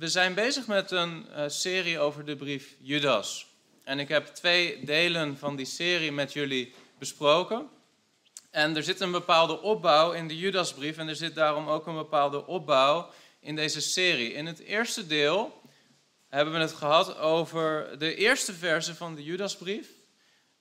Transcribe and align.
We 0.00 0.08
zijn 0.08 0.34
bezig 0.34 0.66
met 0.66 0.90
een 0.90 1.26
uh, 1.30 1.44
serie 1.46 1.98
over 1.98 2.24
de 2.24 2.36
brief 2.36 2.76
Judas. 2.78 3.46
En 3.84 3.98
ik 3.98 4.08
heb 4.08 4.26
twee 4.26 4.84
delen 4.84 5.38
van 5.38 5.56
die 5.56 5.66
serie 5.66 6.12
met 6.12 6.32
jullie 6.32 6.74
besproken. 6.98 7.68
En 8.50 8.76
er 8.76 8.82
zit 8.82 9.00
een 9.00 9.10
bepaalde 9.10 9.60
opbouw 9.60 10.12
in 10.12 10.28
de 10.28 10.38
Judasbrief 10.38 10.96
en 10.96 11.08
er 11.08 11.16
zit 11.16 11.34
daarom 11.34 11.68
ook 11.68 11.86
een 11.86 11.94
bepaalde 11.94 12.46
opbouw 12.46 13.10
in 13.40 13.56
deze 13.56 13.80
serie. 13.80 14.32
In 14.32 14.46
het 14.46 14.58
eerste 14.58 15.06
deel 15.06 15.60
hebben 16.28 16.54
we 16.54 16.60
het 16.60 16.72
gehad 16.72 17.18
over 17.18 17.98
de 17.98 18.14
eerste 18.14 18.52
verse 18.52 18.94
van 18.94 19.14
de 19.14 19.22
Judasbrief. 19.22 19.88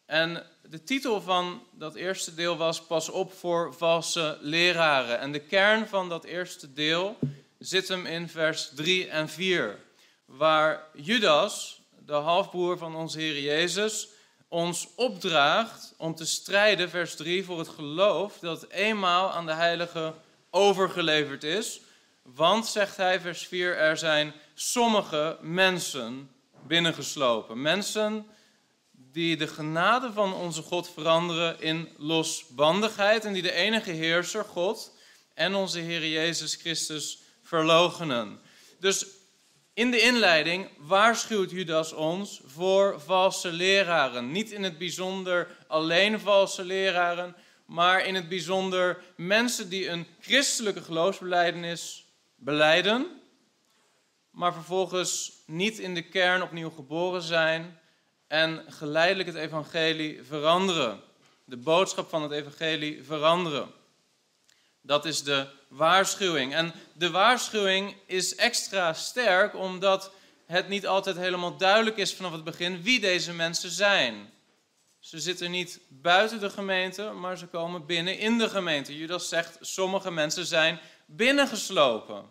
En 0.05 0.45
de 0.69 0.83
titel 0.83 1.21
van 1.21 1.63
dat 1.71 1.95
eerste 1.95 2.35
deel 2.35 2.57
was 2.57 2.81
Pas 2.81 3.09
op 3.09 3.33
voor 3.33 3.73
valse 3.73 4.37
leraren. 4.41 5.19
En 5.19 5.31
de 5.31 5.41
kern 5.41 5.87
van 5.87 6.09
dat 6.09 6.23
eerste 6.23 6.73
deel 6.73 7.17
zit 7.59 7.87
hem 7.87 8.05
in 8.05 8.29
vers 8.29 8.69
3 8.75 9.07
en 9.07 9.29
4, 9.29 9.79
waar 10.25 10.83
Judas, 10.93 11.81
de 12.05 12.13
halfbroer 12.13 12.77
van 12.77 12.95
onze 12.95 13.19
Heer 13.19 13.41
Jezus, 13.41 14.07
ons 14.47 14.87
opdraagt 14.95 15.93
om 15.97 16.15
te 16.15 16.25
strijden, 16.25 16.89
vers 16.89 17.15
3, 17.15 17.43
voor 17.43 17.59
het 17.59 17.67
geloof 17.67 18.39
dat 18.39 18.69
eenmaal 18.69 19.31
aan 19.31 19.45
de 19.45 19.53
heilige 19.53 20.13
overgeleverd 20.49 21.43
is. 21.43 21.81
Want, 22.21 22.67
zegt 22.67 22.97
hij, 22.97 23.19
vers 23.19 23.47
4, 23.47 23.75
er 23.75 23.97
zijn 23.97 24.33
sommige 24.53 25.37
mensen 25.41 26.31
binnengeslopen. 26.67 27.61
Mensen 27.61 28.25
die 28.91 29.37
de 29.37 29.47
genade 29.47 30.11
van 30.13 30.33
onze 30.33 30.61
God 30.61 30.89
veranderen 30.89 31.61
in 31.61 31.89
losbandigheid 31.97 33.25
en 33.25 33.33
die 33.33 33.41
de 33.41 33.51
enige 33.51 33.91
heerser, 33.91 34.45
God, 34.45 34.95
en 35.33 35.55
onze 35.55 35.79
Heer 35.79 36.07
Jezus 36.07 36.55
Christus 36.55 37.27
verlogenen. 37.49 38.39
Dus 38.79 39.05
in 39.73 39.91
de 39.91 39.99
inleiding 39.99 40.69
waarschuwt 40.77 41.51
Judas 41.51 41.93
ons 41.93 42.41
voor 42.45 43.01
valse 43.01 43.51
leraren. 43.51 44.31
Niet 44.31 44.51
in 44.51 44.63
het 44.63 44.77
bijzonder 44.77 45.47
alleen 45.67 46.19
valse 46.19 46.63
leraren, 46.63 47.35
maar 47.65 48.05
in 48.05 48.15
het 48.15 48.29
bijzonder 48.29 49.01
mensen 49.15 49.69
die 49.69 49.89
een 49.89 50.07
christelijke 50.21 50.81
geloofsbeleidenis 50.81 52.05
beleiden, 52.35 53.07
maar 54.31 54.53
vervolgens 54.53 55.31
niet 55.45 55.79
in 55.79 55.93
de 55.93 56.09
kern 56.09 56.41
opnieuw 56.41 56.69
geboren 56.69 57.21
zijn 57.21 57.79
en 58.27 58.65
geleidelijk 58.67 59.29
het 59.29 59.37
evangelie 59.37 60.23
veranderen. 60.23 60.99
De 61.45 61.57
boodschap 61.57 62.09
van 62.09 62.21
het 62.21 62.31
evangelie 62.31 63.03
veranderen. 63.03 63.78
Dat 64.81 65.05
is 65.05 65.23
de 65.23 65.47
waarschuwing. 65.67 66.53
En 66.53 66.73
de 66.93 67.09
waarschuwing 67.09 67.95
is 68.05 68.35
extra 68.35 68.93
sterk 68.93 69.55
omdat 69.55 70.11
het 70.45 70.67
niet 70.67 70.87
altijd 70.87 71.15
helemaal 71.15 71.57
duidelijk 71.57 71.97
is 71.97 72.13
vanaf 72.13 72.31
het 72.31 72.43
begin 72.43 72.81
wie 72.81 72.99
deze 72.99 73.33
mensen 73.33 73.69
zijn. 73.69 74.29
Ze 74.99 75.19
zitten 75.19 75.51
niet 75.51 75.79
buiten 75.87 76.39
de 76.39 76.49
gemeente, 76.49 77.03
maar 77.03 77.37
ze 77.37 77.45
komen 77.45 77.85
binnen 77.85 78.17
in 78.17 78.37
de 78.37 78.49
gemeente. 78.49 78.97
Judas 78.97 79.29
zegt, 79.29 79.57
sommige 79.61 80.11
mensen 80.11 80.45
zijn 80.45 80.79
binnengeslopen. 81.05 82.25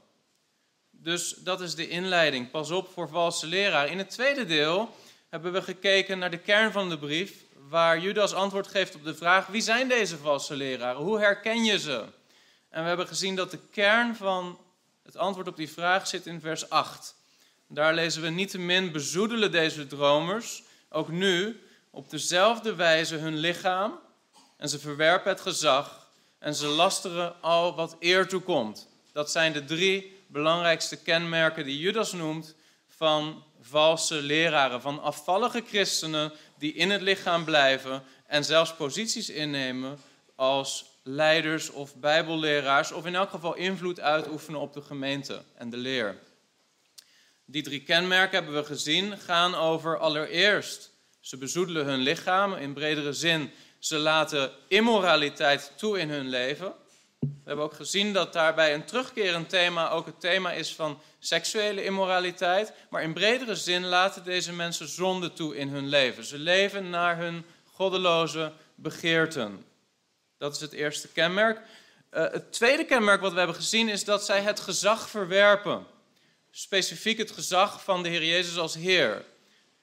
Dus 0.91 1.31
dat 1.31 1.61
is 1.61 1.75
de 1.75 1.89
inleiding. 1.89 2.51
Pas 2.51 2.71
op 2.71 2.89
voor 2.93 3.09
valse 3.09 3.47
leraar. 3.47 3.89
In 3.91 3.99
het 3.99 4.11
tweede 4.11 4.45
deel 4.45 4.97
hebben 5.29 5.53
we 5.53 5.63
gekeken 5.63 6.19
naar 6.19 6.31
de 6.31 6.39
kern 6.39 6.73
van 6.73 6.89
de 6.89 6.99
brief, 6.99 7.45
waar 7.69 8.01
Judas 8.01 8.35
antwoord 8.35 8.67
geeft 8.67 8.95
op 8.95 9.05
de 9.05 9.15
vraag: 9.15 9.47
wie 9.47 9.61
zijn 9.61 9.89
deze 9.89 10.17
valse 10.17 10.57
leraren? 10.57 11.03
Hoe 11.03 11.19
herken 11.19 11.65
je 11.65 11.79
ze? 11.79 12.05
En 12.71 12.83
we 12.83 12.89
hebben 12.89 13.07
gezien 13.07 13.37
dat 13.37 13.51
de 13.51 13.61
kern 13.71 14.17
van 14.17 14.59
het 15.03 15.17
antwoord 15.17 15.49
op 15.49 15.57
die 15.57 15.71
vraag 15.71 16.07
zit 16.07 16.27
in 16.27 16.41
vers 16.41 16.71
8. 16.71 17.15
Daar 17.69 17.95
lezen 17.95 18.23
we 18.23 18.29
niettemin 18.29 18.93
bezoedelen 18.93 19.51
deze 19.51 19.87
dromers, 19.87 20.63
ook 20.89 21.09
nu, 21.09 21.61
op 21.91 22.11
dezelfde 22.11 22.75
wijze 22.75 23.17
hun 23.17 23.37
lichaam. 23.37 23.99
En 24.57 24.69
ze 24.69 24.79
verwerpen 24.79 25.31
het 25.31 25.41
gezag 25.41 26.09
en 26.39 26.55
ze 26.55 26.67
lasteren 26.67 27.43
al 27.43 27.75
wat 27.75 27.97
eer 28.01 28.29
toekomt. 28.29 28.89
Dat 29.13 29.31
zijn 29.31 29.53
de 29.53 29.65
drie 29.65 30.17
belangrijkste 30.27 30.97
kenmerken 30.97 31.65
die 31.65 31.79
Judas 31.79 32.13
noemt 32.13 32.55
van 32.89 33.45
valse 33.61 34.15
leraren, 34.15 34.81
van 34.81 35.03
afvallige 35.03 35.63
christenen 35.69 36.33
die 36.59 36.73
in 36.73 36.91
het 36.91 37.01
lichaam 37.01 37.45
blijven 37.45 38.03
en 38.27 38.45
zelfs 38.45 38.75
posities 38.75 39.29
innemen 39.29 39.99
als 40.35 40.85
leiders 41.09 41.71
of 41.71 41.97
bijbelleraars, 41.97 42.93
of 42.93 43.07
in 43.07 43.15
elk 43.15 43.31
geval 43.31 43.55
invloed 43.55 44.01
uitoefenen 44.01 44.61
op 44.61 44.73
de 44.73 44.83
gemeente 44.83 45.43
en 45.55 45.71
de 45.71 45.77
leer. 45.77 46.19
Die 47.45 47.63
drie 47.63 47.83
kenmerken 47.83 48.35
hebben 48.35 48.55
we 48.55 48.65
gezien, 48.65 49.19
gaan 49.19 49.55
over 49.55 49.99
allereerst, 49.99 50.91
ze 51.21 51.37
bezoedelen 51.37 51.87
hun 51.87 51.99
lichaam, 52.01 52.55
in 52.55 52.73
bredere 52.73 53.13
zin, 53.13 53.51
ze 53.79 53.97
laten 53.97 54.51
immoraliteit 54.69 55.73
toe 55.77 55.99
in 55.99 56.11
hun 56.11 56.29
leven. 56.29 56.73
We 57.21 57.29
hebben 57.45 57.65
ook 57.65 57.75
gezien 57.75 58.13
dat 58.13 58.33
daarbij 58.33 58.75
een 58.75 58.85
terugkerend 58.85 59.49
thema 59.49 59.91
ook 59.91 60.07
het 60.07 60.21
thema 60.21 60.53
is 60.53 60.75
van 60.75 61.01
seksuele 61.19 61.85
immoraliteit, 61.85 62.73
maar 62.91 63.03
in 63.03 63.13
bredere 63.13 63.55
zin 63.55 63.85
laten 63.85 64.25
deze 64.25 64.53
mensen 64.53 64.89
zonde 64.89 65.33
toe 65.33 65.57
in 65.57 65.69
hun 65.69 65.89
leven. 65.89 66.25
Ze 66.25 66.39
leven 66.39 66.91
naar 66.91 67.17
hun 67.17 67.45
goddeloze 67.65 68.53
begeerten. 68.75 69.65
Dat 70.39 70.55
is 70.55 70.61
het 70.61 70.73
eerste 70.73 71.09
kenmerk. 71.09 71.59
Uh, 71.59 72.31
het 72.31 72.53
tweede 72.53 72.85
kenmerk 72.85 73.21
wat 73.21 73.33
we 73.33 73.39
hebben 73.39 73.57
gezien 73.57 73.89
is 73.89 74.05
dat 74.05 74.25
zij 74.25 74.41
het 74.41 74.61
gezag 74.61 75.09
verwerpen. 75.09 75.87
Specifiek 76.51 77.19
het 77.19 77.31
gezag 77.31 77.85
van 77.85 78.03
de 78.03 78.09
Heer 78.09 78.25
Jezus 78.25 78.59
als 78.59 78.75
Heer. 78.75 79.25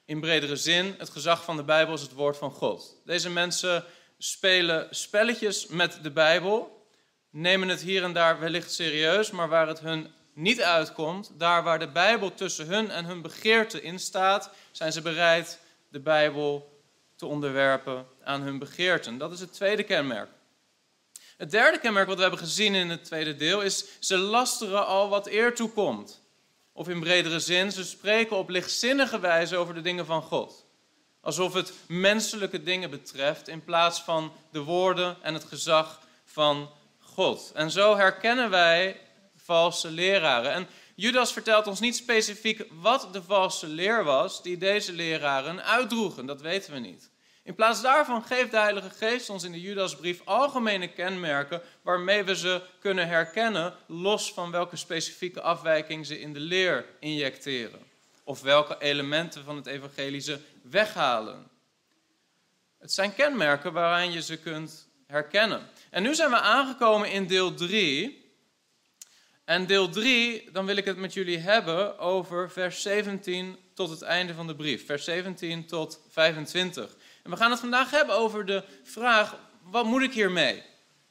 In 0.06 0.20
bredere 0.20 0.56
zin, 0.56 0.96
het 0.98 1.10
gezag 1.10 1.44
van 1.44 1.58
de 1.58 1.64
Bijbel 1.64 1.94
is 1.94 2.02
het 2.02 2.14
woord 2.14 2.38
van 2.38 2.52
God. 2.52 2.96
Deze 3.06 3.30
mensen 3.30 3.86
spelen 4.18 4.88
spelletjes 4.90 5.68
met 5.68 6.00
de 6.02 6.12
Bijbel, 6.12 6.88
nemen 7.30 7.68
het 7.68 7.82
hier 7.82 8.04
en 8.04 8.14
daar 8.14 8.40
wellicht 8.40 8.72
serieus, 8.72 9.32
maar 9.32 9.50
waar 9.50 9.68
het 9.68 9.80
hun 9.80 10.14
niet 10.34 10.62
uitkomt, 10.62 11.32
daar 11.38 11.64
waar 11.64 11.80
de 11.80 11.92
Bijbel 11.92 12.34
tussen 12.34 12.68
hun 12.68 12.90
en 12.90 13.06
hun 13.06 13.22
begeerte 13.22 13.82
in 13.82 14.00
staat, 14.00 14.52
zijn 14.72 14.92
ze 14.92 15.02
bereid 15.02 15.60
de 15.90 16.00
Bijbel 16.00 16.80
te 17.16 17.26
onderwerpen 17.26 18.08
aan 18.24 18.42
hun 18.42 18.60
begeerten. 18.60 19.18
Dat 19.18 19.32
is 19.32 19.40
het 19.40 19.54
tweede 19.54 19.84
kenmerk. 19.84 20.30
Het 21.38 21.52
derde 21.52 21.80
kenmerk 21.80 22.08
wat 22.08 22.16
we 22.16 22.22
hebben 22.22 22.40
gezien 22.40 22.76
in 22.76 22.90
het 22.90 23.04
tweede 23.04 23.36
deel 23.36 23.62
is, 23.62 23.86
ze 24.00 24.18
lasteren 24.18 24.86
al 24.86 25.10
wat 25.10 25.28
eer 25.28 25.56
toekomt. 25.56 26.22
Of 26.74 26.90
in 26.90 27.00
bredere 27.00 27.40
zin, 27.40 27.72
ze 27.72 27.84
spreken 27.84 28.38
op 28.38 28.50
lichtzinnige 28.50 29.20
wijze 29.20 29.58
over 29.58 29.74
de 29.74 29.82
dingen 29.82 30.06
van 30.06 30.22
God. 30.22 30.66
Alsof 31.22 31.54
het 31.54 31.74
menselijke 31.88 32.64
dingen 32.64 32.90
betreft 32.90 33.48
in 33.48 33.64
plaats 33.64 34.02
van 34.02 34.34
de 34.52 34.60
woorden 34.60 35.18
en 35.22 35.34
het 35.34 35.44
gezag 35.44 36.00
van 36.26 36.70
God. 37.00 37.52
En 37.54 37.72
zo 37.72 37.96
herkennen 37.96 38.50
wij 38.50 39.00
valse 39.36 39.92
leraren. 39.92 40.52
En 40.52 40.68
Judas 40.96 41.34
vertelt 41.34 41.68
ons 41.68 41.80
niet 41.80 41.96
specifiek 41.96 42.66
wat 42.72 43.08
de 43.12 43.24
valse 43.24 43.68
leer 43.68 44.04
was 44.04 44.44
die 44.44 44.58
deze 44.58 44.94
leraren 44.94 45.64
uitdroegen. 45.64 46.26
Dat 46.26 46.42
weten 46.42 46.74
we 46.74 46.80
niet. 46.80 47.10
In 47.46 47.56
plaats 47.56 47.82
daarvan 47.82 48.24
geeft 48.24 48.52
de 48.52 48.58
Heilige 48.58 48.90
Geest 48.90 49.30
ons 49.30 49.44
in 49.44 49.52
de 49.52 49.62
Judasbrief 49.62 50.22
algemene 50.24 50.88
kenmerken 50.88 51.62
waarmee 51.82 52.24
we 52.24 52.36
ze 52.36 52.62
kunnen 52.80 53.08
herkennen, 53.08 53.74
los 53.88 54.34
van 54.34 54.52
welke 54.52 54.76
specifieke 54.76 55.42
afwijking 55.42 56.06
ze 56.06 56.20
in 56.20 56.34
de 56.34 56.40
leer 56.40 56.86
injecteren. 57.00 57.80
Of 58.24 58.42
welke 58.42 58.76
elementen 58.80 59.44
van 59.44 59.56
het 59.56 59.66
evangelie 59.66 60.20
ze 60.20 60.40
weghalen. 60.62 61.48
Het 62.80 62.92
zijn 62.92 63.14
kenmerken 63.14 63.74
waaraan 63.74 64.12
je 64.12 64.22
ze 64.22 64.38
kunt 64.38 64.88
herkennen. 65.08 65.70
En 65.90 66.04
nu 66.04 66.16
zijn 66.16 66.30
we 66.30 66.40
aangekomen 66.40 67.12
in 67.12 67.28
deel 67.28 67.54
3. 67.54 68.24
En 69.44 69.66
deel 69.66 69.90
3, 69.90 70.52
dan 70.52 70.66
wil 70.66 70.76
ik 70.76 70.86
het 70.86 70.98
met 70.98 71.14
jullie 71.14 71.38
hebben 71.38 72.00
over 72.00 72.52
vers 72.52 72.82
17 72.82 73.58
tot 73.74 73.90
het 73.90 74.02
einde 74.02 74.34
van 74.34 74.48
de 74.48 74.56
brief. 74.56 74.86
Vers 74.86 75.04
17 75.04 75.66
tot 75.66 76.02
25. 76.10 76.96
En 77.26 77.32
we 77.32 77.38
gaan 77.38 77.52
het 77.52 77.60
vandaag 77.60 77.92
hebben 77.92 78.16
over 78.16 78.46
de 78.46 78.64
vraag: 78.84 79.36
wat 79.62 79.86
moet 79.86 80.02
ik 80.02 80.14
hiermee? 80.14 80.64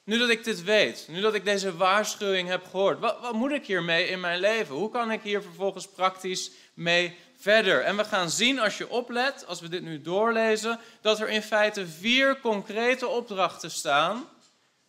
Nu 0.05 0.19
dat 0.19 0.29
ik 0.29 0.45
dit 0.45 0.63
weet, 0.63 1.07
nu 1.09 1.21
dat 1.21 1.35
ik 1.35 1.45
deze 1.45 1.77
waarschuwing 1.77 2.49
heb 2.49 2.65
gehoord, 2.71 2.99
wat, 2.99 3.21
wat 3.21 3.33
moet 3.33 3.53
ik 3.53 3.67
hiermee 3.67 4.09
in 4.09 4.21
mijn 4.21 4.41
leven? 4.41 4.75
Hoe 4.75 4.91
kan 4.91 5.11
ik 5.11 5.23
hier 5.23 5.43
vervolgens 5.43 5.89
praktisch 5.89 6.51
mee 6.75 7.19
verder? 7.37 7.83
En 7.83 7.97
we 7.97 8.05
gaan 8.05 8.31
zien 8.31 8.59
als 8.59 8.79
je 8.79 8.89
oplet, 8.89 9.47
als 9.47 9.61
we 9.61 9.69
dit 9.69 9.83
nu 9.83 10.03
doorlezen, 10.03 10.81
dat 11.01 11.21
er 11.21 11.29
in 11.29 11.43
feite 11.43 11.87
vier 11.87 12.41
concrete 12.41 13.07
opdrachten 13.07 13.71
staan 13.71 14.29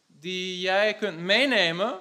die 0.08 0.60
jij 0.60 0.94
kunt 0.94 1.20
meenemen. 1.20 2.00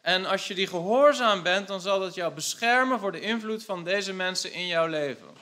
En 0.00 0.26
als 0.26 0.48
je 0.48 0.54
die 0.54 0.66
gehoorzaam 0.66 1.42
bent, 1.42 1.68
dan 1.68 1.80
zal 1.80 2.00
dat 2.00 2.14
jou 2.14 2.34
beschermen 2.34 2.98
voor 2.98 3.12
de 3.12 3.20
invloed 3.20 3.64
van 3.64 3.84
deze 3.84 4.12
mensen 4.12 4.52
in 4.52 4.66
jouw 4.66 4.86
leven. 4.86 5.37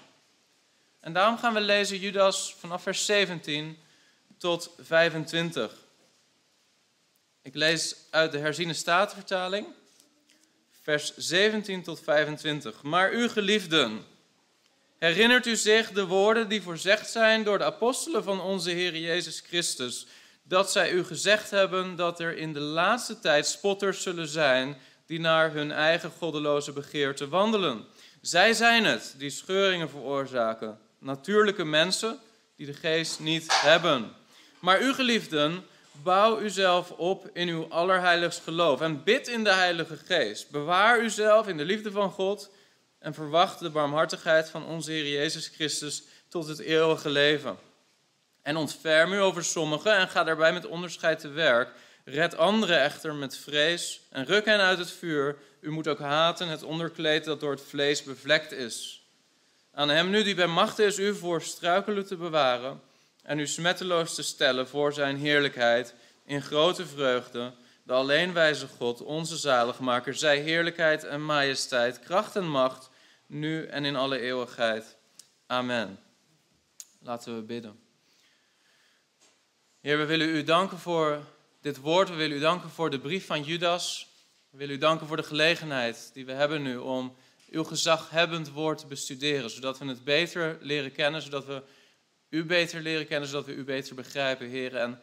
En 1.06 1.12
daarom 1.12 1.38
gaan 1.38 1.54
we 1.54 1.60
lezen 1.60 1.98
Judas 1.98 2.54
vanaf 2.58 2.82
vers 2.82 3.04
17 3.04 3.78
tot 4.38 4.70
25. 4.78 5.72
Ik 7.42 7.54
lees 7.54 7.96
uit 8.10 8.32
de 8.32 8.38
herziene 8.38 8.72
statenvertaling. 8.72 9.66
vers 10.82 11.16
17 11.16 11.82
tot 11.82 12.00
25. 12.00 12.82
Maar 12.82 13.12
u 13.12 13.28
geliefden, 13.28 14.04
herinnert 14.98 15.46
u 15.46 15.56
zich 15.56 15.90
de 15.90 16.06
woorden 16.06 16.48
die 16.48 16.62
voorzegd 16.62 17.10
zijn 17.10 17.44
door 17.44 17.58
de 17.58 17.64
apostelen 17.64 18.24
van 18.24 18.40
onze 18.40 18.70
Heer 18.70 18.96
Jezus 18.96 19.40
Christus, 19.40 20.06
dat 20.42 20.72
zij 20.72 20.90
u 20.90 21.04
gezegd 21.04 21.50
hebben 21.50 21.96
dat 21.96 22.20
er 22.20 22.36
in 22.36 22.52
de 22.52 22.60
laatste 22.60 23.18
tijd 23.18 23.46
spotters 23.46 24.02
zullen 24.02 24.28
zijn 24.28 24.78
die 25.06 25.20
naar 25.20 25.52
hun 25.52 25.72
eigen 25.72 26.10
goddeloze 26.10 26.72
begeerte 26.72 27.28
wandelen. 27.28 27.86
Zij 28.20 28.52
zijn 28.52 28.84
het 28.84 29.14
die 29.18 29.30
scheuringen 29.30 29.90
veroorzaken, 29.90 30.84
natuurlijke 31.06 31.64
mensen 31.64 32.18
die 32.56 32.66
de 32.66 32.74
geest 32.74 33.20
niet 33.20 33.60
hebben. 33.60 34.12
Maar 34.58 34.82
u 34.82 34.94
geliefden, 34.94 35.64
bouw 36.02 36.40
uzelf 36.40 36.90
op 36.90 37.30
in 37.32 37.48
uw 37.48 37.66
allerheiligst 37.68 38.42
geloof 38.42 38.80
en 38.80 39.04
bid 39.04 39.28
in 39.28 39.44
de 39.44 39.52
Heilige 39.52 39.96
Geest. 39.96 40.50
Bewaar 40.50 41.00
uzelf 41.00 41.48
in 41.48 41.56
de 41.56 41.64
liefde 41.64 41.90
van 41.90 42.10
God 42.10 42.50
en 42.98 43.14
verwacht 43.14 43.58
de 43.58 43.70
barmhartigheid 43.70 44.50
van 44.50 44.66
onze 44.66 44.90
Heer 44.90 45.08
Jezus 45.08 45.48
Christus 45.48 46.02
tot 46.28 46.48
het 46.48 46.58
eeuwige 46.58 47.10
leven. 47.10 47.56
En 48.42 48.56
ontferm 48.56 49.12
u 49.12 49.20
over 49.20 49.44
sommigen 49.44 49.96
en 49.96 50.08
ga 50.08 50.24
daarbij 50.24 50.52
met 50.52 50.66
onderscheid 50.66 51.18
te 51.18 51.28
werk. 51.28 51.70
Red 52.04 52.36
anderen 52.36 52.80
echter 52.80 53.14
met 53.14 53.38
vrees 53.38 54.00
en 54.10 54.24
ruk 54.24 54.44
hen 54.44 54.60
uit 54.60 54.78
het 54.78 54.90
vuur. 54.90 55.36
U 55.60 55.70
moet 55.70 55.88
ook 55.88 55.98
haten 55.98 56.48
het 56.48 56.62
onderkleed 56.62 57.24
dat 57.24 57.40
door 57.40 57.50
het 57.50 57.64
vlees 57.68 58.02
bevlekt 58.02 58.52
is. 58.52 59.05
Aan 59.76 59.88
hem 59.88 60.10
nu 60.10 60.22
die 60.22 60.34
bij 60.34 60.46
macht 60.46 60.78
is 60.78 60.98
u 60.98 61.14
voor 61.14 61.42
struikelen 61.42 62.06
te 62.06 62.16
bewaren 62.16 62.80
en 63.22 63.38
u 63.38 63.46
smetteloos 63.46 64.14
te 64.14 64.22
stellen 64.22 64.68
voor 64.68 64.92
zijn 64.92 65.16
heerlijkheid 65.16 65.94
in 66.24 66.42
grote 66.42 66.86
vreugde, 66.86 67.54
de 67.82 67.92
alleenwijze 67.92 68.68
God, 68.68 69.02
onze 69.02 69.36
zaligmaker, 69.36 70.14
zij 70.14 70.38
heerlijkheid 70.38 71.04
en 71.04 71.24
majesteit, 71.24 72.00
kracht 72.00 72.36
en 72.36 72.48
macht, 72.48 72.90
nu 73.26 73.66
en 73.66 73.84
in 73.84 73.96
alle 73.96 74.20
eeuwigheid. 74.20 74.96
Amen. 75.46 75.98
Laten 77.00 77.34
we 77.34 77.42
bidden. 77.42 77.80
Heer, 79.80 79.98
we 79.98 80.04
willen 80.04 80.28
u 80.28 80.42
danken 80.42 80.78
voor 80.78 81.20
dit 81.60 81.76
woord. 81.76 82.08
We 82.08 82.14
willen 82.14 82.36
u 82.36 82.40
danken 82.40 82.70
voor 82.70 82.90
de 82.90 83.00
brief 83.00 83.26
van 83.26 83.42
Judas. 83.42 84.08
We 84.50 84.58
willen 84.58 84.74
u 84.74 84.78
danken 84.78 85.06
voor 85.06 85.16
de 85.16 85.22
gelegenheid 85.22 86.10
die 86.12 86.26
we 86.26 86.32
hebben 86.32 86.62
nu 86.62 86.76
om 86.76 87.16
uw 87.50 87.64
gezaghebbend 87.64 88.50
woord 88.50 88.88
bestuderen, 88.88 89.50
zodat 89.50 89.78
we 89.78 89.86
het 89.86 90.04
beter 90.04 90.58
leren 90.60 90.92
kennen, 90.92 91.22
zodat 91.22 91.46
we 91.46 91.62
u 92.28 92.44
beter 92.44 92.80
leren 92.80 93.06
kennen, 93.06 93.28
zodat 93.28 93.46
we 93.46 93.52
u 93.52 93.64
beter 93.64 93.94
begrijpen, 93.94 94.48
Heer. 94.48 94.76
En 94.76 95.00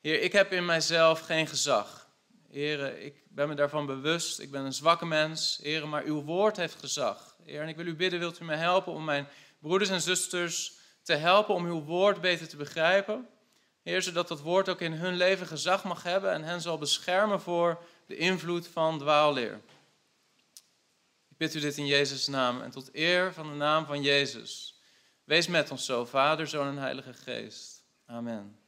Heer, 0.00 0.20
ik 0.20 0.32
heb 0.32 0.52
in 0.52 0.64
mijzelf 0.64 1.20
geen 1.20 1.46
gezag. 1.46 2.08
Heer, 2.50 2.98
ik 2.98 3.14
ben 3.28 3.48
me 3.48 3.54
daarvan 3.54 3.86
bewust. 3.86 4.40
Ik 4.40 4.50
ben 4.50 4.64
een 4.64 4.72
zwakke 4.72 5.06
mens. 5.06 5.58
Heer, 5.62 5.88
maar 5.88 6.04
uw 6.04 6.22
woord 6.22 6.56
heeft 6.56 6.74
gezag. 6.80 7.36
Heer, 7.44 7.60
en 7.60 7.68
ik 7.68 7.76
wil 7.76 7.86
u 7.86 7.94
bidden, 7.94 8.18
wilt 8.18 8.40
u 8.40 8.44
mij 8.44 8.56
helpen 8.56 8.92
om 8.92 9.04
mijn 9.04 9.28
broeders 9.60 9.90
en 9.90 10.00
zusters 10.00 10.72
te 11.02 11.14
helpen 11.14 11.54
om 11.54 11.64
uw 11.64 11.82
woord 11.82 12.20
beter 12.20 12.48
te 12.48 12.56
begrijpen? 12.56 13.28
Heer, 13.82 14.02
zodat 14.02 14.28
dat 14.28 14.40
woord 14.40 14.68
ook 14.68 14.80
in 14.80 14.92
hun 14.92 15.16
leven 15.16 15.46
gezag 15.46 15.84
mag 15.84 16.02
hebben 16.02 16.32
en 16.32 16.42
hen 16.42 16.60
zal 16.60 16.78
beschermen 16.78 17.40
voor 17.40 17.82
de 18.06 18.16
invloed 18.16 18.68
van 18.68 18.98
dwaalleer. 18.98 19.60
Bid 21.42 21.54
u 21.54 21.60
dit 21.60 21.76
in 21.76 21.86
Jezus' 21.86 22.26
naam 22.26 22.62
en 22.62 22.70
tot 22.70 22.88
eer 22.92 23.32
van 23.32 23.48
de 23.50 23.54
naam 23.54 23.86
van 23.86 24.02
Jezus. 24.02 24.80
Wees 25.24 25.46
met 25.46 25.70
ons 25.70 25.84
zo, 25.84 26.04
Vader, 26.04 26.48
Zoon 26.48 26.66
en 26.66 26.76
Heilige 26.76 27.12
Geest. 27.12 27.84
Amen. 28.06 28.58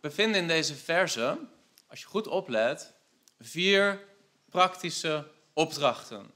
We 0.00 0.10
vinden 0.10 0.40
in 0.40 0.48
deze 0.48 0.74
verse, 0.74 1.38
als 1.86 2.00
je 2.00 2.06
goed 2.06 2.26
oplet, 2.26 2.94
vier 3.40 4.04
praktische 4.48 5.30
opdrachten. 5.52 6.30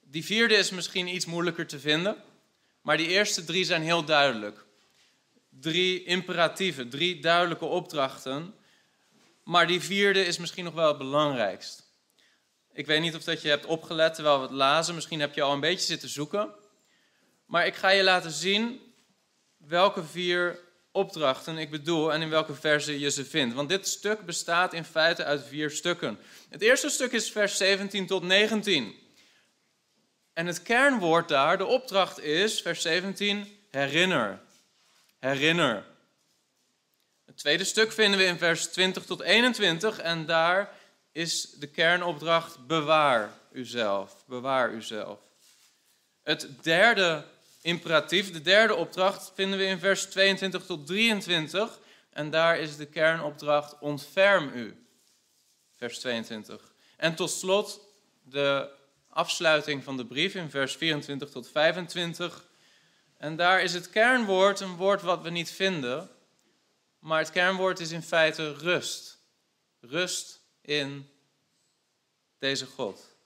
Die 0.00 0.24
vierde 0.24 0.54
is 0.54 0.70
misschien 0.70 1.14
iets 1.14 1.26
moeilijker 1.26 1.66
te 1.66 1.80
vinden, 1.80 2.22
maar 2.82 2.96
die 2.96 3.08
eerste 3.08 3.44
drie 3.44 3.64
zijn 3.64 3.82
heel 3.82 4.04
duidelijk. 4.04 4.64
Drie 5.48 6.04
imperatieven, 6.04 6.88
drie 6.88 7.20
duidelijke 7.20 7.64
opdrachten. 7.64 8.54
Maar 9.44 9.66
die 9.66 9.80
vierde 9.80 10.24
is 10.24 10.38
misschien 10.38 10.64
nog 10.64 10.74
wel 10.74 10.88
het 10.88 10.98
belangrijkst. 10.98 11.83
Ik 12.74 12.86
weet 12.86 13.00
niet 13.00 13.14
of 13.14 13.24
dat 13.24 13.42
je 13.42 13.48
hebt 13.48 13.66
opgelet 13.66 14.14
terwijl 14.14 14.36
we 14.36 14.42
het 14.42 14.54
lazen. 14.54 14.94
Misschien 14.94 15.20
heb 15.20 15.34
je 15.34 15.42
al 15.42 15.52
een 15.52 15.60
beetje 15.60 15.86
zitten 15.86 16.08
zoeken. 16.08 16.54
Maar 17.46 17.66
ik 17.66 17.74
ga 17.74 17.88
je 17.88 18.02
laten 18.02 18.30
zien 18.30 18.80
welke 19.56 20.04
vier 20.04 20.58
opdrachten 20.92 21.58
ik 21.58 21.70
bedoel 21.70 22.12
en 22.12 22.22
in 22.22 22.30
welke 22.30 22.54
verse 22.54 22.98
je 22.98 23.10
ze 23.10 23.24
vindt. 23.24 23.54
Want 23.54 23.68
dit 23.68 23.88
stuk 23.88 24.26
bestaat 24.26 24.72
in 24.72 24.84
feite 24.84 25.24
uit 25.24 25.46
vier 25.46 25.70
stukken. 25.70 26.18
Het 26.48 26.62
eerste 26.62 26.88
stuk 26.88 27.12
is 27.12 27.30
vers 27.30 27.56
17 27.56 28.06
tot 28.06 28.22
19. 28.22 28.94
En 30.32 30.46
het 30.46 30.62
kernwoord 30.62 31.28
daar, 31.28 31.58
de 31.58 31.66
opdracht 31.66 32.20
is, 32.20 32.62
vers 32.62 32.82
17, 32.82 33.58
herinner. 33.70 34.40
Herinner. 35.18 35.84
Het 37.26 37.36
tweede 37.36 37.64
stuk 37.64 37.92
vinden 37.92 38.18
we 38.18 38.24
in 38.24 38.38
vers 38.38 38.66
20 38.66 39.04
tot 39.04 39.20
21 39.20 39.98
en 39.98 40.26
daar 40.26 40.72
is 41.14 41.50
de 41.50 41.66
kernopdracht 41.66 42.66
bewaar 42.66 43.32
uzelf. 43.52 44.24
Bewaar 44.26 44.72
uzelf. 44.72 45.18
Het 46.22 46.48
derde 46.62 47.24
imperatief, 47.62 48.32
de 48.32 48.42
derde 48.42 48.74
opdracht, 48.74 49.32
vinden 49.34 49.58
we 49.58 49.64
in 49.64 49.78
vers 49.78 50.04
22 50.04 50.66
tot 50.66 50.86
23 50.86 51.78
en 52.10 52.30
daar 52.30 52.58
is 52.58 52.76
de 52.76 52.86
kernopdracht 52.86 53.78
ontferm 53.78 54.50
u. 54.54 54.86
Vers 55.76 55.98
22. 55.98 56.72
En 56.96 57.14
tot 57.14 57.30
slot 57.30 57.80
de 58.22 58.70
afsluiting 59.08 59.84
van 59.84 59.96
de 59.96 60.06
brief 60.06 60.34
in 60.34 60.50
vers 60.50 60.76
24 60.76 61.30
tot 61.30 61.48
25. 61.48 62.44
En 63.16 63.36
daar 63.36 63.62
is 63.62 63.74
het 63.74 63.90
kernwoord 63.90 64.60
een 64.60 64.76
woord 64.76 65.02
wat 65.02 65.22
we 65.22 65.30
niet 65.30 65.50
vinden, 65.50 66.10
maar 66.98 67.18
het 67.18 67.30
kernwoord 67.30 67.80
is 67.80 67.90
in 67.90 68.02
feite 68.02 68.52
rust. 68.52 69.18
Rust 69.80 70.42
in 70.64 71.08
deze 72.38 72.66
God. 72.66 73.16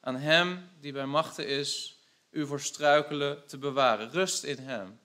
Aan 0.00 0.16
Hem 0.16 0.70
die 0.80 0.92
bij 0.92 1.06
machten 1.06 1.46
is 1.46 1.98
u 2.30 2.46
voor 2.46 2.60
struikelen 2.60 3.46
te 3.46 3.58
bewaren. 3.58 4.10
Rust 4.10 4.44
in 4.44 4.58
Hem. 4.58 4.98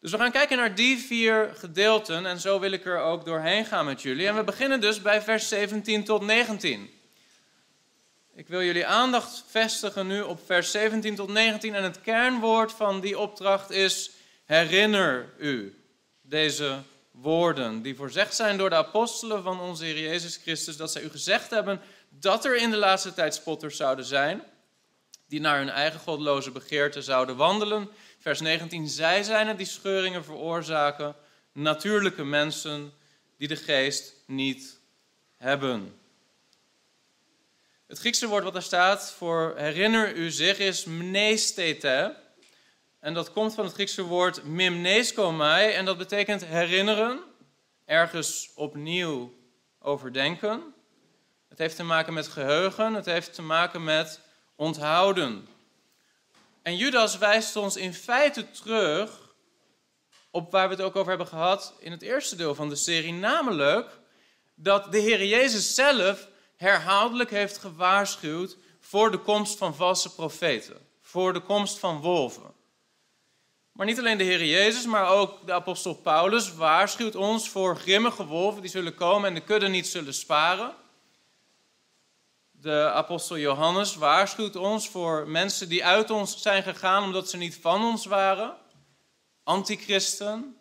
Dus 0.00 0.12
we 0.12 0.18
gaan 0.18 0.32
kijken 0.32 0.56
naar 0.56 0.74
die 0.74 0.98
vier 0.98 1.54
gedeelten 1.54 2.26
en 2.26 2.40
zo 2.40 2.60
wil 2.60 2.70
ik 2.70 2.84
er 2.84 2.98
ook 2.98 3.24
doorheen 3.24 3.64
gaan 3.64 3.84
met 3.84 4.02
jullie. 4.02 4.26
En 4.26 4.36
we 4.36 4.44
beginnen 4.44 4.80
dus 4.80 5.02
bij 5.02 5.22
vers 5.22 5.48
17 5.48 6.04
tot 6.04 6.22
19. 6.22 6.90
Ik 8.34 8.48
wil 8.48 8.62
jullie 8.62 8.86
aandacht 8.86 9.44
vestigen 9.46 10.06
nu 10.06 10.20
op 10.20 10.40
vers 10.46 10.70
17 10.70 11.14
tot 11.14 11.28
19 11.28 11.74
en 11.74 11.82
het 11.82 12.00
kernwoord 12.00 12.72
van 12.72 13.00
die 13.00 13.18
opdracht 13.18 13.70
is 13.70 14.10
herinner 14.44 15.32
u 15.38 15.82
deze 16.22 16.78
woorden 17.20 17.82
die 17.82 17.96
voorzegd 17.96 18.34
zijn 18.34 18.56
door 18.56 18.70
de 18.70 18.76
apostelen 18.76 19.42
van 19.42 19.60
onze 19.60 19.84
Heer 19.84 20.00
Jezus 20.00 20.36
Christus, 20.36 20.76
dat 20.76 20.92
zij 20.92 21.02
u 21.02 21.10
gezegd 21.10 21.50
hebben 21.50 21.80
dat 22.08 22.44
er 22.44 22.56
in 22.56 22.70
de 22.70 22.76
laatste 22.76 23.14
tijd 23.14 23.34
spotters 23.34 23.76
zouden 23.76 24.04
zijn, 24.04 24.42
die 25.28 25.40
naar 25.40 25.58
hun 25.58 25.70
eigen 25.70 26.00
godloze 26.00 26.50
begeerte 26.50 27.02
zouden 27.02 27.36
wandelen. 27.36 27.88
Vers 28.18 28.40
19, 28.40 28.88
zij 28.88 29.22
zijn 29.22 29.46
het 29.46 29.56
die 29.56 29.66
scheuringen 29.66 30.24
veroorzaken, 30.24 31.16
natuurlijke 31.52 32.24
mensen 32.24 32.92
die 33.38 33.48
de 33.48 33.56
geest 33.56 34.14
niet 34.26 34.78
hebben. 35.36 35.98
Het 37.86 37.98
Griekse 37.98 38.26
woord 38.26 38.44
wat 38.44 38.54
er 38.54 38.62
staat 38.62 39.12
voor 39.12 39.54
herinner 39.56 40.14
u 40.16 40.30
zich 40.30 40.58
is 40.58 40.84
mnestete. 40.84 42.22
En 43.04 43.14
dat 43.14 43.32
komt 43.32 43.54
van 43.54 43.64
het 43.64 43.74
Griekse 43.74 44.02
woord 44.02 44.44
mimneskomai 44.44 45.72
en 45.72 45.84
dat 45.84 45.98
betekent 45.98 46.44
herinneren, 46.44 47.20
ergens 47.84 48.50
opnieuw 48.54 49.34
overdenken. 49.78 50.74
Het 51.48 51.58
heeft 51.58 51.76
te 51.76 51.82
maken 51.82 52.14
met 52.14 52.28
geheugen, 52.28 52.94
het 52.94 53.04
heeft 53.04 53.34
te 53.34 53.42
maken 53.42 53.84
met 53.84 54.20
onthouden. 54.56 55.48
En 56.62 56.76
Judas 56.76 57.18
wijst 57.18 57.56
ons 57.56 57.76
in 57.76 57.94
feite 57.94 58.50
terug 58.50 59.34
op 60.30 60.50
waar 60.50 60.68
we 60.68 60.74
het 60.74 60.84
ook 60.84 60.96
over 60.96 61.08
hebben 61.08 61.28
gehad 61.28 61.74
in 61.78 61.90
het 61.90 62.02
eerste 62.02 62.36
deel 62.36 62.54
van 62.54 62.68
de 62.68 62.76
serie, 62.76 63.12
namelijk 63.12 63.98
dat 64.54 64.92
de 64.92 64.98
Heer 64.98 65.24
Jezus 65.24 65.74
zelf 65.74 66.28
herhaaldelijk 66.56 67.30
heeft 67.30 67.58
gewaarschuwd 67.58 68.56
voor 68.80 69.10
de 69.10 69.18
komst 69.18 69.58
van 69.58 69.74
valse 69.74 70.14
profeten, 70.14 70.88
voor 71.00 71.32
de 71.32 71.40
komst 71.40 71.78
van 71.78 72.00
wolven. 72.00 72.53
Maar 73.74 73.86
niet 73.86 73.98
alleen 73.98 74.18
de 74.18 74.24
Heer 74.24 74.44
Jezus, 74.44 74.86
maar 74.86 75.08
ook 75.08 75.46
de 75.46 75.52
apostel 75.52 75.94
Paulus 75.94 76.54
waarschuwt 76.54 77.16
ons 77.16 77.48
voor 77.48 77.76
grimmige 77.76 78.26
wolven 78.26 78.60
die 78.62 78.70
zullen 78.70 78.94
komen 78.94 79.28
en 79.28 79.34
de 79.34 79.40
kudde 79.40 79.68
niet 79.68 79.86
zullen 79.86 80.14
sparen. 80.14 80.74
De 82.50 82.90
apostel 82.94 83.38
Johannes 83.38 83.94
waarschuwt 83.94 84.56
ons 84.56 84.88
voor 84.88 85.28
mensen 85.28 85.68
die 85.68 85.84
uit 85.84 86.10
ons 86.10 86.42
zijn 86.42 86.62
gegaan 86.62 87.02
omdat 87.04 87.30
ze 87.30 87.36
niet 87.36 87.58
van 87.60 87.84
ons 87.84 88.06
waren. 88.06 88.56
Antichristen, 89.42 90.56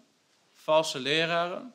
valse 0.54 1.00
leraren. 1.00 1.74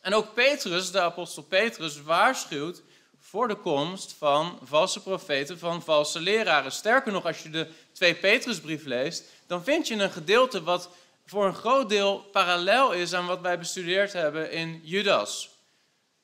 En 0.00 0.14
ook 0.14 0.34
Petrus, 0.34 0.90
de 0.90 1.00
apostel 1.00 1.42
Petrus, 1.42 2.02
waarschuwt 2.02 2.82
voor 3.18 3.48
de 3.48 3.56
komst 3.56 4.12
van 4.12 4.58
valse 4.62 5.02
profeten, 5.02 5.58
van 5.58 5.82
valse 5.82 6.20
leraren. 6.20 6.72
Sterker 6.72 7.12
nog, 7.12 7.24
als 7.24 7.42
je 7.42 7.50
de 7.50 7.70
2 7.96 8.14
Petrusbrief 8.14 8.84
leest, 8.84 9.24
dan 9.46 9.64
vind 9.64 9.88
je 9.88 9.94
een 9.94 10.10
gedeelte 10.10 10.62
wat 10.62 10.88
voor 11.26 11.46
een 11.46 11.54
groot 11.54 11.88
deel 11.88 12.18
parallel 12.18 12.92
is 12.92 13.14
aan 13.14 13.26
wat 13.26 13.40
wij 13.40 13.58
bestudeerd 13.58 14.12
hebben 14.12 14.50
in 14.50 14.80
Judas. 14.82 15.50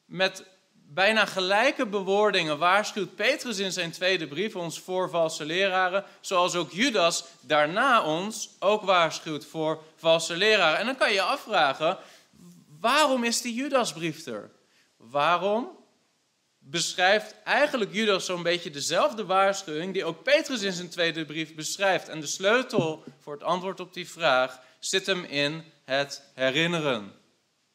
Met 0.05 0.45
bijna 0.73 1.26
gelijke 1.26 1.87
bewoordingen 1.87 2.59
waarschuwt 2.59 3.14
Petrus 3.14 3.59
in 3.59 3.73
zijn 3.73 3.91
tweede 3.91 4.29
brief 4.29 4.57
ons 4.57 4.81
voor 4.81 5.11
valse 5.11 5.45
leraren, 5.45 6.05
zoals 6.21 6.55
ook 6.55 6.73
Judas 6.73 7.25
daarna 7.41 8.05
ons 8.05 8.50
ook 8.59 8.83
waarschuwt 8.83 9.45
voor 9.45 9.83
valse 9.97 10.37
leraren. 10.37 10.79
En 10.79 10.87
dan 10.87 10.97
kan 10.97 11.09
je 11.09 11.14
je 11.14 11.23
afvragen, 11.23 11.99
waarom 12.81 13.25
is 13.25 13.41
die 13.41 13.55
Judasbrief 13.55 14.26
er? 14.26 14.50
Waarom 14.97 15.82
beschrijft 16.64 17.35
eigenlijk 17.45 17.92
Judas 17.92 18.25
zo'n 18.25 18.42
beetje 18.42 18.71
dezelfde 18.71 19.25
waarschuwing 19.25 19.92
die 19.92 20.04
ook 20.04 20.23
Petrus 20.23 20.62
in 20.62 20.73
zijn 20.73 20.88
tweede 20.88 21.25
brief 21.25 21.54
beschrijft. 21.54 22.09
En 22.09 22.21
de 22.21 22.26
sleutel 22.26 23.04
voor 23.19 23.33
het 23.33 23.42
antwoord 23.42 23.81
op 23.81 23.95
die 23.95 24.09
vraag 24.09 24.61
zit 24.78 25.07
hem 25.07 25.25
in 25.25 25.64
het 25.85 26.31
herinneren. 26.35 27.12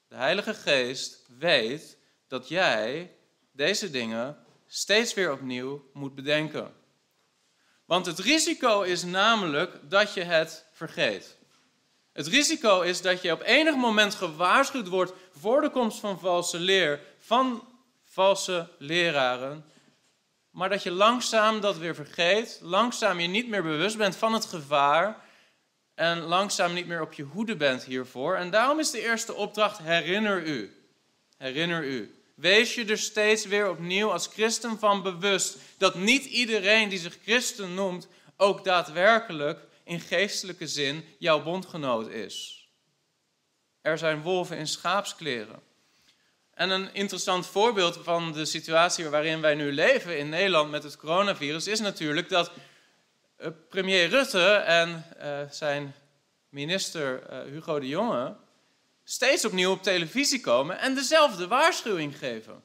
De 0.08 0.16
Heilige 0.16 0.54
Geest 0.54 1.26
weet 1.40 1.98
dat 2.28 2.48
jij 2.48 3.16
deze 3.52 3.90
dingen 3.90 4.38
steeds 4.68 5.14
weer 5.14 5.32
opnieuw 5.32 5.90
moet 5.94 6.16
bedenken. 6.16 6.74
Want 7.86 8.06
het 8.06 8.20
risico 8.20 8.82
is 8.82 9.04
namelijk 9.04 9.90
dat 9.90 10.14
je 10.14 10.22
het 10.22 10.66
vergeet. 10.72 11.38
Het 12.14 12.28
risico 12.28 12.82
is 12.82 13.02
dat 13.02 13.22
je 13.22 13.32
op 13.32 13.42
enig 13.42 13.76
moment 13.76 14.16
gewaarschuwd 14.16 14.88
wordt 14.88 15.14
voor 15.32 15.62
de 15.62 15.70
komst 15.70 16.00
van 16.00 16.20
valse 16.20 16.60
leer, 16.60 17.00
van 17.20 17.68
valse 18.18 18.68
leraren, 18.78 19.66
maar 20.50 20.70
dat 20.70 20.84
je 20.84 20.92
langzaam 20.92 21.62
dat 21.62 21.78
weer 21.78 21.96
vergeet, 21.96 22.60
langzaam 22.62 23.20
je 23.20 23.28
niet 23.28 23.48
meer 23.48 23.64
bewust 23.64 23.98
bent 23.98 24.16
van 24.16 24.34
het 24.34 24.46
gevaar 24.46 25.26
en 25.96 26.20
langzaam 26.20 26.74
niet 26.74 26.88
meer 26.88 27.02
op 27.02 27.14
je 27.14 27.24
hoede 27.24 27.56
bent 27.56 27.84
hiervoor. 27.84 28.36
En 28.36 28.50
daarom 28.50 28.80
is 28.80 28.92
de 28.92 29.02
eerste 29.02 29.34
opdracht: 29.34 29.78
herinner 29.78 30.44
u. 30.44 30.76
Herinner 31.38 31.84
u. 31.84 32.22
Wees 32.36 32.76
je 32.76 32.86
er 32.86 32.98
steeds 32.98 33.46
weer 33.46 33.70
opnieuw 33.70 34.12
als 34.12 34.28
christen 34.28 34.80
van 34.80 35.04
bewust 35.04 35.58
dat 35.78 35.96
niet 35.96 36.26
iedereen 36.26 36.90
die 36.90 37.00
zich 37.00 37.18
christen 37.24 37.74
noemt 37.74 38.08
ook 38.38 38.64
daadwerkelijk 38.64 39.60
in 39.84 40.00
geestelijke 40.00 40.68
zin 40.68 41.06
jouw 41.20 41.44
bondgenoot 41.44 42.10
is. 42.10 42.68
Er 43.82 43.98
zijn 43.98 44.22
wolven 44.22 44.58
in 44.58 44.68
schaapskleren. 44.68 45.60
En 46.58 46.70
een 46.70 46.94
interessant 46.94 47.48
voorbeeld 47.48 48.00
van 48.04 48.32
de 48.32 48.46
situatie 48.46 49.10
waarin 49.10 49.42
wij 49.42 49.56
nu 49.56 49.74
leven 49.74 50.18
in 50.18 50.30
Nederland 50.30 50.72
met 50.72 50.84
het 50.84 50.98
coronavirus 50.98 51.68
is 51.68 51.80
natuurlijk 51.80 52.30
dat 52.30 52.52
eh, 53.36 53.48
premier 53.70 54.08
Rutte 54.08 54.54
en 54.54 55.06
uh, 55.22 55.40
zijn 55.50 55.96
minister 56.50 57.24
uh, 57.32 57.52
Hugo 57.52 57.80
de 57.80 57.88
Jonge 57.88 58.36
steeds 59.04 59.46
opnieuw 59.46 59.72
op 59.72 59.84
televisie 59.84 60.40
komen 60.40 60.80
en 60.80 60.96
dezelfde 60.96 61.48
waarschuwing 61.48 62.18
geven. 62.18 62.64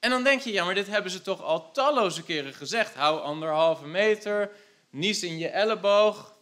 En 0.00 0.10
dan 0.10 0.24
denk 0.24 0.40
je, 0.40 0.52
ja, 0.52 0.64
maar 0.64 0.74
dit 0.74 0.86
hebben 0.86 1.10
ze 1.10 1.22
toch 1.22 1.42
al 1.42 1.72
talloze 1.72 2.22
keren 2.22 2.54
gezegd. 2.54 2.94
Hou 2.94 3.20
anderhalve 3.20 3.86
meter, 3.86 4.50
nies 4.90 5.22
in 5.22 5.38
je 5.38 5.48
elleboog, 5.48 6.35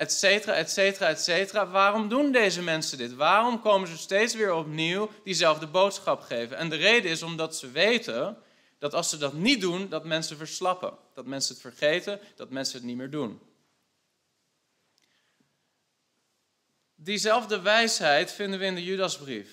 et 0.00 0.12
cetera, 0.12 0.54
et 0.54 0.70
cetera, 0.70 1.08
et 1.08 1.20
cetera. 1.20 1.66
Waarom 1.66 2.08
doen 2.08 2.32
deze 2.32 2.62
mensen 2.62 2.98
dit? 2.98 3.14
Waarom 3.14 3.60
komen 3.60 3.88
ze 3.88 3.96
steeds 3.96 4.34
weer 4.34 4.52
opnieuw 4.52 5.10
diezelfde 5.24 5.66
boodschap 5.66 6.20
geven? 6.20 6.56
En 6.56 6.68
de 6.68 6.76
reden 6.76 7.10
is 7.10 7.22
omdat 7.22 7.56
ze 7.56 7.70
weten 7.70 8.36
dat 8.78 8.94
als 8.94 9.10
ze 9.10 9.18
dat 9.18 9.32
niet 9.32 9.60
doen, 9.60 9.88
dat 9.88 10.04
mensen 10.04 10.36
verslappen. 10.36 10.92
Dat 11.14 11.26
mensen 11.26 11.52
het 11.54 11.62
vergeten, 11.62 12.20
dat 12.36 12.50
mensen 12.50 12.76
het 12.76 12.86
niet 12.86 12.96
meer 12.96 13.10
doen. 13.10 13.40
Diezelfde 16.94 17.60
wijsheid 17.60 18.32
vinden 18.32 18.58
we 18.58 18.64
in 18.64 18.74
de 18.74 18.84
Judasbrief. 18.84 19.48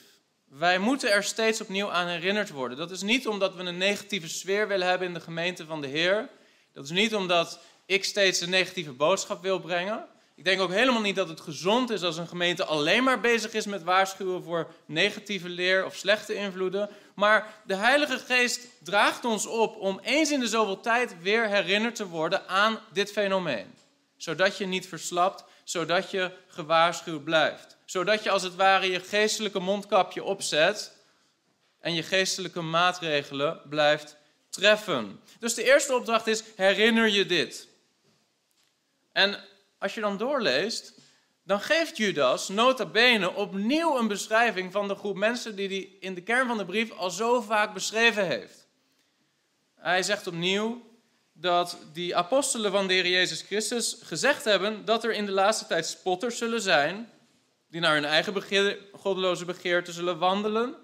Wij 0.45 0.79
moeten 0.79 1.11
er 1.11 1.23
steeds 1.23 1.61
opnieuw 1.61 1.91
aan 1.91 2.07
herinnerd 2.07 2.49
worden. 2.49 2.77
Dat 2.77 2.91
is 2.91 3.01
niet 3.01 3.27
omdat 3.27 3.55
we 3.55 3.63
een 3.63 3.77
negatieve 3.77 4.29
sfeer 4.29 4.67
willen 4.67 4.87
hebben 4.87 5.07
in 5.07 5.13
de 5.13 5.19
gemeente 5.19 5.65
van 5.65 5.81
de 5.81 5.87
Heer. 5.87 6.29
Dat 6.73 6.83
is 6.83 6.91
niet 6.91 7.15
omdat 7.15 7.59
ik 7.85 8.03
steeds 8.03 8.41
een 8.41 8.49
negatieve 8.49 8.91
boodschap 8.91 9.41
wil 9.41 9.59
brengen. 9.59 10.07
Ik 10.37 10.43
denk 10.43 10.61
ook 10.61 10.71
helemaal 10.71 11.01
niet 11.01 11.15
dat 11.15 11.29
het 11.29 11.41
gezond 11.41 11.89
is 11.89 12.03
als 12.03 12.17
een 12.17 12.27
gemeente 12.27 12.65
alleen 12.65 13.03
maar 13.03 13.19
bezig 13.19 13.53
is 13.53 13.65
met 13.65 13.83
waarschuwen 13.83 14.43
voor 14.43 14.73
negatieve 14.85 15.49
leer 15.49 15.85
of 15.85 15.95
slechte 15.95 16.33
invloeden. 16.33 16.89
Maar 17.15 17.53
de 17.63 17.75
Heilige 17.75 18.19
Geest 18.19 18.67
draagt 18.83 19.25
ons 19.25 19.45
op 19.45 19.75
om 19.75 19.99
eens 20.03 20.31
in 20.31 20.39
de 20.39 20.47
zoveel 20.47 20.79
tijd 20.79 21.21
weer 21.21 21.47
herinnerd 21.47 21.95
te 21.95 22.07
worden 22.07 22.47
aan 22.47 22.79
dit 22.93 23.11
fenomeen. 23.11 23.73
Zodat 24.17 24.57
je 24.57 24.65
niet 24.65 24.87
verslapt, 24.87 25.43
zodat 25.63 26.11
je 26.11 26.31
gewaarschuwd 26.47 27.23
blijft. 27.23 27.77
Zodat 27.85 28.23
je 28.23 28.29
als 28.29 28.43
het 28.43 28.55
ware 28.55 28.91
je 28.91 28.99
geestelijke 28.99 29.59
mondkapje 29.59 30.23
opzet 30.23 30.97
en 31.79 31.93
je 31.93 32.03
geestelijke 32.03 32.61
maatregelen 32.61 33.61
blijft 33.69 34.15
treffen. 34.49 35.19
Dus 35.39 35.53
de 35.53 35.63
eerste 35.63 35.95
opdracht 35.95 36.27
is: 36.27 36.43
herinner 36.55 37.09
je 37.09 37.25
dit. 37.25 37.67
En 39.11 39.39
als 39.79 39.93
je 39.93 40.01
dan 40.01 40.17
doorleest, 40.17 40.93
dan 41.43 41.61
geeft 41.61 41.97
Judas 41.97 42.47
nota 42.47 42.85
bene 42.85 43.33
opnieuw 43.33 43.97
een 43.97 44.07
beschrijving 44.07 44.71
van 44.71 44.87
de 44.87 44.95
groep 44.95 45.15
mensen 45.15 45.55
die 45.55 45.67
hij 45.67 45.89
in 45.99 46.13
de 46.13 46.21
kern 46.21 46.47
van 46.47 46.57
de 46.57 46.65
brief 46.65 46.91
al 46.91 47.09
zo 47.09 47.41
vaak 47.41 47.73
beschreven 47.73 48.27
heeft. 48.27 48.67
Hij 49.75 50.03
zegt 50.03 50.27
opnieuw 50.27 50.85
dat 51.33 51.77
die 51.93 52.15
apostelen 52.15 52.71
van 52.71 52.87
de 52.87 52.93
Heer 52.93 53.07
Jezus 53.07 53.41
Christus 53.41 53.97
gezegd 54.03 54.43
hebben 54.43 54.85
dat 54.85 55.03
er 55.03 55.13
in 55.13 55.25
de 55.25 55.31
laatste 55.31 55.67
tijd 55.67 55.85
spotters 55.85 56.37
zullen 56.37 56.61
zijn, 56.61 57.09
die 57.69 57.81
naar 57.81 57.93
hun 57.93 58.05
eigen 58.05 58.77
goddeloze 58.91 59.45
begeerte 59.45 59.91
zullen 59.91 60.17
wandelen, 60.17 60.75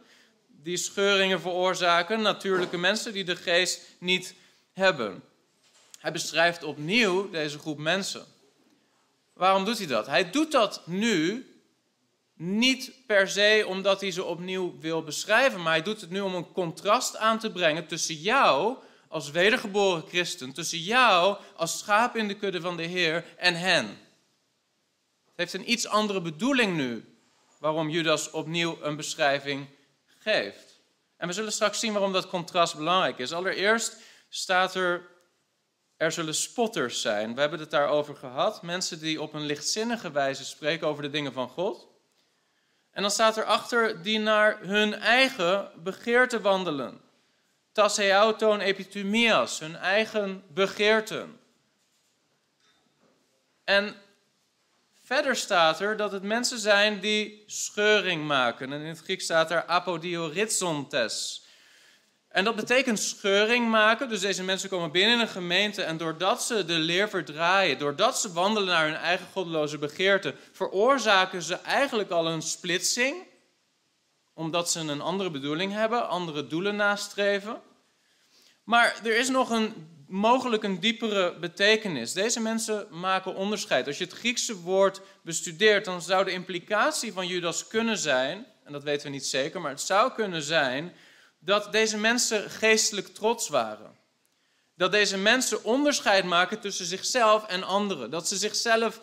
die 0.48 0.78
scheuringen 0.78 1.42
veroorzaken, 1.42 2.22
natuurlijke 2.22 2.78
mensen 2.78 3.14
die 3.14 3.24
de 3.24 3.36
geest 3.36 3.82
niet 4.00 4.36
hebben. 4.74 5.24
Hij 6.00 6.12
beschrijft 6.12 6.64
opnieuw 6.64 7.30
deze 7.30 7.60
groep 7.60 7.78
mensen. 7.78 8.26
Waarom 9.44 9.66
doet 9.66 9.78
hij 9.78 9.88
dat? 9.88 10.08
Hij 10.08 10.30
doet 10.30 10.52
dat 10.52 10.82
nu 10.86 11.48
niet 12.34 12.92
per 13.08 13.30
se 13.30 13.66
omdat 13.68 14.02
hij 14.02 14.12
ze 14.12 14.24
opnieuw 14.24 14.80
wil 14.80 15.04
beschrijven, 15.04 15.62
maar 15.62 15.74
hij 15.74 15.82
doet 15.82 16.02
het 16.02 16.10
nu 16.10 16.20
om 16.20 16.36
een 16.36 16.52
contrast 16.52 17.18
aan 17.18 17.40
te 17.40 17.52
brengen 17.52 17.88
tussen 17.88 18.16
jou 18.16 18.78
als 19.08 19.32
wedergeboren 19.32 20.08
christen, 20.08 20.54
tussen 20.54 20.80
jou 20.80 21.38
als 21.56 21.80
schaap 21.80 22.16
in 22.16 22.28
de 22.28 22.34
kudde 22.34 22.62
van 22.62 22.78
de 22.78 22.84
Heer 22.84 23.26
en 23.38 23.56
hen. 23.56 23.86
Het 25.26 25.36
heeft 25.36 25.54
een 25.54 25.72
iets 25.72 25.88
andere 25.88 26.22
bedoeling 26.22 26.76
nu 26.76 27.18
waarom 27.60 27.90
Judas 27.90 28.32
opnieuw 28.32 28.78
een 28.82 28.96
beschrijving 28.96 29.68
geeft. 30.06 30.80
En 31.18 31.28
we 31.28 31.34
zullen 31.34 31.52
straks 31.52 31.80
zien 31.80 31.94
waarom 31.94 32.14
dat 32.14 32.28
contrast 32.28 32.76
belangrijk 32.76 33.18
is. 33.18 33.32
Allereerst 33.32 33.98
staat 34.30 34.76
er 34.76 35.13
er 35.98 36.12
zullen 36.12 36.36
spotters 36.36 37.02
zijn. 37.02 37.36
We 37.36 37.42
hebben 37.42 37.60
het 37.60 37.72
daarover 37.72 38.16
gehad. 38.16 38.62
Mensen 38.62 39.00
die 39.00 39.22
op 39.22 39.34
een 39.34 39.46
lichtzinnige 39.46 40.12
wijze 40.12 40.46
spreken 40.46 40.88
over 40.88 41.04
de 41.04 41.10
dingen 41.10 41.34
van 41.34 41.50
God. 41.50 41.88
En 42.92 43.02
dan 43.02 43.12
staat 43.12 43.38
erachter 43.38 44.04
die 44.04 44.20
naar 44.20 44.60
hun 44.62 44.94
eigen 44.94 45.72
begeerte 45.84 46.42
wandelen. 46.42 47.02
Tasseauton 47.72 48.60
epitumias, 48.60 49.60
hun 49.60 49.76
eigen 49.76 50.44
begeerten. 50.48 51.40
En 53.64 53.96
verder 55.04 55.36
staat 55.36 55.80
er 55.80 55.98
dat 55.98 56.12
het 56.12 56.24
mensen 56.24 56.60
zijn 56.60 57.00
die 57.00 57.44
scheuring 57.48 58.28
maken. 58.28 58.74
En 58.74 58.82
in 58.82 58.88
het 58.88 59.00
Grieks 59.00 59.24
staat 59.24 59.52
er 59.52 59.66
apodiorizontes. 59.66 61.43
En 62.34 62.44
dat 62.44 62.56
betekent 62.56 63.00
scheuring 63.00 63.70
maken. 63.70 64.10
Dus 64.10 64.20
deze 64.20 64.44
mensen 64.44 64.70
komen 64.70 64.92
binnen 64.92 65.20
een 65.20 65.28
gemeente 65.28 65.84
en 65.84 65.98
doordat 65.98 66.44
ze 66.44 66.66
de 66.66 66.74
leer 66.74 67.10
verdraaien, 67.10 67.78
doordat 67.78 68.20
ze 68.20 68.34
wandelen 68.34 68.70
naar 68.70 68.86
hun 68.86 68.96
eigen 68.96 69.26
goddeloze 69.32 69.78
begeerte, 69.78 70.36
veroorzaken 70.52 71.42
ze 71.42 71.56
eigenlijk 71.56 72.10
al 72.10 72.28
een 72.28 72.42
splitsing. 72.42 73.16
Omdat 74.34 74.72
ze 74.72 74.80
een 74.80 75.02
andere 75.02 75.32
bedoeling 75.32 75.72
hebben, 75.72 76.10
andere 76.10 76.48
doelen 76.48 76.76
nastreven. 76.76 77.62
Maar 78.64 78.96
er 79.04 79.18
is 79.18 79.30
nog 79.30 79.50
een 79.50 79.74
mogelijk 80.08 80.64
een 80.64 80.80
diepere 80.80 81.34
betekenis. 81.40 82.14
Deze 82.14 82.40
mensen 82.40 82.88
maken 82.90 83.36
onderscheid. 83.36 83.88
Als 83.88 83.98
je 83.98 84.04
het 84.04 84.14
Griekse 84.14 84.60
woord 84.60 85.02
bestudeert, 85.22 85.86
dan 85.86 86.02
zou 86.02 86.26
de 86.26 86.32
implicatie 86.32 87.14
van 87.14 87.28
Judas 87.28 87.68
kunnen 87.68 87.98
zijn, 87.98 88.46
en 88.64 88.72
dat 88.72 88.84
weten 88.84 89.06
we 89.06 89.14
niet 89.14 89.26
zeker, 89.26 89.62
maar 89.62 89.72
het 89.72 89.82
zou 89.82 90.12
kunnen 90.12 90.42
zijn 90.42 90.94
dat 91.46 91.72
deze 91.72 91.98
mensen 91.98 92.50
geestelijk 92.50 93.08
trots 93.08 93.48
waren. 93.50 93.92
Dat 94.76 94.92
deze 94.92 95.18
mensen 95.18 95.64
onderscheid 95.64 96.26
maken 96.26 96.60
tussen 96.60 96.86
zichzelf 96.86 97.46
en 97.48 97.64
anderen. 97.64 98.10
Dat 98.10 98.28
ze 98.28 98.36
zichzelf 98.36 99.00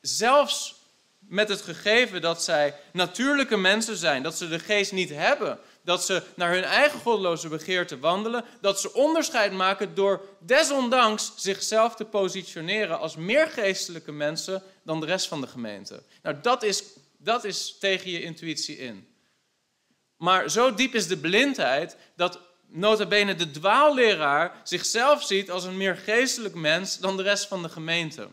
zelfs 0.00 0.74
met 1.18 1.48
het 1.48 1.62
gegeven 1.62 2.20
dat 2.20 2.42
zij 2.42 2.74
natuurlijke 2.92 3.56
mensen 3.56 3.96
zijn, 3.96 4.22
dat 4.22 4.36
ze 4.36 4.48
de 4.48 4.58
geest 4.58 4.92
niet 4.92 5.10
hebben, 5.10 5.58
dat 5.82 6.04
ze 6.04 6.22
naar 6.34 6.52
hun 6.52 6.64
eigen 6.64 7.00
goddeloze 7.00 7.48
begeerte 7.48 7.98
wandelen, 7.98 8.44
dat 8.60 8.80
ze 8.80 8.92
onderscheid 8.92 9.52
maken 9.52 9.94
door 9.94 10.20
desondanks 10.40 11.32
zichzelf 11.36 11.94
te 11.94 12.04
positioneren 12.04 12.98
als 12.98 13.16
meer 13.16 13.46
geestelijke 13.46 14.12
mensen 14.12 14.62
dan 14.82 15.00
de 15.00 15.06
rest 15.06 15.28
van 15.28 15.40
de 15.40 15.46
gemeente. 15.46 16.02
Nou, 16.22 16.36
dat 16.42 16.62
is, 16.62 16.82
dat 17.16 17.44
is 17.44 17.76
tegen 17.78 18.10
je 18.10 18.22
intuïtie 18.22 18.78
in. 18.78 19.15
Maar 20.16 20.50
zo 20.50 20.74
diep 20.74 20.94
is 20.94 21.06
de 21.06 21.18
blindheid 21.18 21.96
dat 22.16 22.40
nota 22.68 23.06
bene 23.06 23.34
de 23.34 23.50
dwaalleraar 23.50 24.60
zichzelf 24.62 25.22
ziet 25.22 25.50
als 25.50 25.64
een 25.64 25.76
meer 25.76 25.96
geestelijk 25.96 26.54
mens 26.54 26.98
dan 26.98 27.16
de 27.16 27.22
rest 27.22 27.46
van 27.46 27.62
de 27.62 27.68
gemeente. 27.68 28.28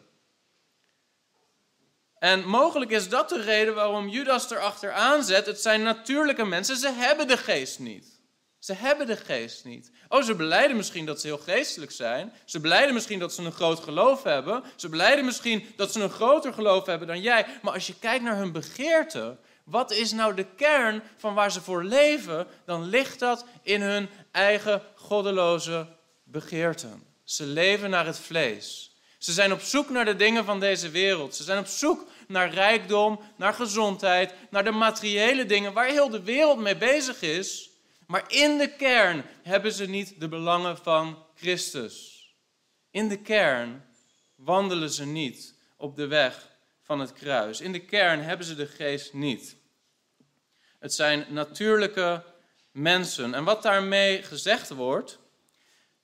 En 2.24 2.48
mogelijk 2.48 2.92
is 2.92 3.10
dat 3.10 3.30
de 3.30 3.42
reden 3.42 3.76
waarom 3.76 4.10
Judas 4.10 4.52
erachter 4.52 4.92
aanzet. 4.92 5.46
Het 5.46 5.62
zijn 5.62 5.84
natuurlijke 5.84 6.46
mensen, 6.46 6.78
ze 6.78 6.90
hebben 6.92 7.28
de 7.28 7.38
geest 7.38 7.80
niet. 7.80 8.22
Ze 8.60 8.74
hebben 8.74 9.08
de 9.08 9.18
geest 9.18 9.66
niet. 9.66 9.92
Oh, 10.08 10.24
ze 10.24 10.36
beleiden 10.36 10.78
misschien 10.78 11.06
dat 11.06 11.22
ze 11.22 11.28
heel 11.28 11.38
geestelijk 11.38 11.92
zijn. 11.92 12.34
Ze 12.46 12.60
beleiden 12.60 12.94
misschien 12.94 13.20
dat 13.20 13.34
ze 13.34 13.44
een 13.44 13.52
groot 13.52 13.80
geloof 13.80 14.24
hebben. 14.24 14.64
Ze 14.76 14.90
beleiden 14.90 15.26
misschien 15.26 15.66
dat 15.76 15.92
ze 15.92 16.00
een 16.02 16.10
groter 16.10 16.54
geloof 16.54 16.86
hebben 16.86 17.08
dan 17.08 17.22
jij. 17.22 17.46
Maar 17.62 17.74
als 17.74 17.88
je 17.88 18.00
kijkt 18.00 18.24
naar 18.24 18.38
hun 18.38 18.52
begeerte, 18.52 19.38
wat 19.64 19.92
is 19.92 20.12
nou 20.12 20.36
de 20.36 20.46
kern 20.56 21.04
van 21.18 21.34
waar 21.34 21.52
ze 21.52 21.62
voor 21.62 21.84
leven? 21.84 22.48
Dan 22.66 22.84
ligt 22.84 23.20
dat 23.20 23.46
in 23.62 23.82
hun 23.82 24.10
eigen 24.32 24.82
goddeloze 24.96 25.88
begeerten. 26.24 27.04
Ze 27.24 27.46
leven 27.46 27.90
naar 27.90 28.06
het 28.06 28.20
vlees. 28.20 28.96
Ze 29.18 29.32
zijn 29.32 29.52
op 29.52 29.62
zoek 29.62 29.90
naar 29.90 30.06
de 30.06 30.16
dingen 30.16 30.46
van 30.46 30.60
deze 30.60 30.90
wereld. 30.90 31.36
Ze 31.36 31.44
zijn 31.44 31.60
op 31.60 31.66
zoek 31.66 32.06
naar 32.28 32.54
rijkdom, 32.54 33.20
naar 33.38 33.54
gezondheid, 33.54 34.34
naar 34.50 34.64
de 34.64 34.72
materiële 34.72 35.46
dingen 35.46 35.74
waar 35.74 35.88
heel 35.88 36.10
de 36.10 36.24
wereld 36.24 36.60
mee 36.60 36.78
bezig 36.78 37.22
is. 37.22 37.70
Maar 38.08 38.24
in 38.28 38.58
de 38.58 38.76
kern 38.76 39.26
hebben 39.44 39.72
ze 39.72 39.86
niet 39.86 40.20
de 40.20 40.28
belangen 40.28 40.78
van 40.78 41.26
Christus. 41.36 42.26
In 42.92 43.08
de 43.08 43.18
kern 43.18 43.86
wandelen 44.36 44.90
ze 44.90 45.06
niet 45.06 45.56
op 45.78 45.96
de 45.96 46.08
weg 46.08 46.53
van 46.94 47.02
het 47.02 47.14
kruis. 47.14 47.62
In 47.62 47.72
de 47.72 47.86
kern 47.86 48.22
hebben 48.22 48.46
ze 48.46 48.56
de 48.56 48.68
geest 48.68 49.14
niet. 49.14 49.56
Het 50.80 50.94
zijn 50.94 51.26
natuurlijke 51.30 52.24
mensen. 52.72 53.34
En 53.34 53.44
wat 53.44 53.64
daarmee 53.64 54.24
gezegd 54.24 54.70
wordt, 54.70 55.20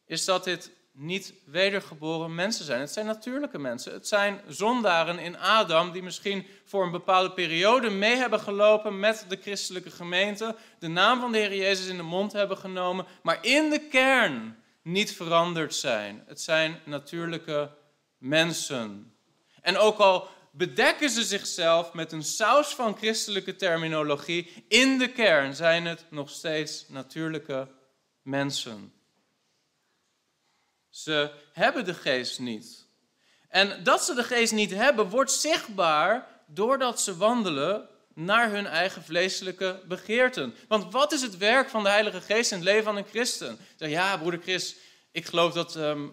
is 0.05 0.25
dat 0.25 0.43
dit 0.43 0.71
niet 0.91 1.33
wedergeboren 1.45 2.35
mensen 2.35 2.65
zijn. 2.65 2.79
Het 2.79 2.91
zijn 2.91 3.05
natuurlijke 3.05 3.57
mensen. 3.57 3.93
Het 3.93 4.07
zijn 4.07 4.41
zondaren 4.47 5.19
in 5.19 5.37
Adam 5.37 5.91
die 5.91 6.03
misschien 6.03 6.47
voor 6.65 6.83
een 6.83 6.91
bepaalde 6.91 7.31
periode 7.31 7.89
mee 7.89 8.15
hebben 8.15 8.39
gelopen 8.39 8.99
met 8.99 9.25
de 9.27 9.37
christelijke 9.41 9.91
gemeente, 9.91 10.55
de 10.79 10.87
naam 10.87 11.19
van 11.19 11.31
de 11.31 11.37
Heer 11.37 11.55
Jezus 11.55 11.87
in 11.87 11.97
de 11.97 12.03
mond 12.03 12.31
hebben 12.31 12.57
genomen, 12.57 13.05
maar 13.23 13.45
in 13.45 13.69
de 13.69 13.87
kern 13.87 14.63
niet 14.81 15.15
veranderd 15.15 15.75
zijn. 15.75 16.23
Het 16.27 16.41
zijn 16.41 16.79
natuurlijke 16.85 17.71
mensen. 18.17 19.13
En 19.61 19.77
ook 19.77 19.97
al 19.97 20.37
bedekken 20.59 21.09
ze 21.09 21.23
zichzelf 21.23 21.93
met 21.93 22.11
een 22.11 22.23
saus 22.23 22.67
van 22.67 22.97
christelijke 22.97 23.55
terminologie, 23.55 24.63
in 24.67 24.97
de 24.97 25.11
kern 25.11 25.55
zijn 25.55 25.85
het 25.85 26.05
nog 26.09 26.29
steeds 26.29 26.85
natuurlijke 26.87 27.67
mensen. 28.21 28.93
Ze 30.89 31.31
hebben 31.53 31.85
de 31.85 31.93
geest 31.93 32.39
niet. 32.39 32.87
En 33.49 33.83
dat 33.83 34.03
ze 34.03 34.13
de 34.13 34.23
geest 34.23 34.53
niet 34.53 34.71
hebben, 34.71 35.09
wordt 35.09 35.31
zichtbaar 35.31 36.27
doordat 36.47 37.01
ze 37.01 37.17
wandelen 37.17 37.89
naar 38.13 38.51
hun 38.51 38.65
eigen 38.65 39.03
vleeselijke 39.03 39.81
begeerten. 39.87 40.55
Want 40.67 40.91
wat 40.91 41.11
is 41.11 41.21
het 41.21 41.37
werk 41.37 41.69
van 41.69 41.83
de 41.83 41.89
Heilige 41.89 42.21
Geest 42.21 42.51
in 42.51 42.57
het 42.57 42.67
leven 42.67 42.83
van 42.83 42.97
een 42.97 43.07
christen? 43.09 43.59
Ja, 43.77 44.17
broeder 44.17 44.41
Chris, 44.41 44.75
ik 45.11 45.25
geloof 45.25 45.53
dat 45.53 45.75
ehm, 45.75 46.07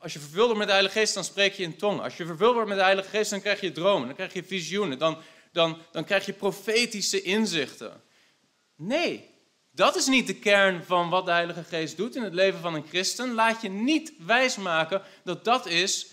als 0.00 0.12
je 0.12 0.18
vervuld 0.18 0.44
wordt 0.44 0.58
met 0.58 0.66
de 0.66 0.72
Heilige 0.72 0.98
Geest, 0.98 1.14
dan 1.14 1.24
spreek 1.24 1.54
je 1.54 1.62
in 1.62 1.76
tongen. 1.76 2.02
Als 2.02 2.16
je 2.16 2.26
vervuld 2.26 2.52
wordt 2.54 2.68
met 2.68 2.78
de 2.78 2.84
Heilige 2.84 3.08
Geest, 3.08 3.30
dan 3.30 3.40
krijg 3.40 3.60
je 3.60 3.72
dromen, 3.72 4.06
dan 4.06 4.16
krijg 4.16 4.32
je 4.32 4.44
visioenen, 4.44 4.98
dan, 4.98 5.18
dan, 5.52 5.78
dan 5.92 6.04
krijg 6.04 6.26
je 6.26 6.32
profetische 6.32 7.22
inzichten. 7.22 8.02
Nee, 8.76 9.30
dat 9.70 9.96
is 9.96 10.06
niet 10.06 10.26
de 10.26 10.34
kern 10.34 10.84
van 10.84 11.10
wat 11.10 11.24
de 11.24 11.30
Heilige 11.30 11.64
Geest 11.64 11.96
doet 11.96 12.16
in 12.16 12.22
het 12.22 12.34
leven 12.34 12.60
van 12.60 12.74
een 12.74 12.86
christen. 12.88 13.34
Laat 13.34 13.62
je 13.62 13.68
niet 13.68 14.12
wijsmaken 14.18 15.02
dat 15.24 15.44
dat 15.44 15.66
is 15.66 16.06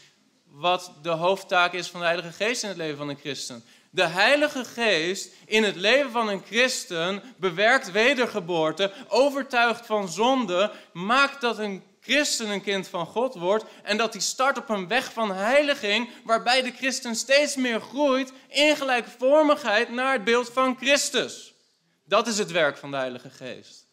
wat 0.45 0.91
de 1.02 1.10
hoofdtaak 1.10 1.73
is 1.73 1.88
van 1.88 2.00
de 2.00 2.06
Heilige 2.06 2.32
Geest 2.32 2.63
in 2.63 2.69
het 2.69 2.78
leven 2.78 2.97
van 2.97 3.10
een 3.10 3.19
christen. 3.19 3.63
De 3.89 4.06
Heilige 4.06 4.65
Geest 4.65 5.34
in 5.45 5.63
het 5.63 5.76
leven 5.76 6.12
van 6.12 6.30
een 6.30 6.43
christen 6.45 7.23
bewerkt 7.38 7.91
wedergeboorte, 7.91 8.91
overtuigt 9.08 9.86
van 9.86 10.10
zonde, 10.10 10.71
maakt 10.93 11.41
dat 11.41 11.58
een 11.58 11.84
christen 12.08 12.50
een 12.50 12.62
kind 12.62 12.88
van 12.88 13.06
God 13.06 13.34
wordt 13.34 13.65
en 13.84 13.98
dat 13.98 14.13
hij 14.13 14.22
start 14.22 14.58
op 14.58 14.70
een 14.70 14.88
weg 14.88 15.13
van 15.13 15.32
heiliging 15.32 16.10
waarbij 16.24 16.62
de 16.62 16.72
christen 16.72 17.15
steeds 17.15 17.56
meer 17.56 17.82
groeit 17.82 18.32
in 18.48 18.76
gelijkvormigheid 18.76 19.89
naar 19.89 20.13
het 20.13 20.24
beeld 20.24 20.50
van 20.50 20.78
Christus. 20.78 21.54
Dat 22.04 22.28
is 22.28 22.38
het 22.38 22.52
werk 22.52 22.78
van 22.78 22.91
de 22.91 22.98
Heilige 22.98 23.30
Geest. 23.30 23.88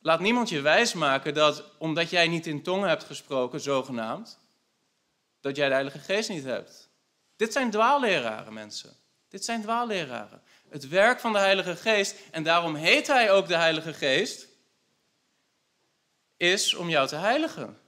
Laat 0.00 0.20
niemand 0.20 0.48
je 0.48 0.60
wijsmaken 0.60 1.34
dat 1.34 1.64
omdat 1.78 2.10
jij 2.10 2.28
niet 2.28 2.46
in 2.46 2.62
tongen 2.62 2.88
hebt 2.88 3.04
gesproken, 3.04 3.60
zogenaamd, 3.60 4.38
dat 5.40 5.56
jij 5.56 5.66
de 5.66 5.72
Heilige 5.72 5.98
Geest 5.98 6.28
niet 6.28 6.44
hebt. 6.44 6.90
Dit 7.36 7.52
zijn 7.52 7.70
dwaalleraren, 7.70 8.52
mensen. 8.52 8.96
Dit 9.28 9.44
zijn 9.44 9.62
dwaalleraren. 9.62 10.42
Het 10.68 10.88
werk 10.88 11.20
van 11.20 11.32
de 11.32 11.38
Heilige 11.38 11.76
Geest, 11.76 12.16
en 12.30 12.42
daarom 12.42 12.74
heet 12.74 13.06
hij 13.06 13.30
ook 13.30 13.48
de 13.48 13.56
Heilige 13.56 13.92
Geest, 13.92 14.46
is 16.42 16.74
om 16.74 16.88
jou 16.88 17.08
te 17.08 17.16
heiligen. 17.16 17.78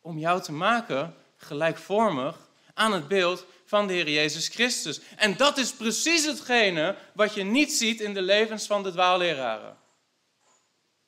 Om 0.00 0.18
jou 0.18 0.42
te 0.42 0.52
maken 0.52 1.14
gelijkvormig 1.36 2.36
aan 2.74 2.92
het 2.92 3.08
beeld 3.08 3.46
van 3.64 3.86
de 3.86 3.92
Heer 3.92 4.10
Jezus 4.10 4.48
Christus. 4.48 5.00
En 5.16 5.36
dat 5.36 5.58
is 5.58 5.72
precies 5.72 6.26
hetgene 6.26 6.96
wat 7.14 7.34
je 7.34 7.42
niet 7.42 7.72
ziet 7.72 8.00
in 8.00 8.14
de 8.14 8.22
levens 8.22 8.66
van 8.66 8.82
de 8.82 8.90
dwaalleraren. 8.90 9.76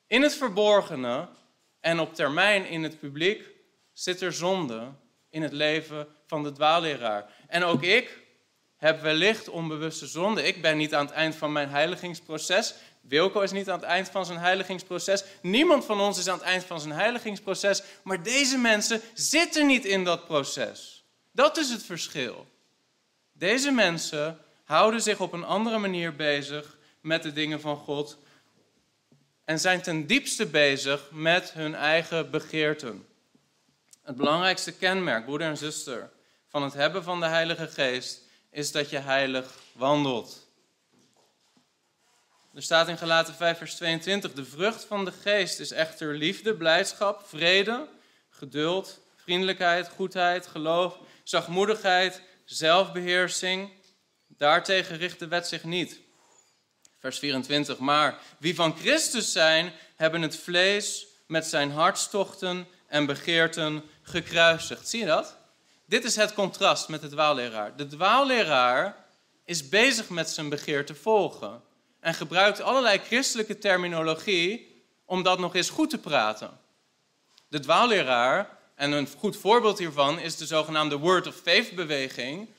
In 0.07 0.21
het 0.21 0.35
verborgene 0.35 1.27
en 1.79 1.99
op 1.99 2.15
termijn 2.15 2.65
in 2.65 2.83
het 2.83 2.99
publiek 2.99 3.43
zit 3.93 4.21
er 4.21 4.33
zonde 4.33 4.91
in 5.29 5.41
het 5.41 5.53
leven 5.53 6.07
van 6.27 6.43
de 6.43 6.51
dwaalleraar. 6.51 7.33
En 7.47 7.63
ook 7.63 7.83
ik 7.83 8.19
heb 8.77 9.01
wellicht 9.01 9.49
onbewuste 9.49 10.07
zonde. 10.07 10.43
Ik 10.43 10.61
ben 10.61 10.77
niet 10.77 10.93
aan 10.93 11.05
het 11.05 11.15
eind 11.15 11.35
van 11.35 11.51
mijn 11.51 11.69
heiligingsproces. 11.69 12.73
Wilco 13.07 13.41
is 13.41 13.51
niet 13.51 13.69
aan 13.69 13.79
het 13.79 13.87
eind 13.87 14.09
van 14.09 14.25
zijn 14.25 14.39
heiligingsproces. 14.39 15.23
Niemand 15.41 15.85
van 15.85 15.99
ons 15.99 16.17
is 16.17 16.27
aan 16.27 16.37
het 16.37 16.47
eind 16.47 16.63
van 16.63 16.79
zijn 16.79 16.93
heiligingsproces. 16.93 17.83
Maar 18.03 18.23
deze 18.23 18.57
mensen 18.57 19.01
zitten 19.13 19.65
niet 19.65 19.85
in 19.85 20.03
dat 20.03 20.25
proces. 20.25 21.03
Dat 21.31 21.57
is 21.57 21.69
het 21.69 21.83
verschil. 21.83 22.47
Deze 23.33 23.71
mensen 23.71 24.39
houden 24.63 25.01
zich 25.01 25.19
op 25.19 25.33
een 25.33 25.43
andere 25.43 25.77
manier 25.77 26.15
bezig 26.15 26.77
met 27.01 27.23
de 27.23 27.33
dingen 27.33 27.61
van 27.61 27.77
God 27.77 28.17
en 29.45 29.59
zijn 29.59 29.81
ten 29.81 30.07
diepste 30.07 30.45
bezig 30.45 31.09
met 31.11 31.51
hun 31.51 31.75
eigen 31.75 32.29
begeerten. 32.29 33.05
Het 34.01 34.15
belangrijkste 34.15 34.71
kenmerk, 34.71 35.25
broeder 35.25 35.47
en 35.47 35.57
zuster, 35.57 36.11
van 36.47 36.63
het 36.63 36.73
hebben 36.73 37.03
van 37.03 37.19
de 37.19 37.25
Heilige 37.25 37.67
Geest 37.67 38.21
is 38.49 38.71
dat 38.71 38.89
je 38.89 38.97
heilig 38.97 39.59
wandelt. 39.71 40.42
Er 42.53 42.63
staat 42.63 42.87
in 42.87 42.97
Galaten 42.97 43.33
5, 43.33 43.57
vers 43.57 43.75
22: 43.75 44.33
De 44.33 44.45
vrucht 44.45 44.85
van 44.85 45.05
de 45.05 45.11
Geest 45.11 45.59
is 45.59 45.71
echter 45.71 46.15
liefde, 46.15 46.55
blijdschap, 46.55 47.27
vrede, 47.27 47.87
geduld, 48.29 48.99
vriendelijkheid, 49.15 49.89
goedheid, 49.89 50.47
geloof, 50.47 50.97
zachtmoedigheid 51.23 52.21
zelfbeheersing. 52.45 53.71
Daartegen 54.27 54.97
richt 54.97 55.19
de 55.19 55.27
wet 55.27 55.47
zich 55.47 55.63
niet. 55.63 55.99
Vers 56.99 57.19
24. 57.19 57.77
Maar 57.77 58.19
wie 58.37 58.55
van 58.55 58.77
Christus 58.77 59.31
zijn, 59.31 59.73
hebben 59.95 60.21
het 60.21 60.37
vlees 60.37 61.05
met 61.27 61.45
zijn 61.45 61.71
hartstochten 61.71 62.67
en 62.87 63.05
begeerten 63.05 63.83
gekruisigd. 64.01 64.89
Zie 64.89 64.99
je 64.99 65.05
dat? 65.05 65.37
Dit 65.85 66.03
is 66.03 66.15
het 66.15 66.33
contrast 66.33 66.87
met 66.87 67.01
de 67.01 67.09
dwaalleraar. 67.09 67.75
De 67.75 67.87
dwaalleraar 67.87 69.05
is 69.45 69.69
bezig 69.69 70.09
met 70.09 70.29
zijn 70.29 70.49
begeerte 70.49 70.95
volgen 70.95 71.71
en 72.03 72.13
gebruikt 72.13 72.61
allerlei 72.61 72.97
christelijke 72.97 73.57
terminologie 73.57 74.83
om 75.05 75.23
dat 75.23 75.39
nog 75.39 75.55
eens 75.55 75.69
goed 75.69 75.89
te 75.89 75.97
praten. 75.97 76.59
De 77.47 77.59
dwaalleraar 77.59 78.57
en 78.75 78.91
een 78.91 79.07
goed 79.17 79.37
voorbeeld 79.37 79.77
hiervan 79.77 80.19
is 80.19 80.37
de 80.37 80.45
zogenaamde 80.45 80.97
Word 80.97 81.27
of 81.27 81.35
Faith 81.35 81.75
beweging, 81.75 82.49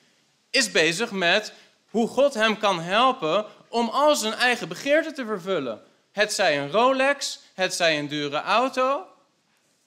is 0.49 0.71
bezig 0.71 1.11
met 1.11 1.53
hoe 1.89 2.07
God 2.07 2.33
hem 2.33 2.57
kan 2.57 2.79
helpen 2.79 3.45
om 3.69 3.89
al 3.89 4.15
zijn 4.15 4.33
eigen 4.33 4.67
begeerte 4.67 5.11
te 5.11 5.25
vervullen. 5.25 5.81
Het 6.11 6.33
zij 6.33 6.59
een 6.59 6.71
Rolex, 6.71 7.39
het 7.53 7.73
zij 7.73 7.99
een 7.99 8.07
dure 8.07 8.41
auto, 8.41 9.05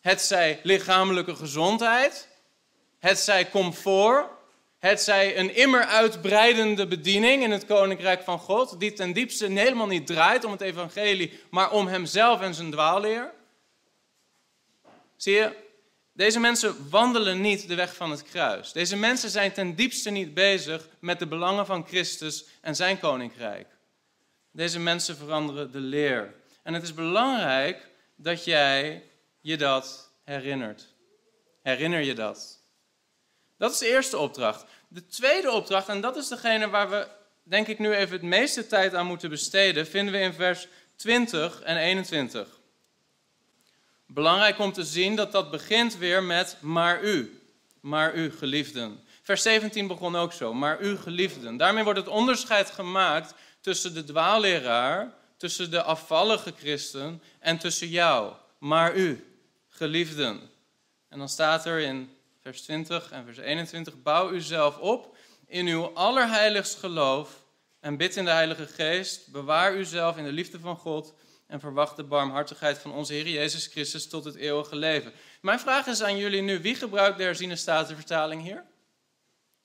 het 0.00 0.20
zij 0.20 0.60
lichamelijke 0.62 1.36
gezondheid, 1.36 2.28
het 2.98 3.18
zij 3.18 3.50
comfort, 3.50 4.26
Het 4.78 5.00
zij 5.00 5.38
een 5.38 5.54
immer 5.54 5.84
uitbreidende 5.84 6.86
bediening 6.86 7.42
in 7.42 7.50
het 7.50 7.66
koninkrijk 7.66 8.22
van 8.22 8.38
God, 8.38 8.80
die 8.80 8.92
ten 8.92 9.12
diepste 9.12 9.46
helemaal 9.46 9.86
niet 9.86 10.06
draait 10.06 10.44
om 10.44 10.52
het 10.52 10.60
evangelie, 10.60 11.40
maar 11.50 11.70
om 11.70 11.86
hemzelf 11.86 12.40
en 12.40 12.54
zijn 12.54 12.70
dwaalleer. 12.70 13.32
Zie 15.16 15.34
je, 15.34 15.52
deze 16.12 16.40
mensen 16.40 16.90
wandelen 16.90 17.40
niet 17.40 17.68
de 17.68 17.74
weg 17.74 17.94
van 17.94 18.10
het 18.10 18.22
kruis. 18.22 18.72
Deze 18.72 18.96
mensen 18.96 19.30
zijn 19.30 19.52
ten 19.52 19.74
diepste 19.74 20.10
niet 20.10 20.34
bezig 20.34 20.88
met 20.98 21.18
de 21.18 21.26
belangen 21.26 21.66
van 21.66 21.86
Christus 21.86 22.44
en 22.60 22.76
zijn 22.76 22.98
koninkrijk. 22.98 23.66
Deze 24.52 24.78
mensen 24.78 25.16
veranderen 25.16 25.72
de 25.72 25.80
leer. 25.80 26.34
En 26.62 26.74
het 26.74 26.82
is 26.82 26.94
belangrijk 26.94 27.88
dat 28.16 28.44
jij 28.44 29.02
je 29.40 29.56
dat 29.56 30.12
herinnert. 30.24 30.94
Herinner 31.62 32.00
je 32.00 32.14
dat? 32.14 32.57
Dat 33.58 33.72
is 33.72 33.78
de 33.78 33.88
eerste 33.88 34.18
opdracht. 34.18 34.64
De 34.88 35.06
tweede 35.06 35.50
opdracht, 35.50 35.88
en 35.88 36.00
dat 36.00 36.16
is 36.16 36.28
degene 36.28 36.68
waar 36.68 36.90
we 36.90 37.06
denk 37.42 37.66
ik 37.66 37.78
nu 37.78 37.94
even 37.94 38.12
het 38.12 38.22
meeste 38.22 38.66
tijd 38.66 38.94
aan 38.94 39.06
moeten 39.06 39.30
besteden, 39.30 39.86
vinden 39.86 40.14
we 40.14 40.20
in 40.20 40.32
vers 40.32 40.68
20 40.96 41.60
en 41.60 41.76
21. 41.76 42.48
Belangrijk 44.06 44.58
om 44.58 44.72
te 44.72 44.84
zien 44.84 45.16
dat 45.16 45.32
dat 45.32 45.50
begint 45.50 45.96
weer 45.96 46.22
met 46.22 46.56
maar 46.60 47.02
u, 47.02 47.40
maar 47.80 48.14
u 48.14 48.30
geliefden. 48.30 49.00
Vers 49.22 49.42
17 49.42 49.86
begon 49.86 50.16
ook 50.16 50.32
zo, 50.32 50.54
maar 50.54 50.80
u 50.80 50.96
geliefden. 50.96 51.56
Daarmee 51.56 51.84
wordt 51.84 51.98
het 51.98 52.08
onderscheid 52.08 52.70
gemaakt 52.70 53.34
tussen 53.60 53.94
de 53.94 54.04
dwaalleraar, 54.04 55.12
tussen 55.36 55.70
de 55.70 55.82
afvallige 55.82 56.52
christen 56.58 57.22
en 57.38 57.58
tussen 57.58 57.88
jou, 57.88 58.32
maar 58.58 58.96
u, 58.96 59.24
geliefden. 59.68 60.50
En 61.08 61.18
dan 61.18 61.28
staat 61.28 61.66
er 61.66 61.80
in 61.80 62.17
vers 62.48 62.62
20 62.62 63.10
en 63.10 63.24
vers 63.24 63.38
21, 63.38 64.02
bouw 64.02 64.30
uzelf 64.30 64.78
op 64.78 65.16
in 65.46 65.66
uw 65.66 65.84
allerheiligst 65.84 66.78
geloof 66.78 67.44
en 67.80 67.96
bid 67.96 68.16
in 68.16 68.24
de 68.24 68.30
Heilige 68.30 68.66
Geest, 68.66 69.32
bewaar 69.32 69.76
uzelf 69.76 70.16
in 70.16 70.24
de 70.24 70.32
liefde 70.32 70.60
van 70.60 70.76
God 70.76 71.14
en 71.46 71.60
verwacht 71.60 71.96
de 71.96 72.04
barmhartigheid 72.04 72.78
van 72.78 72.92
onze 72.92 73.12
Heer 73.12 73.28
Jezus 73.28 73.66
Christus 73.66 74.08
tot 74.08 74.24
het 74.24 74.34
eeuwige 74.34 74.76
leven. 74.76 75.12
Mijn 75.40 75.60
vraag 75.60 75.86
is 75.86 76.02
aan 76.02 76.16
jullie 76.16 76.42
nu, 76.42 76.60
wie 76.60 76.74
gebruikt 76.74 77.18
de 77.18 77.22
herziene 77.22 77.56
statenvertaling 77.56 78.42
hier? 78.42 78.64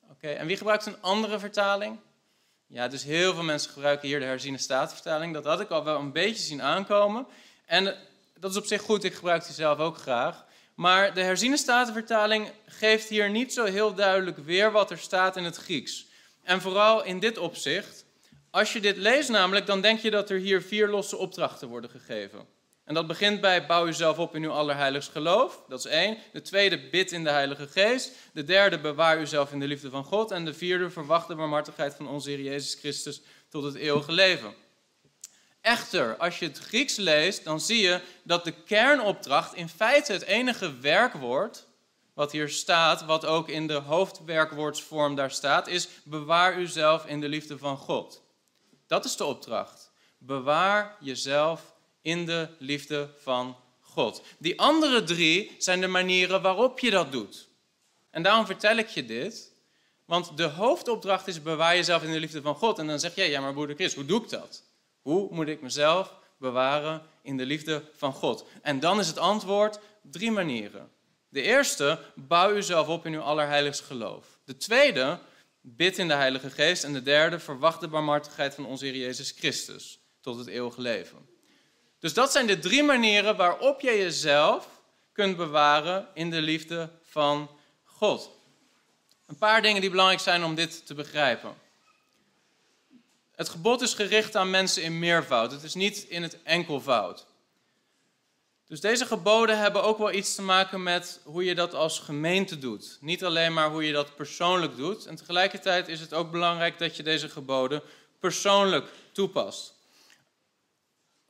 Oké, 0.10 0.28
en 0.28 0.48
wie 0.48 0.58
gebruikt 0.58 0.86
een 0.86 1.02
andere 1.02 1.40
vertaling? 1.40 2.00
Ja, 2.68 2.88
dus 2.88 3.04
heel 3.04 3.34
veel 3.34 3.44
mensen 3.44 3.72
gebruiken 3.72 4.08
hier 4.08 4.20
de 4.20 4.26
herziene 4.26 4.58
statenvertaling. 4.58 5.34
Dat 5.34 5.46
had 5.46 5.60
ik 5.60 5.70
al 5.70 5.84
wel 5.84 6.00
een 6.00 6.12
beetje 6.12 6.44
zien 6.44 6.62
aankomen. 6.62 7.28
En 7.66 7.96
dat 8.40 8.52
is 8.52 8.58
op 8.58 8.66
zich 8.66 8.82
goed, 8.82 9.04
ik 9.04 9.14
gebruik 9.14 9.46
die 9.46 9.54
zelf 9.54 9.78
ook 9.78 9.98
graag. 9.98 10.46
Maar 10.84 11.14
de 11.14 11.22
herziene 11.22 11.58
statenvertaling 11.58 12.52
geeft 12.66 13.10
hier 13.10 13.30
niet 13.30 13.54
zo 13.54 13.64
heel 13.64 13.94
duidelijk 13.94 14.38
weer 14.38 14.72
wat 14.72 14.92
er 14.92 14.98
staat 14.98 15.38
in 15.38 15.44
het 15.44 15.56
Grieks. 15.56 16.06
En 16.42 16.62
vooral 16.62 17.04
in 17.04 17.20
dit 17.20 17.38
opzicht, 17.38 18.06
als 18.52 18.74
je 18.74 18.80
dit 18.80 18.98
leest 18.98 19.30
namelijk, 19.30 19.66
dan 19.66 19.82
denk 19.82 20.00
je 20.00 20.12
dat 20.12 20.30
er 20.30 20.38
hier 20.38 20.62
vier 20.62 20.88
losse 20.88 21.18
opdrachten 21.18 21.68
worden 21.68 21.90
gegeven. 21.90 22.46
En 22.86 22.94
dat 22.94 23.08
begint 23.08 23.42
bij 23.42 23.66
bouw 23.66 23.86
jezelf 23.86 24.18
op 24.18 24.36
in 24.36 24.44
uw 24.44 24.52
allerheiligst 24.52 25.12
geloof. 25.12 25.64
Dat 25.68 25.80
is 25.80 25.86
één. 25.86 26.18
De 26.32 26.42
tweede, 26.42 26.90
bid 26.90 27.12
in 27.12 27.24
de 27.24 27.30
Heilige 27.30 27.68
Geest. 27.68 28.12
De 28.34 28.44
derde, 28.44 28.80
bewaar 28.80 29.22
uzelf 29.22 29.52
in 29.52 29.60
de 29.60 29.68
liefde 29.68 29.90
van 29.90 30.04
God. 30.04 30.32
En 30.32 30.46
de 30.46 30.54
vierde, 30.54 30.90
verwacht 30.90 31.28
de 31.28 31.36
barmhartigheid 31.36 31.96
van 31.96 32.08
onze 32.08 32.30
Heer 32.30 32.42
Jezus 32.42 32.74
Christus 32.80 33.22
tot 33.50 33.64
het 33.64 33.76
eeuwige 33.76 34.12
leven. 34.12 34.54
Echter, 35.64 36.18
als 36.18 36.40
je 36.40 36.46
het 36.46 36.58
Grieks 36.58 36.96
leest, 36.96 37.44
dan 37.44 37.60
zie 37.60 37.82
je 37.82 38.02
dat 38.24 38.44
de 38.44 38.52
kernopdracht 38.52 39.54
in 39.54 39.70
feite 39.70 40.14
het 40.14 40.22
enige 40.22 40.80
werkwoord 40.80 41.68
wat 42.14 42.32
hier 42.32 42.50
staat, 42.50 43.06
wat 43.06 43.26
ook 43.26 43.50
in 43.50 43.68
de 43.68 43.74
hoofdwerkwoordsvorm 43.74 45.16
daar 45.16 45.32
staat, 45.32 45.68
is 45.68 45.88
bewaar 46.04 46.58
uzelf 46.58 47.06
in 47.06 47.22
de 47.22 47.28
liefde 47.28 47.58
van 47.58 47.78
God. 47.78 48.22
Dat 48.88 49.06
is 49.06 49.16
de 49.16 49.26
opdracht. 49.26 49.92
Bewaar 50.18 50.96
jezelf 51.00 51.74
in 52.02 52.26
de 52.26 52.50
liefde 52.60 53.10
van 53.22 53.58
God. 53.80 54.24
Die 54.38 54.60
andere 54.60 55.04
drie 55.04 55.56
zijn 55.58 55.82
de 55.82 55.88
manieren 55.88 56.42
waarop 56.42 56.80
je 56.80 56.90
dat 56.90 57.12
doet. 57.12 57.48
En 58.10 58.24
daarom 58.24 58.46
vertel 58.46 58.78
ik 58.78 58.88
je 58.88 59.06
dit. 59.06 59.52
Want 60.06 60.38
de 60.38 60.48
hoofdopdracht 60.48 61.28
is 61.28 61.42
bewaar 61.42 61.76
jezelf 61.76 62.04
in 62.04 62.12
de 62.12 62.20
liefde 62.20 62.42
van 62.42 62.56
God. 62.56 62.80
En 62.80 62.88
dan 62.88 63.00
zeg 63.00 63.16
jij, 63.16 63.30
ja 63.30 63.42
maar 63.42 63.54
broeder 63.54 63.76
Chris, 63.76 63.96
hoe 63.96 64.06
doe 64.06 64.24
ik 64.24 64.30
dat? 64.30 64.64
Hoe 65.04 65.28
moet 65.32 65.48
ik 65.48 65.62
mezelf 65.62 66.16
bewaren 66.38 67.02
in 67.22 67.38
de 67.38 67.46
liefde 67.46 67.84
van 67.96 68.14
God? 68.14 68.46
En 68.62 68.80
dan 68.80 69.00
is 69.00 69.08
het 69.08 69.18
antwoord 69.18 69.80
drie 70.02 70.32
manieren. 70.32 70.92
De 71.30 71.42
eerste, 71.42 72.00
bouw 72.16 72.56
uzelf 72.56 72.88
op 72.88 73.06
in 73.06 73.14
uw 73.14 73.22
allerheiligst 73.22 73.82
geloof. 73.82 74.26
De 74.46 74.58
tweede, 74.58 75.20
bid 75.62 75.98
in 75.98 76.08
de 76.08 76.14
Heilige 76.14 76.50
Geest. 76.50 76.84
En 76.84 76.94
de 76.94 77.04
derde, 77.04 77.40
verwacht 77.40 77.80
de 77.80 77.88
barmhartigheid 77.88 78.56
van 78.56 78.66
onze 78.66 78.86
Heer 78.86 78.96
Jezus 78.96 79.32
Christus 79.32 80.00
tot 80.22 80.38
het 80.38 80.48
eeuwige 80.48 80.82
leven. 80.82 81.30
Dus 82.00 82.14
dat 82.14 82.32
zijn 82.32 82.48
de 82.48 82.60
drie 82.60 82.84
manieren 82.84 83.36
waarop 83.36 83.82
je 83.82 83.98
jezelf 83.98 84.68
kunt 85.12 85.38
bewaren 85.38 86.08
in 86.14 86.30
de 86.30 86.42
liefde 86.42 86.90
van 87.04 87.50
God. 87.84 88.30
Een 89.26 89.38
paar 89.38 89.62
dingen 89.62 89.82
die 89.82 89.90
belangrijk 89.90 90.22
zijn 90.22 90.44
om 90.44 90.56
dit 90.56 90.86
te 90.86 90.94
begrijpen. 90.94 91.54
Het 93.36 93.50
gebod 93.50 93.82
is 93.82 93.94
gericht 93.94 94.36
aan 94.36 94.50
mensen 94.50 94.84
in 94.84 95.00
meervoud. 95.00 95.52
Het 95.52 95.64
is 95.64 95.74
niet 95.74 96.04
in 96.04 96.22
het 96.22 96.44
enkelvoud. 96.44 97.26
Dus 98.68 98.82
deze 98.82 99.06
geboden 99.06 99.58
hebben 99.58 99.84
ook 99.84 99.98
wel 99.98 100.12
iets 100.12 100.36
te 100.36 100.42
maken 100.42 100.84
met 100.84 101.20
hoe 101.24 101.44
je 101.44 101.56
dat 101.56 101.74
als 101.74 102.00
gemeente 102.00 102.58
doet. 102.60 102.98
Niet 103.02 103.24
alleen 103.24 103.54
maar 103.54 103.70
hoe 103.70 103.86
je 103.86 103.94
dat 103.94 104.16
persoonlijk 104.16 104.76
doet. 104.76 105.06
En 105.06 105.16
tegelijkertijd 105.16 105.88
is 105.88 106.00
het 106.00 106.14
ook 106.14 106.32
belangrijk 106.32 106.80
dat 106.80 106.96
je 106.96 107.04
deze 107.04 107.30
geboden 107.30 107.82
persoonlijk 108.20 108.90
toepast. 109.12 109.74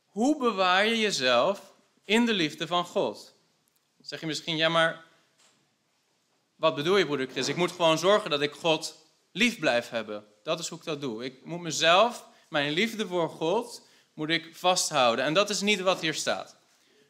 Hoe 0.04 0.38
bewaar 0.38 0.86
je 0.86 0.98
jezelf 0.98 1.72
in 2.04 2.26
de 2.26 2.32
liefde 2.32 2.66
van 2.66 2.84
God? 2.84 3.34
Dan 3.96 4.06
zeg 4.06 4.20
je 4.20 4.26
misschien, 4.26 4.56
ja 4.56 4.68
maar 4.68 5.04
wat 6.56 6.74
bedoel 6.74 6.96
je 6.96 7.06
broeder 7.06 7.26
Chris? 7.26 7.48
Ik 7.48 7.56
moet 7.56 7.72
gewoon 7.72 7.98
zorgen 7.98 8.30
dat 8.30 8.40
ik 8.40 8.52
God 8.52 8.96
lief 9.32 9.58
blijf 9.58 9.88
hebben. 9.88 10.24
Dat 10.44 10.58
is 10.58 10.68
hoe 10.68 10.78
ik 10.78 10.84
dat 10.84 11.00
doe. 11.00 11.24
Ik 11.24 11.44
moet 11.44 11.60
mezelf, 11.60 12.26
mijn 12.48 12.72
liefde 12.72 13.06
voor 13.06 13.28
God, 13.28 13.86
moet 14.14 14.28
ik 14.28 14.56
vasthouden. 14.56 15.24
En 15.24 15.34
dat 15.34 15.50
is 15.50 15.60
niet 15.60 15.80
wat 15.80 16.00
hier 16.00 16.14
staat. 16.14 16.56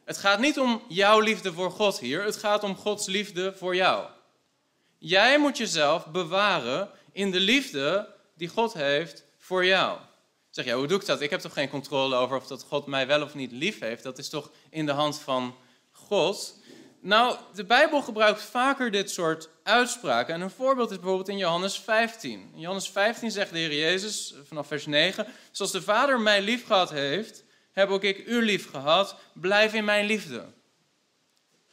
Het 0.05 0.17
gaat 0.17 0.39
niet 0.39 0.59
om 0.59 0.81
jouw 0.87 1.19
liefde 1.19 1.53
voor 1.53 1.71
God 1.71 1.99
hier, 1.99 2.23
het 2.23 2.37
gaat 2.37 2.63
om 2.63 2.75
Gods 2.75 3.05
liefde 3.05 3.53
voor 3.57 3.75
jou. 3.75 4.05
Jij 4.97 5.39
moet 5.39 5.57
jezelf 5.57 6.05
bewaren 6.05 6.89
in 7.11 7.31
de 7.31 7.39
liefde 7.39 8.13
die 8.35 8.47
God 8.47 8.73
heeft 8.73 9.23
voor 9.37 9.65
jou. 9.65 9.99
Zeg 10.49 10.65
je, 10.65 10.71
hoe 10.71 10.87
doe 10.87 10.99
ik 10.99 11.05
dat? 11.05 11.21
Ik 11.21 11.29
heb 11.29 11.39
toch 11.39 11.53
geen 11.53 11.69
controle 11.69 12.15
over 12.15 12.37
of 12.37 12.47
dat 12.47 12.63
God 12.63 12.85
mij 12.85 13.07
wel 13.07 13.21
of 13.21 13.33
niet 13.33 13.51
lief 13.51 13.79
heeft? 13.79 14.03
Dat 14.03 14.17
is 14.17 14.29
toch 14.29 14.51
in 14.69 14.85
de 14.85 14.91
hand 14.91 15.19
van 15.19 15.55
God? 15.91 16.59
Nou, 17.05 17.37
de 17.53 17.65
Bijbel 17.65 18.01
gebruikt 18.01 18.41
vaker 18.41 18.91
dit 18.91 19.11
soort 19.11 19.49
uitspraken. 19.63 20.33
En 20.33 20.41
een 20.41 20.49
voorbeeld 20.49 20.91
is 20.91 20.95
bijvoorbeeld 20.97 21.29
in 21.29 21.37
Johannes 21.37 21.79
15. 21.79 22.49
In 22.53 22.59
Johannes 22.59 22.89
15 22.89 23.31
zegt 23.31 23.51
de 23.51 23.57
Heer 23.57 23.73
Jezus 23.73 24.35
vanaf 24.47 24.67
vers 24.67 24.85
9: 24.85 25.27
Zoals 25.51 25.71
de 25.71 25.81
Vader 25.81 26.19
mij 26.19 26.41
lief 26.41 26.65
gehad 26.65 26.89
heeft, 26.89 27.43
heb 27.71 27.89
ook 27.89 28.03
ik 28.03 28.27
u 28.27 28.43
lief 28.43 28.69
gehad. 28.69 29.15
Blijf 29.33 29.73
in 29.73 29.85
mijn 29.85 30.05
liefde. 30.05 30.45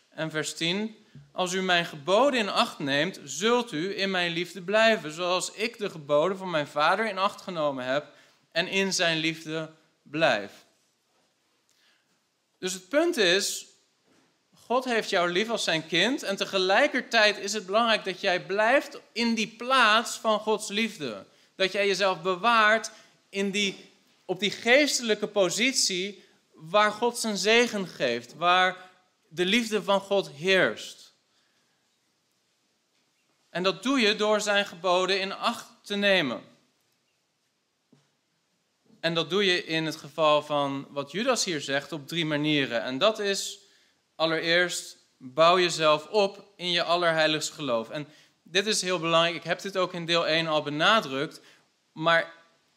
En 0.09 0.31
vers 0.31 0.55
10: 0.55 0.97
Als 1.33 1.53
u 1.53 1.63
mijn 1.63 1.85
geboden 1.85 2.41
in 2.41 2.49
acht 2.49 2.79
neemt, 2.79 3.21
zult 3.25 3.73
u 3.73 3.99
in 3.99 4.11
mijn 4.11 4.33
liefde 4.33 4.63
blijven, 4.63 5.13
zoals 5.13 5.53
ik 5.53 5.79
de 5.79 5.91
geboden 5.91 6.37
van 6.37 6.51
mijn 6.51 6.67
Vader 6.67 7.09
in 7.09 7.19
acht 7.19 7.41
genomen 7.41 7.85
heb 7.85 8.07
en 8.51 8.69
in 8.69 8.93
zijn 8.93 9.19
liefde 9.19 9.71
blijf. 10.03 10.53
Dus 12.59 12.73
het 12.73 12.89
punt 12.89 13.17
is, 13.17 13.67
God 14.73 14.85
heeft 14.85 15.11
jou 15.11 15.31
lief 15.33 15.49
als 15.49 15.65
zijn 15.65 15.87
kind 15.87 16.23
en 16.23 16.37
tegelijkertijd 16.37 17.39
is 17.39 17.53
het 17.53 17.67
belangrijk 17.67 18.05
dat 18.05 18.21
jij 18.21 18.47
blijft 18.47 19.01
in 19.13 19.35
die 19.35 19.49
plaats 19.49 20.17
van 20.17 20.39
Gods 20.39 20.69
liefde. 20.69 21.27
Dat 21.55 21.73
jij 21.73 21.87
jezelf 21.87 22.23
bewaart 22.23 22.91
in 23.29 23.51
die, 23.51 23.91
op 24.25 24.41
die 24.41 24.51
geestelijke 24.51 25.27
positie 25.27 26.25
waar 26.53 26.93
God 26.93 27.19
zijn 27.19 27.37
zegen 27.37 27.87
geeft, 27.87 28.35
waar 28.35 28.91
de 29.29 29.45
liefde 29.45 29.83
van 29.83 30.01
God 30.01 30.31
heerst. 30.31 31.15
En 33.51 33.63
dat 33.63 33.83
doe 33.83 34.01
je 34.01 34.17
door 34.17 34.41
zijn 34.41 34.67
geboden 34.67 35.21
in 35.21 35.33
acht 35.33 35.67
te 35.83 35.95
nemen. 35.95 36.43
En 39.01 39.15
dat 39.15 39.31
doe 39.31 39.45
je 39.45 39.65
in 39.65 39.85
het 39.87 39.97
geval 39.97 40.43
van 40.43 40.87
wat 40.91 41.11
Judas 41.11 41.45
hier 41.45 41.61
zegt 41.61 41.93
op 41.93 42.09
drie 42.09 42.27
manieren. 42.27 42.83
En 42.83 42.99
dat 42.99 43.19
is 43.19 43.62
allereerst 44.23 44.97
bouw 45.19 45.59
jezelf 45.59 46.07
op 46.07 46.45
in 46.57 46.71
je 46.71 46.83
allerheiligst 46.83 47.51
geloof. 47.51 47.91
En 47.91 48.09
dit 48.43 48.67
is 48.67 48.83
heel 48.83 48.99
belangrijk. 48.99 49.37
Ik 49.37 49.45
heb 49.45 49.61
dit 49.61 49.77
ook 49.77 49.93
in 49.93 50.07
deel 50.07 50.27
1 50.27 50.47
al 50.47 50.63
benadrukt. 50.63 51.41
Maar 51.93 52.33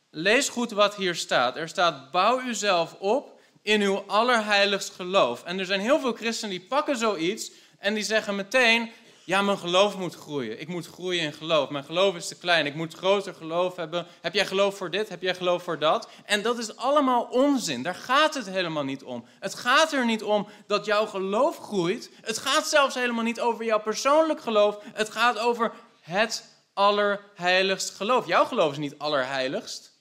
lees 0.10 0.49
goed 0.49 0.71
wat 0.71 0.95
hier 0.95 1.15
staat. 1.15 1.55
Er 1.55 1.67
staat 1.67 2.12
bouw 2.12 2.41
uzelf 2.41 2.93
op 2.93 3.39
in 3.62 3.81
uw 3.81 3.97
allerheiligst 4.08 4.89
geloof. 4.89 5.43
En 5.43 5.60
er 5.60 5.65
zijn 5.65 5.79
heel 5.79 5.99
veel 5.99 6.13
christenen 6.13 6.58
die 6.58 6.67
pakken 6.67 6.97
zoiets 6.97 7.51
en 7.79 7.93
die 7.93 8.03
zeggen 8.03 8.36
meteen 8.36 8.91
ja, 9.25 9.41
mijn 9.41 9.57
geloof 9.57 9.97
moet 9.97 10.15
groeien. 10.15 10.59
Ik 10.59 10.67
moet 10.67 10.88
groeien 10.88 11.23
in 11.23 11.33
geloof. 11.33 11.69
Mijn 11.69 11.83
geloof 11.83 12.15
is 12.15 12.27
te 12.27 12.38
klein. 12.38 12.65
Ik 12.65 12.75
moet 12.75 12.93
groter 12.93 13.33
geloof 13.33 13.75
hebben. 13.75 14.05
Heb 14.21 14.33
jij 14.33 14.45
geloof 14.45 14.77
voor 14.77 14.91
dit? 14.91 15.09
Heb 15.09 15.21
jij 15.21 15.35
geloof 15.35 15.63
voor 15.63 15.79
dat? 15.79 16.09
En 16.25 16.41
dat 16.41 16.57
is 16.57 16.75
allemaal 16.75 17.23
onzin. 17.23 17.83
Daar 17.83 17.95
gaat 17.95 18.33
het 18.33 18.45
helemaal 18.45 18.83
niet 18.83 19.03
om. 19.03 19.25
Het 19.39 19.55
gaat 19.55 19.93
er 19.93 20.05
niet 20.05 20.23
om 20.23 20.47
dat 20.67 20.85
jouw 20.85 21.05
geloof 21.05 21.57
groeit. 21.57 22.09
Het 22.21 22.38
gaat 22.38 22.67
zelfs 22.67 22.95
helemaal 22.95 23.23
niet 23.23 23.39
over 23.39 23.65
jouw 23.65 23.79
persoonlijk 23.79 24.41
geloof. 24.41 24.77
Het 24.93 25.09
gaat 25.09 25.38
over 25.38 25.71
het 26.01 26.43
allerheiligst 26.73 27.89
geloof. 27.89 28.27
Jouw 28.27 28.45
geloof 28.45 28.71
is 28.71 28.77
niet 28.77 28.97
allerheiligst. 28.97 29.91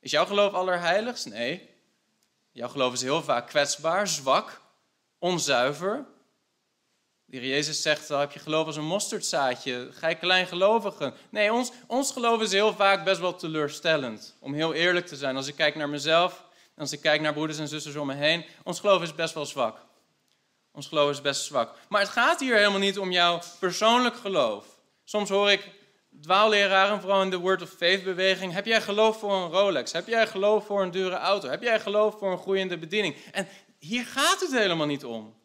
Is 0.00 0.10
jouw 0.10 0.26
geloof 0.26 0.52
allerheiligst? 0.52 1.26
Nee. 1.26 1.70
Jouw 2.52 2.68
geloof 2.68 2.92
is 2.92 3.02
heel 3.02 3.22
vaak 3.22 3.46
kwetsbaar, 3.46 4.08
zwak, 4.08 4.60
onzuiver. 5.18 6.06
De 7.40 7.48
Jezus 7.48 7.82
zegt, 7.82 8.08
heb 8.08 8.32
je 8.32 8.38
geloof 8.38 8.66
als 8.66 8.76
een 8.76 8.84
mosterdzaadje, 8.84 9.88
ga 9.92 10.08
je 10.08 10.14
kleingelovige. 10.14 11.12
Nee, 11.30 11.52
ons, 11.52 11.72
ons 11.86 12.12
geloof 12.12 12.40
is 12.42 12.52
heel 12.52 12.74
vaak 12.74 13.04
best 13.04 13.20
wel 13.20 13.36
teleurstellend. 13.36 14.36
Om 14.40 14.54
heel 14.54 14.74
eerlijk 14.74 15.06
te 15.06 15.16
zijn, 15.16 15.36
als 15.36 15.46
ik 15.46 15.54
kijk 15.54 15.74
naar 15.74 15.88
mezelf, 15.88 16.44
als 16.76 16.92
ik 16.92 17.00
kijk 17.00 17.20
naar 17.20 17.32
broeders 17.32 17.58
en 17.58 17.68
zusters 17.68 17.96
om 17.96 18.06
me 18.06 18.14
heen, 18.14 18.44
ons 18.64 18.80
geloof 18.80 19.02
is 19.02 19.14
best 19.14 19.34
wel 19.34 19.46
zwak. 19.46 19.78
Ons 20.72 20.86
geloof 20.86 21.10
is 21.10 21.20
best 21.20 21.44
zwak. 21.44 21.74
Maar 21.88 22.00
het 22.00 22.10
gaat 22.10 22.40
hier 22.40 22.56
helemaal 22.56 22.78
niet 22.78 22.98
om 22.98 23.12
jouw 23.12 23.40
persoonlijk 23.58 24.16
geloof. 24.16 24.64
Soms 25.04 25.28
hoor 25.28 25.50
ik 25.50 25.70
dwaalleraren, 26.20 27.00
vooral 27.00 27.22
in 27.22 27.30
de 27.30 27.38
Word 27.38 27.62
of 27.62 27.70
Faith 27.70 28.04
beweging, 28.04 28.52
heb 28.52 28.66
jij 28.66 28.80
geloof 28.80 29.18
voor 29.18 29.32
een 29.32 29.50
Rolex? 29.50 29.92
Heb 29.92 30.06
jij 30.06 30.26
geloof 30.26 30.66
voor 30.66 30.82
een 30.82 30.90
dure 30.90 31.16
auto? 31.16 31.48
Heb 31.48 31.62
jij 31.62 31.80
geloof 31.80 32.18
voor 32.18 32.32
een 32.32 32.38
groeiende 32.38 32.78
bediening? 32.78 33.16
En 33.30 33.48
hier 33.78 34.04
gaat 34.04 34.40
het 34.40 34.52
helemaal 34.52 34.86
niet 34.86 35.04
om. 35.04 35.40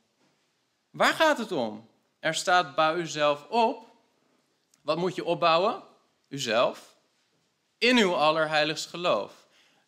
Waar 0.98 1.14
gaat 1.14 1.38
het 1.38 1.52
om? 1.52 1.90
Er 2.20 2.36
staat 2.36 2.76
bouw 2.76 2.96
uzelf 2.96 3.46
op. 3.50 3.86
Wat 4.82 4.98
moet 4.98 5.16
je 5.16 5.26
opbouwen? 5.26 5.84
Uzelf. 6.30 6.96
In 7.78 7.98
uw 7.98 8.16
allerheiligst 8.16 8.90
geloof. 8.90 9.32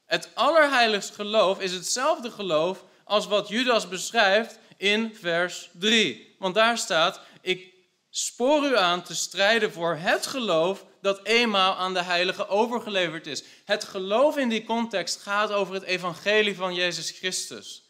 Het 0.05 0.29
allerheiligst 0.33 1.15
geloof 1.15 1.59
is 1.59 1.71
hetzelfde 1.71 2.31
geloof 2.31 2.83
als 3.03 3.27
wat 3.27 3.47
Judas 3.47 3.87
beschrijft 3.87 4.59
in 4.77 5.15
vers 5.15 5.69
3. 5.73 6.35
Want 6.39 6.55
daar 6.55 6.77
staat, 6.77 7.21
ik 7.41 7.73
spoor 8.09 8.63
u 8.65 8.77
aan 8.77 9.03
te 9.03 9.15
strijden 9.15 9.71
voor 9.71 9.95
het 9.95 10.27
geloof 10.27 10.85
dat 11.01 11.23
eenmaal 11.23 11.75
aan 11.75 11.93
de 11.93 12.03
heilige 12.03 12.47
overgeleverd 12.47 13.27
is. 13.27 13.43
Het 13.65 13.83
geloof 13.83 14.37
in 14.37 14.49
die 14.49 14.63
context 14.63 15.21
gaat 15.21 15.51
over 15.51 15.73
het 15.73 15.83
evangelie 15.83 16.55
van 16.55 16.73
Jezus 16.73 17.11
Christus. 17.11 17.88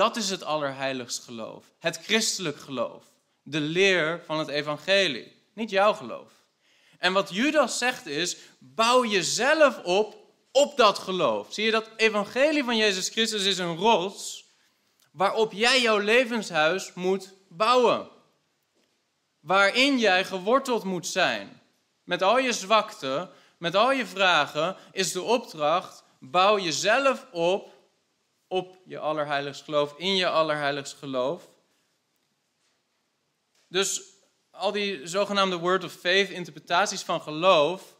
Dat 0.00 0.16
is 0.16 0.30
het 0.30 0.42
allerheiligst 0.44 1.24
geloof. 1.24 1.64
Het 1.78 2.00
christelijk 2.02 2.58
geloof. 2.58 3.04
De 3.42 3.60
leer 3.60 4.22
van 4.26 4.38
het 4.38 4.48
evangelie. 4.48 5.32
Niet 5.54 5.70
jouw 5.70 5.92
geloof. 5.92 6.32
En 6.98 7.12
wat 7.12 7.34
Judas 7.34 7.78
zegt 7.78 8.06
is, 8.06 8.36
bouw 8.58 9.04
jezelf 9.04 9.82
op 9.82 10.16
op 10.52 10.76
dat 10.76 10.98
geloof. 10.98 11.52
Zie 11.52 11.64
je 11.64 11.70
dat 11.70 11.90
evangelie 11.96 12.64
van 12.64 12.76
Jezus 12.76 13.08
Christus 13.08 13.44
is 13.44 13.58
een 13.58 13.76
rots 13.76 14.44
waarop 15.12 15.52
jij 15.52 15.80
jouw 15.80 15.98
levenshuis 15.98 16.92
moet 16.94 17.32
bouwen. 17.48 18.08
Waarin 19.40 19.98
jij 19.98 20.24
geworteld 20.24 20.84
moet 20.84 21.06
zijn. 21.06 21.60
Met 22.04 22.22
al 22.22 22.38
je 22.38 22.52
zwakte, 22.52 23.30
met 23.58 23.74
al 23.74 23.92
je 23.92 24.06
vragen, 24.06 24.76
is 24.92 25.12
de 25.12 25.22
opdracht: 25.22 26.04
bouw 26.18 26.58
jezelf 26.58 27.26
op 27.32 27.78
op 28.50 28.76
je 28.84 28.98
allerheiligst 28.98 29.62
geloof, 29.62 29.94
in 29.96 30.16
je 30.16 30.28
allerheiligst 30.28 30.96
geloof. 30.96 31.48
Dus 33.68 34.02
al 34.50 34.72
die 34.72 35.06
zogenaamde 35.06 35.56
word 35.56 35.84
of 35.84 35.92
faith 35.92 36.28
interpretaties 36.28 37.02
van 37.02 37.20
geloof 37.20 37.96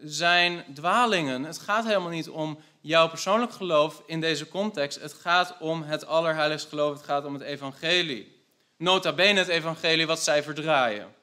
zijn 0.00 0.64
dwalingen. 0.74 1.44
Het 1.44 1.58
gaat 1.58 1.84
helemaal 1.84 2.08
niet 2.08 2.28
om 2.28 2.58
jouw 2.80 3.08
persoonlijk 3.08 3.52
geloof 3.52 4.02
in 4.06 4.20
deze 4.20 4.48
context. 4.48 5.00
Het 5.00 5.12
gaat 5.12 5.58
om 5.58 5.82
het 5.82 6.06
allerheiligst 6.06 6.68
geloof, 6.68 6.96
het 6.96 7.04
gaat 7.04 7.24
om 7.24 7.34
het 7.34 7.42
evangelie. 7.42 8.44
Nota 8.76 9.12
bene 9.12 9.38
het 9.38 9.48
evangelie 9.48 10.06
wat 10.06 10.20
zij 10.20 10.42
verdraaien. 10.42 11.14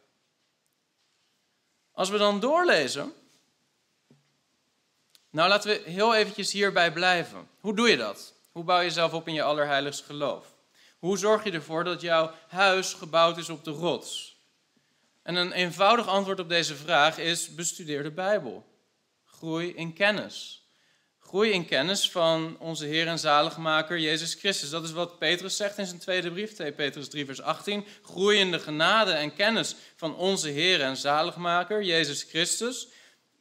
Als 1.91 2.09
we 2.09 2.17
dan 2.17 2.39
doorlezen, 2.39 3.13
nou 5.29 5.49
laten 5.49 5.69
we 5.69 5.89
heel 5.89 6.15
eventjes 6.15 6.51
hierbij 6.51 6.93
blijven. 6.93 7.49
Hoe 7.59 7.75
doe 7.75 7.89
je 7.89 7.97
dat? 7.97 8.39
Hoe 8.51 8.63
bouw 8.63 8.77
je 8.77 8.83
jezelf 8.83 9.13
op 9.13 9.27
in 9.27 9.33
je 9.33 9.43
allerheiligst 9.43 10.05
geloof? 10.05 10.45
Hoe 10.99 11.17
zorg 11.17 11.43
je 11.43 11.51
ervoor 11.51 11.83
dat 11.83 12.01
jouw 12.01 12.31
huis 12.47 12.93
gebouwd 12.93 13.37
is 13.37 13.49
op 13.49 13.63
de 13.63 13.71
rots? 13.71 14.39
En 15.23 15.35
een 15.35 15.51
eenvoudig 15.51 16.07
antwoord 16.07 16.39
op 16.39 16.49
deze 16.49 16.75
vraag 16.75 17.17
is: 17.17 17.55
bestudeer 17.55 18.03
de 18.03 18.11
Bijbel. 18.11 18.65
Groei 19.25 19.73
in 19.75 19.93
kennis. 19.93 20.65
Groei 21.19 21.51
in 21.51 21.65
kennis 21.65 22.11
van 22.11 22.55
onze 22.59 22.85
Heer 22.85 23.07
en 23.07 23.19
Zaligmaker 23.19 23.99
Jezus 23.99 24.33
Christus. 24.33 24.69
Dat 24.69 24.83
is 24.83 24.91
wat 24.91 25.19
Petrus 25.19 25.55
zegt 25.55 25.77
in 25.77 25.85
zijn 25.85 25.99
tweede 25.99 26.31
brief, 26.31 26.53
2 26.53 26.71
Petrus 26.71 27.09
3, 27.09 27.25
vers 27.25 27.41
18. 27.41 27.85
Groei 28.01 28.39
in 28.39 28.51
de 28.51 28.59
genade 28.59 29.11
en 29.11 29.33
kennis 29.33 29.75
van 29.95 30.15
onze 30.15 30.49
Heer 30.49 30.81
en 30.81 30.97
Zaligmaker 30.97 31.83
Jezus 31.83 32.23
Christus. 32.23 32.87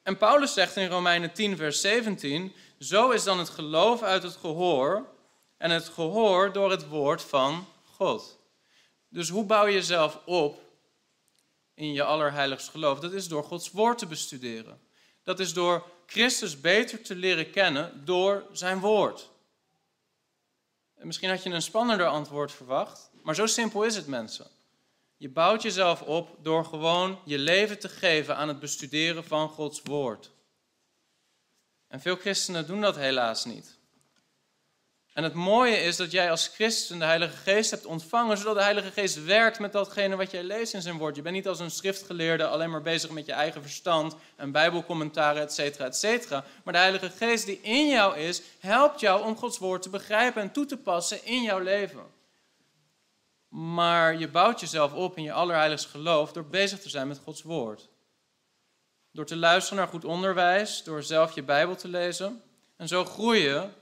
En 0.02 0.16
Paulus 0.16 0.52
zegt 0.52 0.76
in 0.76 0.88
Romeinen 0.88 1.32
10, 1.32 1.56
vers 1.56 1.80
17: 1.80 2.52
Zo 2.80 3.10
is 3.10 3.24
dan 3.24 3.38
het 3.38 3.48
geloof 3.48 4.02
uit 4.02 4.22
het 4.22 4.36
gehoor 4.36 5.06
en 5.56 5.70
het 5.70 5.88
gehoor 5.88 6.52
door 6.52 6.70
het 6.70 6.88
woord 6.88 7.22
van 7.22 7.66
God. 7.84 8.38
Dus 9.08 9.28
hoe 9.28 9.44
bouw 9.44 9.66
je 9.66 9.72
jezelf 9.72 10.18
op 10.24 10.62
in 11.74 11.92
je 11.92 12.02
allerheiligst 12.02 12.68
geloof? 12.68 13.00
Dat 13.00 13.12
is 13.12 13.28
door 13.28 13.44
Gods 13.44 13.70
woord 13.70 13.98
te 13.98 14.06
bestuderen. 14.06 14.80
Dat 15.22 15.40
is 15.40 15.52
door 15.52 15.86
Christus 16.06 16.60
beter 16.60 17.02
te 17.02 17.14
leren 17.14 17.50
kennen 17.50 18.04
door 18.04 18.44
zijn 18.52 18.80
woord. 18.80 19.28
En 20.94 21.06
misschien 21.06 21.30
had 21.30 21.42
je 21.42 21.50
een 21.50 21.62
spannender 21.62 22.06
antwoord 22.06 22.52
verwacht, 22.52 23.10
maar 23.22 23.34
zo 23.34 23.46
simpel 23.46 23.82
is 23.82 23.96
het 23.96 24.06
mensen. 24.06 24.46
Je 25.16 25.28
bouwt 25.28 25.62
jezelf 25.62 26.02
op 26.02 26.36
door 26.42 26.64
gewoon 26.64 27.18
je 27.24 27.38
leven 27.38 27.78
te 27.78 27.88
geven 27.88 28.36
aan 28.36 28.48
het 28.48 28.60
bestuderen 28.60 29.24
van 29.24 29.48
Gods 29.48 29.80
woord. 29.84 30.30
En 31.90 32.00
veel 32.00 32.16
christenen 32.16 32.66
doen 32.66 32.80
dat 32.80 32.96
helaas 32.96 33.44
niet. 33.44 33.78
En 35.12 35.24
het 35.24 35.34
mooie 35.34 35.76
is 35.76 35.96
dat 35.96 36.10
jij 36.10 36.30
als 36.30 36.46
christen 36.46 36.98
de 36.98 37.04
Heilige 37.04 37.36
Geest 37.36 37.70
hebt 37.70 37.86
ontvangen, 37.86 38.38
zodat 38.38 38.54
de 38.54 38.62
Heilige 38.62 38.90
Geest 38.90 39.24
werkt 39.24 39.58
met 39.58 39.72
datgene 39.72 40.16
wat 40.16 40.30
jij 40.30 40.42
leest 40.42 40.74
in 40.74 40.82
zijn 40.82 40.98
woord. 40.98 41.16
Je 41.16 41.22
bent 41.22 41.34
niet 41.34 41.48
als 41.48 41.58
een 41.58 41.70
schriftgeleerde 41.70 42.46
alleen 42.46 42.70
maar 42.70 42.82
bezig 42.82 43.10
met 43.10 43.26
je 43.26 43.32
eigen 43.32 43.62
verstand 43.62 44.14
en 44.36 44.52
bijbelcommentaren, 44.52 45.42
et 45.42 45.52
cetera, 45.52 45.84
et 45.84 45.96
cetera. 45.96 46.44
Maar 46.64 46.72
de 46.72 46.80
Heilige 46.80 47.10
Geest 47.10 47.46
die 47.46 47.60
in 47.60 47.88
jou 47.88 48.18
is, 48.18 48.42
helpt 48.58 49.00
jou 49.00 49.24
om 49.24 49.36
Gods 49.36 49.58
woord 49.58 49.82
te 49.82 49.88
begrijpen 49.88 50.42
en 50.42 50.52
toe 50.52 50.66
te 50.66 50.76
passen 50.76 51.24
in 51.24 51.42
jouw 51.42 51.60
leven. 51.60 52.04
Maar 53.48 54.18
je 54.18 54.28
bouwt 54.28 54.60
jezelf 54.60 54.92
op 54.92 55.16
in 55.16 55.22
je 55.22 55.32
allerheiligste 55.32 55.88
geloof 55.88 56.32
door 56.32 56.44
bezig 56.44 56.80
te 56.80 56.88
zijn 56.88 57.08
met 57.08 57.20
Gods 57.24 57.42
woord. 57.42 57.88
Door 59.12 59.26
te 59.26 59.36
luisteren 59.36 59.78
naar 59.78 59.88
goed 59.88 60.04
onderwijs, 60.04 60.82
door 60.82 61.02
zelf 61.02 61.34
je 61.34 61.42
Bijbel 61.42 61.76
te 61.76 61.88
lezen. 61.88 62.42
En 62.76 62.88
zo 62.88 63.04
groeien 63.04 63.74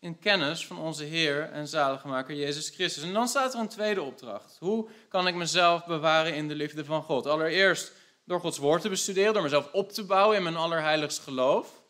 in 0.00 0.18
kennis 0.18 0.66
van 0.66 0.78
onze 0.78 1.04
Heer 1.04 1.50
en 1.50 1.68
zaligmaker 1.68 2.34
Jezus 2.34 2.68
Christus. 2.68 3.02
En 3.02 3.12
dan 3.12 3.28
staat 3.28 3.54
er 3.54 3.60
een 3.60 3.68
tweede 3.68 4.02
opdracht. 4.02 4.56
Hoe 4.58 4.88
kan 5.08 5.26
ik 5.26 5.34
mezelf 5.34 5.84
bewaren 5.84 6.34
in 6.34 6.48
de 6.48 6.54
liefde 6.54 6.84
van 6.84 7.02
God? 7.02 7.26
Allereerst 7.26 7.92
door 8.24 8.40
Gods 8.40 8.58
woord 8.58 8.82
te 8.82 8.88
bestuderen, 8.88 9.32
door 9.32 9.42
mezelf 9.42 9.72
op 9.72 9.92
te 9.92 10.04
bouwen 10.04 10.36
in 10.36 10.42
mijn 10.42 10.56
allerheiligst 10.56 11.18
geloof. 11.18 11.82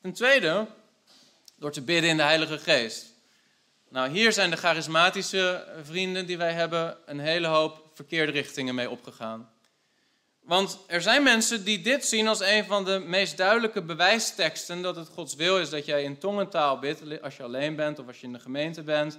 Ten 0.00 0.12
tweede, 0.12 0.66
door 1.56 1.72
te 1.72 1.82
bidden 1.82 2.10
in 2.10 2.16
de 2.16 2.22
Heilige 2.22 2.58
Geest. 2.58 3.06
Nou, 3.88 4.10
hier 4.10 4.32
zijn 4.32 4.50
de 4.50 4.56
charismatische 4.56 5.66
vrienden 5.82 6.26
die 6.26 6.38
wij 6.38 6.52
hebben 6.52 6.96
een 7.06 7.20
hele 7.20 7.46
hoop 7.46 7.90
verkeerde 7.94 8.32
richtingen 8.32 8.74
mee 8.74 8.90
opgegaan. 8.90 9.51
Want 10.42 10.78
er 10.86 11.02
zijn 11.02 11.22
mensen 11.22 11.64
die 11.64 11.80
dit 11.80 12.04
zien 12.06 12.28
als 12.28 12.40
een 12.40 12.64
van 12.64 12.84
de 12.84 12.98
meest 12.98 13.36
duidelijke 13.36 13.82
bewijsteksten 13.82 14.82
dat 14.82 14.96
het 14.96 15.08
Gods 15.08 15.34
wil 15.34 15.58
is 15.58 15.70
dat 15.70 15.86
jij 15.86 16.02
in 16.02 16.18
tongentaal 16.18 16.78
bidt 16.78 17.22
als 17.22 17.36
je 17.36 17.42
alleen 17.42 17.76
bent 17.76 17.98
of 17.98 18.06
als 18.06 18.20
je 18.20 18.26
in 18.26 18.32
de 18.32 18.38
gemeente 18.38 18.82
bent. 18.82 19.18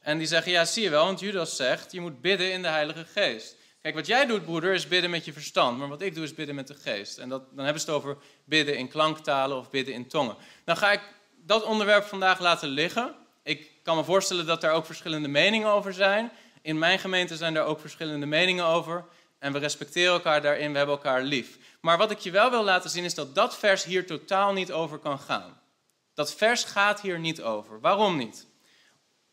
En 0.00 0.18
die 0.18 0.26
zeggen, 0.26 0.52
ja 0.52 0.64
zie 0.64 0.82
je 0.82 0.90
wel, 0.90 1.04
want 1.04 1.20
Judas 1.20 1.56
zegt, 1.56 1.92
je 1.92 2.00
moet 2.00 2.20
bidden 2.20 2.52
in 2.52 2.62
de 2.62 2.68
Heilige 2.68 3.04
Geest. 3.04 3.56
Kijk, 3.84 3.96
wat 3.96 4.06
jij 4.06 4.26
doet, 4.26 4.44
broeder, 4.44 4.74
is 4.74 4.88
bidden 4.88 5.10
met 5.10 5.24
je 5.24 5.32
verstand. 5.32 5.78
Maar 5.78 5.88
wat 5.88 6.02
ik 6.02 6.14
doe, 6.14 6.24
is 6.24 6.34
bidden 6.34 6.54
met 6.54 6.66
de 6.66 6.74
geest. 6.74 7.18
En 7.18 7.28
dat, 7.28 7.42
dan 7.54 7.64
hebben 7.64 7.82
ze 7.82 7.86
het 7.86 7.96
over 7.96 8.16
bidden 8.44 8.76
in 8.76 8.88
klanktalen 8.88 9.56
of 9.56 9.70
bidden 9.70 9.94
in 9.94 10.08
tongen. 10.08 10.36
Dan 10.64 10.76
ga 10.76 10.92
ik 10.92 11.00
dat 11.36 11.64
onderwerp 11.64 12.04
vandaag 12.04 12.40
laten 12.40 12.68
liggen. 12.68 13.14
Ik 13.42 13.70
kan 13.82 13.96
me 13.96 14.04
voorstellen 14.04 14.46
dat 14.46 14.62
er 14.62 14.70
ook 14.70 14.86
verschillende 14.86 15.28
meningen 15.28 15.68
over 15.68 15.92
zijn. 15.92 16.32
In 16.62 16.78
mijn 16.78 16.98
gemeente 16.98 17.36
zijn 17.36 17.56
er 17.56 17.64
ook 17.64 17.80
verschillende 17.80 18.26
meningen 18.26 18.64
over. 18.64 19.04
En 19.44 19.52
we 19.52 19.58
respecteren 19.58 20.12
elkaar 20.12 20.42
daarin, 20.42 20.70
we 20.70 20.76
hebben 20.76 20.96
elkaar 20.96 21.22
lief. 21.22 21.58
Maar 21.80 21.98
wat 21.98 22.10
ik 22.10 22.18
je 22.18 22.30
wel 22.30 22.50
wil 22.50 22.64
laten 22.64 22.90
zien 22.90 23.04
is 23.04 23.14
dat 23.14 23.34
dat 23.34 23.56
vers 23.56 23.84
hier 23.84 24.06
totaal 24.06 24.52
niet 24.52 24.72
over 24.72 24.98
kan 24.98 25.18
gaan. 25.18 25.60
Dat 26.14 26.34
vers 26.34 26.64
gaat 26.64 27.00
hier 27.00 27.18
niet 27.18 27.42
over. 27.42 27.80
Waarom 27.80 28.16
niet? 28.16 28.46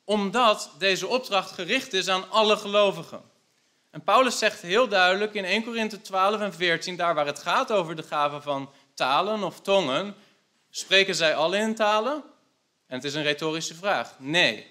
Omdat 0.03 0.71
deze 0.77 1.07
opdracht 1.07 1.51
gericht 1.51 1.93
is 1.93 2.07
aan 2.07 2.29
alle 2.29 2.57
gelovigen. 2.57 3.21
En 3.91 4.03
Paulus 4.03 4.37
zegt 4.37 4.61
heel 4.61 4.87
duidelijk 4.87 5.33
in 5.33 5.45
1 5.45 5.63
Korinthe 5.63 6.01
12 6.01 6.41
en 6.41 6.53
14, 6.53 6.95
daar 6.95 7.15
waar 7.15 7.25
het 7.25 7.39
gaat 7.39 7.71
over 7.71 7.95
de 7.95 8.03
gave 8.03 8.41
van 8.41 8.71
talen 8.93 9.43
of 9.43 9.61
tongen, 9.61 10.15
spreken 10.69 11.15
zij 11.15 11.35
alle 11.35 11.57
in 11.57 11.75
talen? 11.75 12.23
En 12.87 12.95
het 12.95 13.03
is 13.03 13.13
een 13.13 13.23
retorische 13.23 13.75
vraag. 13.75 14.13
Nee. 14.17 14.67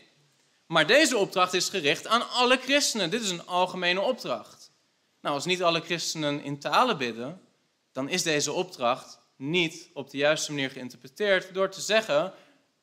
Maar 0.66 0.86
deze 0.86 1.16
opdracht 1.16 1.54
is 1.54 1.68
gericht 1.68 2.06
aan 2.06 2.30
alle 2.30 2.56
christenen. 2.56 3.10
Dit 3.10 3.22
is 3.22 3.30
een 3.30 3.46
algemene 3.46 4.00
opdracht. 4.00 4.59
Nou, 5.20 5.34
als 5.34 5.44
niet 5.44 5.62
alle 5.62 5.80
christenen 5.80 6.42
in 6.42 6.58
talen 6.58 6.98
bidden, 6.98 7.40
dan 7.92 8.08
is 8.08 8.22
deze 8.22 8.52
opdracht 8.52 9.18
niet 9.36 9.90
op 9.92 10.10
de 10.10 10.16
juiste 10.16 10.52
manier 10.52 10.70
geïnterpreteerd 10.70 11.54
door 11.54 11.70
te 11.70 11.80
zeggen 11.80 12.32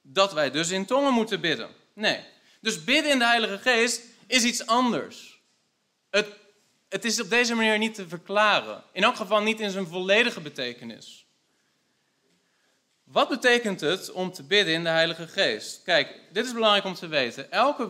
dat 0.01 0.33
wij 0.33 0.51
dus 0.51 0.69
in 0.69 0.85
tongen 0.85 1.13
moeten 1.13 1.41
bidden. 1.41 1.69
Nee. 1.93 2.23
Dus 2.61 2.83
bidden 2.83 3.11
in 3.11 3.19
de 3.19 3.25
Heilige 3.25 3.57
Geest 3.57 4.01
is 4.27 4.43
iets 4.43 4.65
anders. 4.65 5.41
Het, 6.09 6.27
het 6.89 7.05
is 7.05 7.21
op 7.21 7.29
deze 7.29 7.55
manier 7.55 7.77
niet 7.77 7.95
te 7.95 8.07
verklaren. 8.07 8.83
In 8.93 9.03
elk 9.03 9.15
geval 9.15 9.41
niet 9.41 9.59
in 9.59 9.69
zijn 9.69 9.87
volledige 9.87 10.41
betekenis. 10.41 11.26
Wat 13.11 13.29
betekent 13.29 13.81
het 13.81 14.11
om 14.11 14.31
te 14.31 14.43
bidden 14.43 14.73
in 14.73 14.83
de 14.83 14.89
Heilige 14.89 15.27
Geest? 15.27 15.81
Kijk, 15.83 16.19
dit 16.31 16.45
is 16.45 16.53
belangrijk 16.53 16.85
om 16.85 16.93
te 16.93 17.07
weten. 17.07 17.51
Elke 17.51 17.89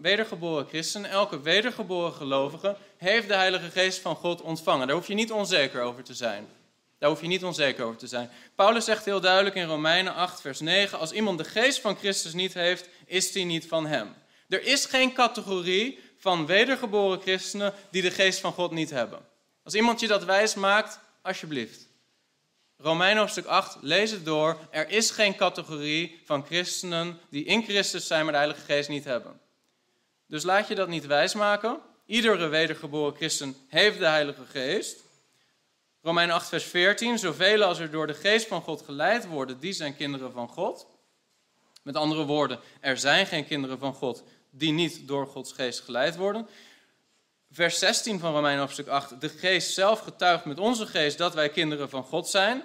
wedergeboren 0.00 0.66
christen, 0.66 1.04
elke 1.04 1.40
wedergeboren 1.40 2.12
gelovige 2.12 2.76
heeft 2.96 3.28
de 3.28 3.34
Heilige 3.34 3.70
Geest 3.70 4.00
van 4.00 4.16
God 4.16 4.42
ontvangen. 4.42 4.86
Daar 4.86 4.96
hoef 4.96 5.06
je 5.06 5.14
niet 5.14 5.32
onzeker 5.32 5.82
over 5.82 6.02
te 6.02 6.14
zijn. 6.14 6.48
Daar 6.98 7.10
hoef 7.10 7.20
je 7.20 7.26
niet 7.26 7.44
onzeker 7.44 7.84
over 7.84 7.98
te 7.98 8.06
zijn. 8.06 8.30
Paulus 8.54 8.84
zegt 8.84 9.04
heel 9.04 9.20
duidelijk 9.20 9.56
in 9.56 9.66
Romeinen 9.66 10.14
8, 10.14 10.40
vers 10.40 10.60
9: 10.60 10.98
Als 10.98 11.12
iemand 11.12 11.38
de 11.38 11.44
geest 11.44 11.80
van 11.80 11.96
Christus 11.96 12.32
niet 12.32 12.54
heeft, 12.54 12.88
is 13.06 13.32
die 13.32 13.44
niet 13.44 13.66
van 13.66 13.86
hem. 13.86 14.14
Er 14.48 14.62
is 14.62 14.84
geen 14.84 15.12
categorie 15.12 15.98
van 16.18 16.46
wedergeboren 16.46 17.20
christenen 17.20 17.74
die 17.90 18.02
de 18.02 18.10
geest 18.10 18.40
van 18.40 18.52
God 18.52 18.70
niet 18.70 18.90
hebben. 18.90 19.18
Als 19.64 19.74
iemand 19.74 20.00
je 20.00 20.06
dat 20.06 20.24
wijs 20.24 20.54
maakt, 20.54 21.00
alsjeblieft. 21.22 21.87
Romeinen 22.80 23.18
hoofdstuk 23.18 23.46
8, 23.46 23.76
lees 23.80 24.10
het 24.10 24.24
door. 24.24 24.58
Er 24.70 24.88
is 24.88 25.10
geen 25.10 25.36
categorie 25.36 26.20
van 26.24 26.44
christenen 26.44 27.18
die 27.30 27.44
in 27.44 27.62
Christus 27.62 28.06
zijn, 28.06 28.22
maar 28.22 28.32
de 28.32 28.38
Heilige 28.38 28.64
Geest 28.64 28.88
niet 28.88 29.04
hebben. 29.04 29.40
Dus 30.26 30.42
laat 30.42 30.68
je 30.68 30.74
dat 30.74 30.88
niet 30.88 31.06
wijsmaken. 31.06 31.80
Iedere 32.06 32.46
wedergeboren 32.48 33.16
christen 33.16 33.56
heeft 33.68 33.98
de 33.98 34.06
Heilige 34.06 34.44
Geest. 34.44 35.04
Romeinen 36.02 36.34
8, 36.34 36.48
vers 36.48 36.64
14. 36.64 37.18
Zoveel 37.18 37.62
als 37.62 37.78
er 37.78 37.90
door 37.90 38.06
de 38.06 38.14
Geest 38.14 38.46
van 38.46 38.62
God 38.62 38.82
geleid 38.82 39.26
worden, 39.26 39.60
die 39.60 39.72
zijn 39.72 39.96
kinderen 39.96 40.32
van 40.32 40.48
God. 40.48 40.86
Met 41.82 41.96
andere 41.96 42.24
woorden, 42.24 42.60
er 42.80 42.98
zijn 42.98 43.26
geen 43.26 43.46
kinderen 43.46 43.78
van 43.78 43.94
God 43.94 44.24
die 44.50 44.72
niet 44.72 45.08
door 45.08 45.26
Gods 45.26 45.52
Geest 45.52 45.80
geleid 45.80 46.16
worden. 46.16 46.48
Vers 47.52 47.78
16 47.78 48.18
van 48.18 48.32
Romeinen 48.32 48.60
hoofdstuk 48.60 48.86
8. 48.86 49.20
De 49.20 49.28
Geest 49.28 49.74
zelf 49.74 50.00
getuigt 50.00 50.44
met 50.44 50.58
onze 50.58 50.86
geest 50.86 51.18
dat 51.18 51.34
wij 51.34 51.48
kinderen 51.48 51.90
van 51.90 52.02
God 52.02 52.28
zijn. 52.28 52.62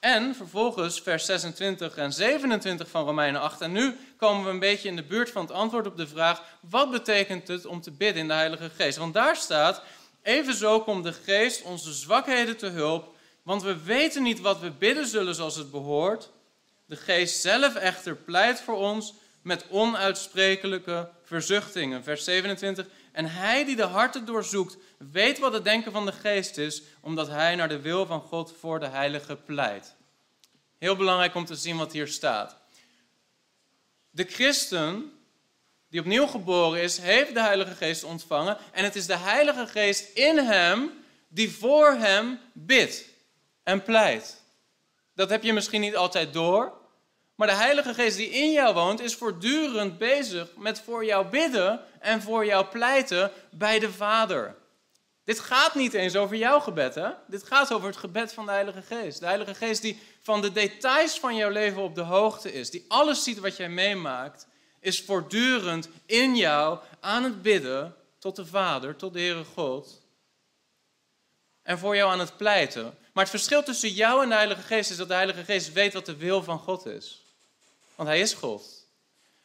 En 0.00 0.34
vervolgens 0.34 1.00
vers 1.00 1.24
26 1.24 1.96
en 1.96 2.12
27 2.12 2.88
van 2.88 3.04
Romeinen 3.04 3.40
8. 3.40 3.60
En 3.60 3.72
nu 3.72 3.96
komen 4.16 4.44
we 4.44 4.50
een 4.50 4.58
beetje 4.58 4.88
in 4.88 4.96
de 4.96 5.02
buurt 5.02 5.30
van 5.30 5.42
het 5.42 5.50
antwoord 5.50 5.86
op 5.86 5.96
de 5.96 6.06
vraag: 6.06 6.42
wat 6.60 6.90
betekent 6.90 7.48
het 7.48 7.66
om 7.66 7.80
te 7.80 7.90
bidden 7.90 8.22
in 8.22 8.28
de 8.28 8.34
Heilige 8.34 8.70
Geest? 8.70 8.98
Want 8.98 9.14
daar 9.14 9.36
staat: 9.36 9.82
Evenzo 10.22 10.80
komt 10.80 11.04
de 11.04 11.12
Geest 11.12 11.62
onze 11.62 11.92
zwakheden 11.92 12.56
te 12.56 12.66
hulp, 12.66 13.14
want 13.42 13.62
we 13.62 13.82
weten 13.82 14.22
niet 14.22 14.40
wat 14.40 14.60
we 14.60 14.70
bidden 14.70 15.06
zullen 15.06 15.34
zoals 15.34 15.56
het 15.56 15.70
behoort. 15.70 16.30
De 16.86 16.96
Geest 16.96 17.40
zelf 17.40 17.74
echter 17.74 18.16
pleit 18.16 18.60
voor 18.60 18.76
ons 18.76 19.14
met 19.42 19.64
onuitsprekelijke 19.70 21.08
verzuchtingen. 21.24 22.04
Vers 22.04 22.24
27. 22.24 22.86
En 23.12 23.26
hij 23.30 23.64
die 23.64 23.76
de 23.76 23.82
harten 23.82 24.24
doorzoekt, 24.24 24.76
weet 24.98 25.38
wat 25.38 25.52
het 25.52 25.64
denken 25.64 25.92
van 25.92 26.06
de 26.06 26.12
geest 26.12 26.58
is, 26.58 26.82
omdat 27.00 27.28
hij 27.28 27.54
naar 27.54 27.68
de 27.68 27.80
wil 27.80 28.06
van 28.06 28.20
God 28.20 28.54
voor 28.60 28.80
de 28.80 28.88
heilige 28.88 29.36
pleit. 29.36 29.94
Heel 30.78 30.96
belangrijk 30.96 31.34
om 31.34 31.44
te 31.44 31.54
zien 31.54 31.76
wat 31.76 31.92
hier 31.92 32.08
staat. 32.08 32.56
De 34.10 34.24
christen 34.24 35.12
die 35.88 36.00
opnieuw 36.00 36.26
geboren 36.26 36.82
is, 36.82 36.98
heeft 36.98 37.34
de 37.34 37.40
Heilige 37.40 37.74
Geest 37.74 38.04
ontvangen. 38.04 38.58
En 38.72 38.84
het 38.84 38.96
is 38.96 39.06
de 39.06 39.16
Heilige 39.16 39.66
Geest 39.66 40.16
in 40.16 40.38
hem 40.38 40.90
die 41.28 41.52
voor 41.52 41.92
hem 41.92 42.38
bidt 42.52 43.04
en 43.62 43.82
pleit. 43.82 44.42
Dat 45.14 45.30
heb 45.30 45.42
je 45.42 45.52
misschien 45.52 45.80
niet 45.80 45.96
altijd 45.96 46.32
door. 46.32 46.72
Maar 47.34 47.46
de 47.46 47.54
Heilige 47.54 47.94
Geest 47.94 48.16
die 48.16 48.30
in 48.30 48.52
jou 48.52 48.74
woont, 48.74 49.00
is 49.00 49.14
voortdurend 49.14 49.98
bezig 49.98 50.48
met 50.56 50.80
voor 50.80 51.04
jou 51.04 51.26
bidden 51.26 51.80
en 52.02 52.22
voor 52.22 52.46
jou 52.46 52.66
pleiten 52.66 53.30
bij 53.50 53.78
de 53.78 53.92
Vader. 53.92 54.54
Dit 55.24 55.40
gaat 55.40 55.74
niet 55.74 55.94
eens 55.94 56.16
over 56.16 56.36
jouw 56.36 56.60
gebed, 56.60 56.94
hè? 56.94 57.10
Dit 57.26 57.42
gaat 57.42 57.72
over 57.72 57.86
het 57.86 57.96
gebed 57.96 58.32
van 58.32 58.46
de 58.46 58.52
Heilige 58.52 58.82
Geest. 58.82 59.20
De 59.20 59.26
Heilige 59.26 59.54
Geest 59.54 59.82
die 59.82 60.00
van 60.22 60.40
de 60.40 60.52
details 60.52 61.18
van 61.18 61.36
jouw 61.36 61.50
leven 61.50 61.82
op 61.82 61.94
de 61.94 62.00
hoogte 62.00 62.52
is, 62.52 62.70
die 62.70 62.84
alles 62.88 63.22
ziet 63.22 63.38
wat 63.38 63.56
jij 63.56 63.68
meemaakt, 63.68 64.46
is 64.80 65.02
voortdurend 65.02 65.88
in 66.06 66.36
jou 66.36 66.78
aan 67.00 67.24
het 67.24 67.42
bidden 67.42 67.96
tot 68.18 68.36
de 68.36 68.46
Vader, 68.46 68.96
tot 68.96 69.12
de 69.12 69.18
Heere 69.18 69.44
God. 69.44 70.00
En 71.62 71.78
voor 71.78 71.96
jou 71.96 72.10
aan 72.10 72.20
het 72.20 72.36
pleiten. 72.36 72.82
Maar 73.12 73.24
het 73.24 73.32
verschil 73.32 73.62
tussen 73.62 73.90
jou 73.90 74.22
en 74.22 74.28
de 74.28 74.34
Heilige 74.34 74.62
Geest 74.62 74.90
is 74.90 74.96
dat 74.96 75.08
de 75.08 75.14
Heilige 75.14 75.44
Geest 75.44 75.72
weet 75.72 75.92
wat 75.92 76.06
de 76.06 76.16
wil 76.16 76.42
van 76.42 76.58
God 76.58 76.86
is. 76.86 77.22
Want 77.94 78.08
hij 78.08 78.20
is 78.20 78.34
God. 78.34 78.86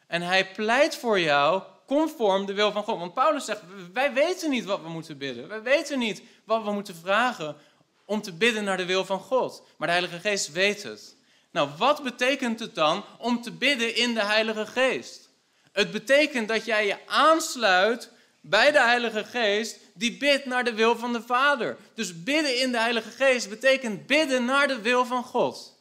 En 0.06 0.22
hij 0.22 0.52
pleit 0.52 0.96
voor 0.96 1.20
jou 1.20 1.62
conform 1.88 2.46
de 2.46 2.54
wil 2.54 2.72
van 2.72 2.82
God. 2.82 2.98
Want 2.98 3.14
Paulus 3.14 3.44
zegt, 3.44 3.62
wij 3.92 4.12
weten 4.12 4.50
niet 4.50 4.64
wat 4.64 4.80
we 4.82 4.88
moeten 4.88 5.18
bidden. 5.18 5.48
Wij 5.48 5.62
weten 5.62 5.98
niet 5.98 6.22
wat 6.44 6.64
we 6.64 6.72
moeten 6.72 6.96
vragen 6.96 7.56
om 8.04 8.22
te 8.22 8.32
bidden 8.32 8.64
naar 8.64 8.76
de 8.76 8.86
wil 8.86 9.04
van 9.04 9.20
God. 9.20 9.62
Maar 9.76 9.88
de 9.88 9.94
Heilige 9.94 10.20
Geest 10.20 10.52
weet 10.52 10.82
het. 10.82 11.16
Nou, 11.50 11.68
wat 11.78 12.02
betekent 12.02 12.60
het 12.60 12.74
dan 12.74 13.04
om 13.18 13.42
te 13.42 13.52
bidden 13.52 13.96
in 13.96 14.14
de 14.14 14.24
Heilige 14.24 14.66
Geest? 14.66 15.28
Het 15.72 15.90
betekent 15.90 16.48
dat 16.48 16.64
jij 16.64 16.86
je 16.86 17.06
aansluit 17.06 18.10
bij 18.40 18.72
de 18.72 18.80
Heilige 18.80 19.24
Geest 19.24 19.78
die 19.94 20.16
bidt 20.16 20.44
naar 20.44 20.64
de 20.64 20.74
wil 20.74 20.96
van 20.96 21.12
de 21.12 21.22
Vader. 21.22 21.76
Dus 21.94 22.22
bidden 22.22 22.60
in 22.60 22.72
de 22.72 22.78
Heilige 22.78 23.10
Geest 23.10 23.48
betekent 23.48 24.06
bidden 24.06 24.44
naar 24.44 24.68
de 24.68 24.80
wil 24.80 25.04
van 25.04 25.24
God. 25.24 25.76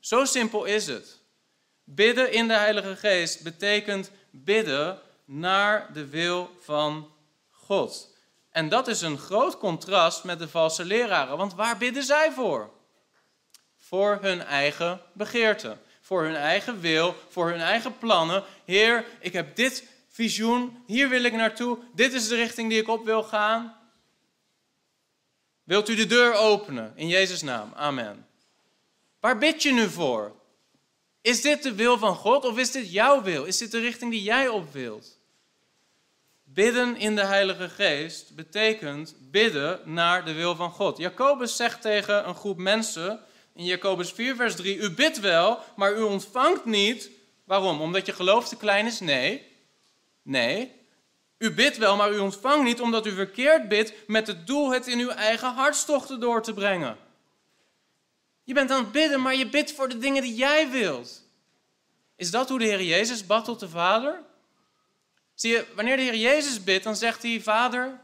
Zo 0.00 0.24
simpel 0.24 0.64
is 0.64 0.86
het. 0.86 1.18
Bidden 1.84 2.32
in 2.32 2.48
de 2.48 2.54
Heilige 2.54 2.96
Geest 2.96 3.42
betekent 3.42 4.10
bidden 4.30 5.00
naar 5.32 5.92
de 5.92 6.06
wil 6.06 6.50
van 6.60 7.10
God. 7.50 8.14
En 8.50 8.68
dat 8.68 8.88
is 8.88 9.00
een 9.00 9.18
groot 9.18 9.58
contrast 9.58 10.24
met 10.24 10.38
de 10.38 10.48
valse 10.48 10.84
leraren. 10.84 11.36
Want 11.36 11.54
waar 11.54 11.78
bidden 11.78 12.02
zij 12.02 12.32
voor? 12.32 12.70
Voor 13.76 14.18
hun 14.20 14.42
eigen 14.42 15.00
begeerte, 15.12 15.76
voor 16.00 16.22
hun 16.22 16.36
eigen 16.36 16.80
wil, 16.80 17.14
voor 17.28 17.50
hun 17.50 17.60
eigen 17.60 17.98
plannen. 17.98 18.44
Heer, 18.64 19.04
ik 19.20 19.32
heb 19.32 19.56
dit 19.56 19.88
visioen, 20.08 20.82
hier 20.86 21.08
wil 21.08 21.24
ik 21.24 21.32
naartoe, 21.32 21.78
dit 21.94 22.12
is 22.12 22.28
de 22.28 22.36
richting 22.36 22.68
die 22.68 22.80
ik 22.80 22.88
op 22.88 23.04
wil 23.04 23.22
gaan. 23.22 23.76
Wilt 25.62 25.88
u 25.88 25.94
de 25.94 26.06
deur 26.06 26.34
openen 26.34 26.92
in 26.96 27.08
Jezus' 27.08 27.42
naam? 27.42 27.72
Amen. 27.74 28.26
Waar 29.20 29.38
bid 29.38 29.62
je 29.62 29.72
nu 29.72 29.88
voor? 29.88 30.34
Is 31.20 31.40
dit 31.40 31.62
de 31.62 31.74
wil 31.74 31.98
van 31.98 32.14
God 32.14 32.44
of 32.44 32.58
is 32.58 32.70
dit 32.70 32.92
jouw 32.92 33.22
wil? 33.22 33.44
Is 33.44 33.58
dit 33.58 33.70
de 33.70 33.80
richting 33.80 34.10
die 34.10 34.22
jij 34.22 34.48
op 34.48 34.72
wilt? 34.72 35.18
Bidden 36.54 36.96
in 36.96 37.16
de 37.16 37.24
Heilige 37.24 37.68
Geest 37.68 38.34
betekent 38.34 39.14
bidden 39.30 39.80
naar 39.84 40.24
de 40.24 40.32
wil 40.32 40.56
van 40.56 40.70
God. 40.70 40.98
Jacobus 40.98 41.56
zegt 41.56 41.82
tegen 41.82 42.28
een 42.28 42.34
groep 42.34 42.58
mensen 42.58 43.20
in 43.54 43.64
Jacobus 43.64 44.12
4, 44.12 44.36
vers 44.36 44.56
3: 44.56 44.76
U 44.76 44.90
bidt 44.90 45.20
wel, 45.20 45.58
maar 45.76 45.96
u 45.96 46.00
ontvangt 46.00 46.64
niet. 46.64 47.10
Waarom? 47.44 47.80
Omdat 47.80 48.06
je 48.06 48.12
geloof 48.12 48.48
te 48.48 48.56
klein 48.56 48.86
is? 48.86 49.00
Nee. 49.00 49.46
Nee. 50.22 50.72
U 51.38 51.54
bidt 51.54 51.76
wel, 51.76 51.96
maar 51.96 52.12
u 52.12 52.18
ontvangt 52.18 52.64
niet 52.64 52.80
omdat 52.80 53.06
u 53.06 53.12
verkeerd 53.12 53.68
bidt 53.68 53.92
met 54.06 54.26
het 54.26 54.46
doel 54.46 54.72
het 54.72 54.86
in 54.86 54.98
uw 54.98 55.10
eigen 55.10 55.52
hartstochten 55.52 56.20
door 56.20 56.42
te 56.42 56.54
brengen. 56.54 56.96
Je 58.44 58.54
bent 58.54 58.70
aan 58.70 58.82
het 58.82 58.92
bidden, 58.92 59.20
maar 59.20 59.34
je 59.34 59.48
bidt 59.48 59.72
voor 59.72 59.88
de 59.88 59.98
dingen 59.98 60.22
die 60.22 60.34
jij 60.34 60.70
wilt. 60.70 61.22
Is 62.16 62.30
dat 62.30 62.48
hoe 62.48 62.58
de 62.58 62.64
Heer 62.64 62.82
Jezus 62.82 63.26
bad 63.26 63.44
tot 63.44 63.60
de 63.60 63.68
Vader? 63.68 64.28
Zie 65.40 65.50
je, 65.50 65.66
wanneer 65.74 65.96
de 65.96 66.02
Heer 66.02 66.16
Jezus 66.16 66.64
bidt, 66.64 66.84
dan 66.84 66.96
zegt 66.96 67.22
hij, 67.22 67.40
Vader. 67.40 68.00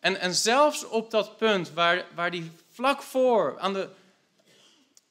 En, 0.00 0.20
en 0.20 0.34
zelfs 0.34 0.84
op 0.84 1.10
dat 1.10 1.36
punt 1.36 1.72
waar, 1.72 2.06
waar 2.14 2.30
hij 2.30 2.50
vlak 2.72 3.02
voor, 3.02 3.58
aan 3.58 3.72
de, 3.72 3.88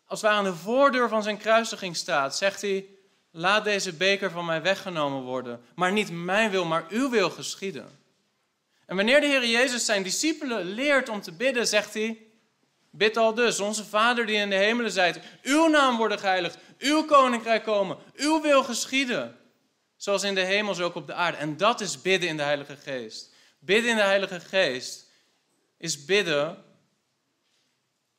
als 0.05 0.21
ware 0.21 0.35
aan 0.35 0.43
de 0.43 0.55
voordeur 0.55 1.09
van 1.09 1.23
zijn 1.23 1.37
kruisiging 1.37 1.95
staat, 1.95 2.37
zegt 2.37 2.61
hij, 2.61 2.85
laat 3.31 3.63
deze 3.63 3.93
beker 3.93 4.31
van 4.31 4.45
mij 4.45 4.61
weggenomen 4.61 5.21
worden. 5.21 5.61
Maar 5.75 5.91
niet 5.91 6.11
mijn 6.11 6.51
wil, 6.51 6.65
maar 6.65 6.85
uw 6.89 7.09
wil 7.09 7.29
geschieden. 7.29 7.99
En 8.85 8.95
wanneer 8.95 9.21
de 9.21 9.27
Heer 9.27 9.45
Jezus 9.45 9.85
zijn 9.85 10.03
discipelen 10.03 10.65
leert 10.65 11.09
om 11.09 11.21
te 11.21 11.31
bidden, 11.31 11.67
zegt 11.67 11.93
hij, 11.93 12.21
Bid 12.91 13.17
al 13.17 13.33
dus, 13.33 13.59
onze 13.59 13.85
Vader 13.85 14.25
die 14.25 14.35
in 14.35 14.49
de 14.49 14.55
hemelen 14.55 14.91
zijt, 14.91 15.19
uw 15.41 15.67
naam 15.67 15.97
worden 15.97 16.19
geheiligd, 16.19 16.57
uw 16.77 17.03
koninkrijk 17.03 17.63
komen, 17.63 17.97
uw 18.15 18.41
wil 18.41 18.63
geschieden. 18.63 19.37
Zoals 19.97 20.23
in 20.23 20.35
de 20.35 20.45
hemels 20.45 20.79
ook 20.79 20.95
op 20.95 21.07
de 21.07 21.13
aarde. 21.13 21.37
En 21.37 21.57
dat 21.57 21.81
is 21.81 22.01
bidden 22.01 22.29
in 22.29 22.37
de 22.37 22.43
Heilige 22.43 22.77
Geest. 22.77 23.33
Bidden 23.59 23.89
in 23.89 23.95
de 23.95 24.03
Heilige 24.03 24.39
Geest 24.39 25.05
is 25.77 26.05
bidden 26.05 26.63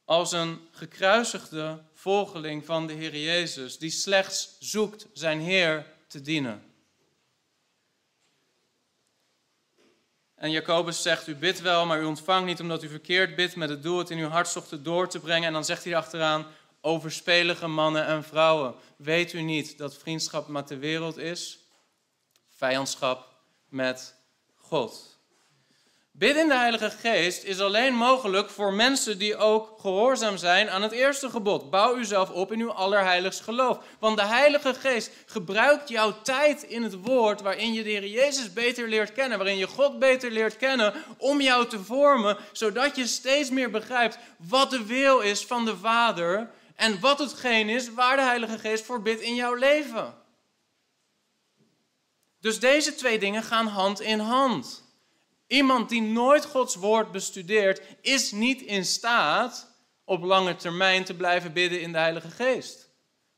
als 0.05 0.33
een 0.33 0.61
gekruisigde 0.71 1.83
volgeling 1.95 2.65
van 2.65 2.87
de 2.87 2.93
Heer 2.93 3.17
Jezus, 3.17 3.79
die 3.79 3.91
slechts 3.91 4.57
zoekt 4.59 5.07
zijn 5.13 5.41
Heer 5.41 5.87
te 6.07 6.21
dienen. 6.21 6.63
En 10.35 10.51
Jacobus 10.51 11.03
zegt, 11.03 11.27
u 11.27 11.35
bidt 11.37 11.61
wel, 11.61 11.87
maar 11.87 12.01
u 12.01 12.05
ontvangt 12.05 12.47
niet 12.47 12.61
omdat 12.61 12.83
u 12.83 12.89
verkeerd 12.89 13.37
bidt 13.37 13.57
met 13.57 13.69
het 13.69 13.83
doel 13.83 13.99
het 13.99 14.11
in 14.11 14.19
uw 14.19 14.29
hartstochten 14.29 14.83
door 14.83 15.09
te 15.09 15.21
brengen. 15.21 15.47
En 15.47 15.53
dan 15.53 15.65
zegt 15.65 15.85
hij 15.85 15.97
achteraan, 15.97 16.47
overspelige 16.81 17.67
mannen 17.67 18.07
en 18.07 18.25
vrouwen, 18.25 18.75
weet 18.97 19.33
u 19.33 19.41
niet 19.41 19.79
dat 19.79 19.97
vriendschap 19.97 20.49
met 20.49 20.69
de 20.69 20.77
wereld 20.77 21.17
is? 21.17 21.59
Vijandschap 22.59 23.27
met 23.69 24.15
God. 24.57 25.19
Bidden 26.11 26.43
in 26.43 26.49
de 26.49 26.55
Heilige 26.55 26.91
Geest 26.91 27.45
is 27.45 27.61
alleen 27.61 27.95
mogelijk 27.95 28.51
voor 28.51 28.73
mensen 28.73 29.19
die 29.19 29.37
ook 29.37 29.81
gehoorzaam 29.81 30.37
zijn 30.37 30.71
aan 30.71 30.83
het 30.83 30.93
eerste 30.93 31.31
gebod. 31.31 31.71
Bouw 31.71 31.97
uzelf 31.97 32.31
op 32.31 32.53
in 32.53 32.61
uw 32.61 32.73
allerheiligst 32.73 33.41
geloof. 33.41 33.79
Want 33.99 34.17
de 34.17 34.25
Heilige 34.25 34.75
Geest 34.75 35.11
gebruikt 35.27 35.89
jouw 35.89 36.23
tijd 36.23 36.63
in 36.63 36.83
het 36.83 36.95
woord 37.03 37.41
waarin 37.41 37.73
je 37.73 37.83
de 37.83 37.91
Heer 37.91 38.07
Jezus 38.07 38.53
beter 38.53 38.89
leert 38.89 39.13
kennen, 39.13 39.39
waarin 39.39 39.59
je 39.59 39.67
God 39.67 39.99
beter 39.99 40.31
leert 40.31 40.57
kennen, 40.57 40.95
om 41.19 41.41
jou 41.41 41.69
te 41.69 41.85
vormen, 41.85 42.37
zodat 42.53 42.97
je 42.97 43.07
steeds 43.07 43.51
meer 43.51 43.71
begrijpt 43.71 44.19
wat 44.37 44.71
de 44.71 44.85
wil 44.85 45.21
is 45.21 45.47
van 45.47 45.65
de 45.65 45.77
Vader 45.77 46.51
en 46.77 47.01
wat 47.01 47.19
hetgeen 47.19 47.69
is 47.69 47.93
waar 47.93 48.17
de 48.17 48.23
Heilige 48.23 48.59
Geest 48.59 48.85
voor 48.85 49.03
bidt 49.03 49.21
in 49.21 49.35
jouw 49.35 49.55
leven. 49.55 50.27
Dus 52.41 52.61
deze 52.61 52.95
twee 52.95 53.19
dingen 53.19 53.43
gaan 53.43 53.67
hand 53.67 54.01
in 54.01 54.19
hand. 54.19 54.83
Iemand 55.47 55.89
die 55.89 56.03
nooit 56.03 56.45
Gods 56.45 56.75
woord 56.75 57.13
bestudeert, 57.13 57.81
is 58.01 58.33
niet 58.33 58.63
in 58.63 58.85
staat 58.85 59.71
op 60.05 60.23
lange 60.23 60.57
termijn 60.57 61.05
te 61.05 61.15
blijven 61.15 61.53
bidden 61.53 61.81
in 61.81 61.93
de 61.93 61.99
Heilige 61.99 62.31
Geest. 62.31 62.89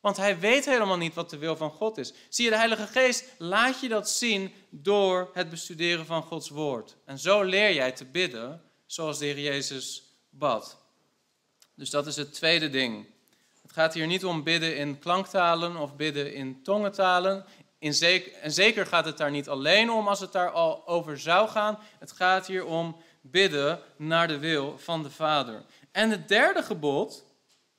Want 0.01 0.17
hij 0.17 0.39
weet 0.39 0.65
helemaal 0.65 0.97
niet 0.97 1.15
wat 1.15 1.31
de 1.31 1.39
wil 1.39 1.57
van 1.57 1.71
God 1.71 1.99
is. 1.99 2.13
Zie 2.29 2.45
je, 2.45 2.51
de 2.51 2.57
Heilige 2.57 2.87
Geest 2.87 3.25
laat 3.39 3.81
je 3.81 3.89
dat 3.89 4.11
zien 4.11 4.53
door 4.71 5.31
het 5.33 5.51
bestuderen 5.51 6.07
van 6.07 6.23
Gods 6.23 6.49
woord. 6.49 6.97
En 7.05 7.19
zo 7.19 7.43
leer 7.43 7.75
jij 7.75 7.93
te 7.93 8.05
bidden 8.05 8.63
zoals 8.87 9.19
de 9.19 9.25
Heer 9.25 9.39
Jezus 9.39 10.03
bad. 10.31 10.79
Dus 11.75 11.91
dat 11.91 12.07
is 12.07 12.17
het 12.17 12.35
tweede 12.35 12.71
ding. 12.71 13.07
Het 13.63 13.73
gaat 13.73 13.95
hier 13.95 14.07
niet 14.07 14.25
om 14.25 14.43
bidden 14.43 14.77
in 14.77 14.99
klanktalen 14.99 15.77
of 15.77 15.97
bidden 15.97 16.35
in 16.35 16.63
tongentalen 16.63 17.45
en 17.81 18.53
zeker 18.53 18.87
gaat 18.87 19.05
het 19.05 19.19
daar 19.19 19.31
niet 19.31 19.49
alleen 19.49 19.91
om 19.91 20.09
als 20.09 20.21
het 20.21 20.33
daar 20.33 20.51
al 20.51 20.87
over 20.87 21.21
zou 21.21 21.49
gaan. 21.49 21.79
Het 21.99 22.13
gaat 22.13 22.47
hier 22.47 22.65
om 22.65 22.97
bidden 23.21 23.81
naar 23.97 24.29
de 24.29 24.39
wil 24.39 24.79
van 24.79 25.03
de 25.03 25.11
Vader. 25.11 25.63
En 25.93 26.11
het 26.11 26.29
derde 26.29 26.63
gebod 26.63 27.25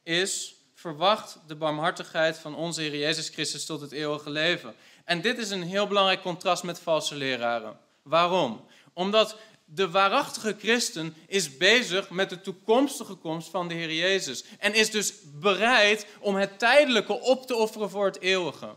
is: 0.03 0.55
verwacht 0.73 1.39
de 1.47 1.55
barmhartigheid 1.55 2.37
van 2.37 2.55
onze 2.55 2.81
Heer 2.81 2.97
Jezus 2.97 3.29
Christus 3.29 3.65
tot 3.65 3.81
het 3.81 3.91
eeuwige 3.91 4.29
leven. 4.29 4.75
En 5.05 5.21
dit 5.21 5.37
is 5.37 5.49
een 5.49 5.63
heel 5.63 5.87
belangrijk 5.87 6.21
contrast 6.21 6.63
met 6.63 6.79
valse 6.79 7.15
leraren. 7.15 7.79
Waarom? 8.01 8.65
Omdat 8.93 9.35
de 9.65 9.89
waarachtige 9.89 10.55
christen 10.59 11.15
is 11.27 11.57
bezig 11.57 12.09
met 12.09 12.29
de 12.29 12.41
toekomstige 12.41 13.15
komst 13.15 13.49
van 13.49 13.67
de 13.67 13.73
Heer 13.73 13.93
Jezus. 13.93 14.43
En 14.59 14.73
is 14.73 14.91
dus 14.91 15.13
bereid 15.23 16.05
om 16.19 16.35
het 16.35 16.59
tijdelijke 16.59 17.19
op 17.19 17.47
te 17.47 17.55
offeren 17.55 17.89
voor 17.89 18.05
het 18.05 18.19
eeuwige. 18.19 18.75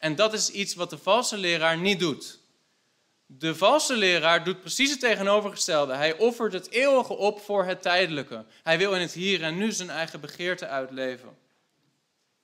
En 0.00 0.14
dat 0.14 0.32
is 0.32 0.50
iets 0.50 0.74
wat 0.74 0.90
de 0.90 0.98
valse 0.98 1.36
leraar 1.36 1.78
niet 1.78 2.00
doet. 2.00 2.38
De 3.26 3.54
valse 3.54 3.96
leraar 3.96 4.44
doet 4.44 4.60
precies 4.60 4.90
het 4.90 5.00
tegenovergestelde. 5.00 5.94
Hij 5.94 6.18
offert 6.18 6.52
het 6.52 6.70
eeuwige 6.70 7.16
op 7.16 7.40
voor 7.40 7.64
het 7.64 7.82
tijdelijke. 7.82 8.44
Hij 8.62 8.78
wil 8.78 8.94
in 8.94 9.00
het 9.00 9.12
hier 9.12 9.42
en 9.42 9.56
nu 9.56 9.72
zijn 9.72 9.90
eigen 9.90 10.20
begeerte 10.20 10.66
uitleven. 10.66 11.38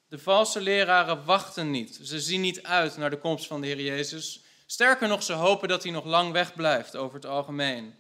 De 0.09 0.19
valse 0.19 0.61
leraren 0.61 1.25
wachten 1.25 1.71
niet. 1.71 2.01
Ze 2.03 2.21
zien 2.21 2.41
niet 2.41 2.63
uit 2.63 2.97
naar 2.97 3.11
de 3.11 3.19
komst 3.19 3.47
van 3.47 3.61
de 3.61 3.67
Heer 3.67 3.81
Jezus. 3.81 4.41
Sterker 4.67 5.09
nog, 5.09 5.23
ze 5.23 5.33
hopen 5.33 5.69
dat 5.69 5.83
hij 5.83 5.93
nog 5.93 6.05
lang 6.05 6.33
wegblijft 6.33 6.97
over 6.97 7.15
het 7.15 7.27
algemeen. 7.27 7.95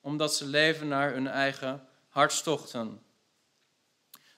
Omdat 0.00 0.34
ze 0.34 0.46
leven 0.46 0.88
naar 0.88 1.12
hun 1.12 1.26
eigen 1.28 1.88
hartstochten. 2.08 3.02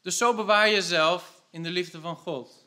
Dus 0.00 0.16
zo 0.16 0.34
bewaar 0.34 0.68
je 0.68 0.74
jezelf 0.74 1.42
in 1.50 1.62
de 1.62 1.70
liefde 1.70 2.00
van 2.00 2.16
God. 2.16 2.61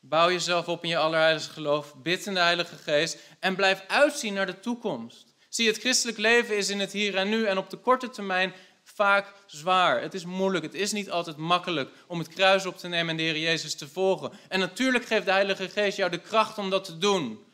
Bouw 0.00 0.30
jezelf 0.30 0.68
op 0.68 0.82
in 0.82 0.88
je 0.88 0.98
allerheiligste 0.98 1.52
geloof, 1.52 1.94
bid 1.96 2.26
in 2.26 2.34
de 2.34 2.40
Heilige 2.40 2.76
Geest 2.76 3.18
en 3.40 3.56
blijf 3.56 3.84
uitzien 3.88 4.34
naar 4.34 4.46
de 4.46 4.60
toekomst. 4.60 5.34
Zie, 5.48 5.66
het 5.66 5.78
christelijk 5.78 6.18
leven 6.18 6.56
is 6.56 6.68
in 6.68 6.80
het 6.80 6.92
hier 6.92 7.16
en 7.16 7.28
nu 7.28 7.44
en 7.44 7.58
op 7.58 7.70
de 7.70 7.76
korte 7.76 8.10
termijn 8.10 8.54
vaak 8.82 9.32
zwaar. 9.46 10.00
Het 10.00 10.14
is 10.14 10.24
moeilijk, 10.24 10.64
het 10.64 10.74
is 10.74 10.92
niet 10.92 11.10
altijd 11.10 11.36
makkelijk 11.36 11.90
om 12.06 12.18
het 12.18 12.28
kruis 12.28 12.66
op 12.66 12.78
te 12.78 12.88
nemen 12.88 13.10
en 13.10 13.16
de 13.16 13.22
Heer 13.22 13.38
Jezus 13.38 13.74
te 13.74 13.88
volgen. 13.88 14.32
En 14.48 14.60
natuurlijk 14.60 15.06
geeft 15.06 15.24
de 15.24 15.30
Heilige 15.30 15.68
Geest 15.68 15.96
jou 15.96 16.10
de 16.10 16.20
kracht 16.20 16.58
om 16.58 16.70
dat 16.70 16.84
te 16.84 16.98
doen. 16.98 17.44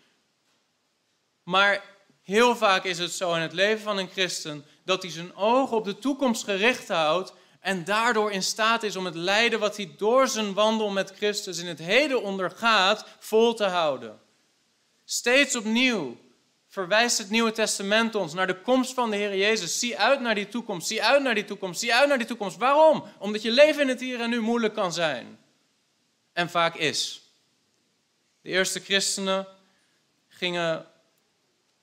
Maar 1.43 1.85
heel 2.23 2.57
vaak 2.57 2.85
is 2.85 2.99
het 2.99 3.13
zo 3.13 3.35
in 3.35 3.41
het 3.41 3.53
leven 3.53 3.83
van 3.83 3.99
een 3.99 4.09
christen 4.09 4.65
dat 4.85 5.03
hij 5.03 5.11
zijn 5.11 5.37
ogen 5.37 5.77
op 5.77 5.85
de 5.85 5.99
toekomst 5.99 6.45
gericht 6.45 6.89
houdt 6.89 7.33
en 7.65 7.85
daardoor 7.85 8.33
in 8.33 8.43
staat 8.43 8.83
is 8.83 8.97
om 8.97 9.05
het 9.05 9.15
lijden 9.15 9.59
wat 9.59 9.77
hij 9.77 9.95
door 9.97 10.29
zijn 10.29 10.55
wandel 10.55 10.91
met 10.91 11.13
Christus 11.17 11.59
in 11.59 11.67
het 11.67 11.79
heden 11.79 12.23
ondergaat, 12.23 13.07
vol 13.19 13.55
te 13.55 13.65
houden. 13.65 14.21
Steeds 15.05 15.57
opnieuw 15.57 16.17
verwijst 16.69 17.19
het 17.19 17.31
Nieuwe 17.31 17.53
Testament 17.53 18.15
ons 18.15 18.35
naar 18.35 18.47
de 18.47 18.61
komst 18.61 18.95
van 18.95 19.11
de 19.11 19.17
Heer 19.17 19.37
Jezus. 19.37 19.79
Zie 19.79 19.99
uit 19.99 20.21
naar 20.21 20.35
die 20.35 20.49
toekomst, 20.49 20.87
zie 20.87 21.03
uit 21.03 21.23
naar 21.23 21.35
die 21.35 21.45
toekomst, 21.45 21.81
zie 21.81 21.95
uit 21.95 22.09
naar 22.09 22.19
die 22.19 22.27
toekomst. 22.27 22.57
Waarom? 22.57 23.05
Omdat 23.19 23.43
je 23.43 23.51
leven 23.51 23.83
in 23.83 23.89
het 23.89 24.01
hier 24.01 24.21
en 24.21 24.31
nu 24.31 24.41
moeilijk 24.41 24.75
kan 24.75 24.93
zijn. 24.93 25.39
En 26.33 26.51
vaak 26.51 26.75
is. 26.75 27.23
De 28.41 28.49
eerste 28.49 28.81
christenen 28.81 29.47
gingen, 30.29 30.87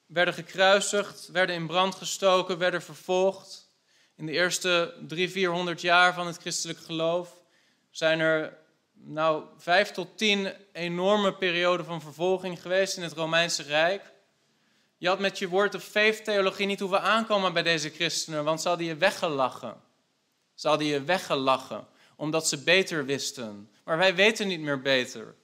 werden 0.05 0.33
gekruisigd, 0.33 1.27
werden 1.27 1.55
in 1.55 1.67
brand 1.67 1.95
gestoken, 1.95 2.57
werden 2.57 2.81
vervolgd. 2.81 3.60
In 4.15 4.25
de 4.25 4.31
eerste 4.31 4.93
drie, 5.07 5.29
vierhonderd 5.29 5.81
jaar 5.81 6.13
van 6.13 6.27
het 6.27 6.37
christelijk 6.37 6.79
geloof 6.79 7.39
zijn 7.89 8.19
er 8.19 8.57
nou 8.93 9.43
vijf 9.57 9.91
tot 9.91 10.17
tien 10.17 10.53
enorme 10.73 11.33
perioden 11.33 11.85
van 11.85 12.01
vervolging 12.01 12.61
geweest 12.61 12.97
in 12.97 13.03
het 13.03 13.13
Romeinse 13.13 13.63
Rijk. 13.63 14.13
Je 14.97 15.07
had 15.07 15.19
met 15.19 15.39
je 15.39 15.47
word 15.47 15.75
of 15.75 15.83
faith 15.83 16.23
theologie 16.23 16.65
niet 16.65 16.79
hoeven 16.79 17.01
aankomen 17.01 17.53
bij 17.53 17.63
deze 17.63 17.89
christenen, 17.89 18.43
want 18.43 18.61
ze 18.61 18.67
hadden 18.67 18.87
je 18.87 18.95
weggelachen. 18.95 19.81
Ze 20.53 20.67
hadden 20.67 20.87
je 20.87 21.03
weggelachen, 21.03 21.87
omdat 22.15 22.47
ze 22.47 22.63
beter 22.63 23.05
wisten. 23.05 23.71
Maar 23.83 23.97
wij 23.97 24.15
weten 24.15 24.47
niet 24.47 24.59
meer 24.59 24.81
beter. 24.81 25.35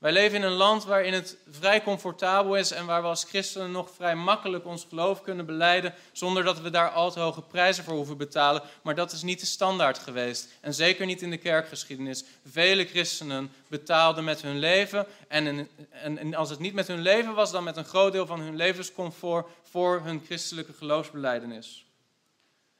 Wij 0.00 0.12
leven 0.12 0.36
in 0.38 0.44
een 0.44 0.52
land 0.52 0.84
waarin 0.84 1.12
het 1.12 1.36
vrij 1.50 1.82
comfortabel 1.82 2.56
is 2.56 2.70
en 2.70 2.86
waar 2.86 3.02
we 3.02 3.08
als 3.08 3.24
christenen 3.24 3.70
nog 3.70 3.90
vrij 3.90 4.16
makkelijk 4.16 4.66
ons 4.66 4.86
geloof 4.88 5.22
kunnen 5.22 5.46
beleiden 5.46 5.94
zonder 6.12 6.44
dat 6.44 6.60
we 6.60 6.70
daar 6.70 6.90
al 6.90 7.10
te 7.10 7.20
hoge 7.20 7.42
prijzen 7.42 7.84
voor 7.84 7.94
hoeven 7.94 8.16
betalen. 8.16 8.62
Maar 8.82 8.94
dat 8.94 9.12
is 9.12 9.22
niet 9.22 9.40
de 9.40 9.46
standaard 9.46 9.98
geweest 9.98 10.48
en 10.60 10.74
zeker 10.74 11.06
niet 11.06 11.22
in 11.22 11.30
de 11.30 11.36
kerkgeschiedenis. 11.36 12.24
Vele 12.50 12.84
christenen 12.84 13.52
betaalden 13.68 14.24
met 14.24 14.42
hun 14.42 14.58
leven 14.58 15.06
en, 15.28 15.68
en, 15.90 16.18
en 16.18 16.34
als 16.34 16.50
het 16.50 16.58
niet 16.58 16.74
met 16.74 16.86
hun 16.86 17.00
leven 17.00 17.34
was, 17.34 17.50
dan 17.50 17.64
met 17.64 17.76
een 17.76 17.84
groot 17.84 18.12
deel 18.12 18.26
van 18.26 18.40
hun 18.40 18.56
levenscomfort 18.56 19.46
voor 19.62 20.00
hun 20.04 20.22
christelijke 20.24 20.72
geloofsbeleidenis. 20.72 21.84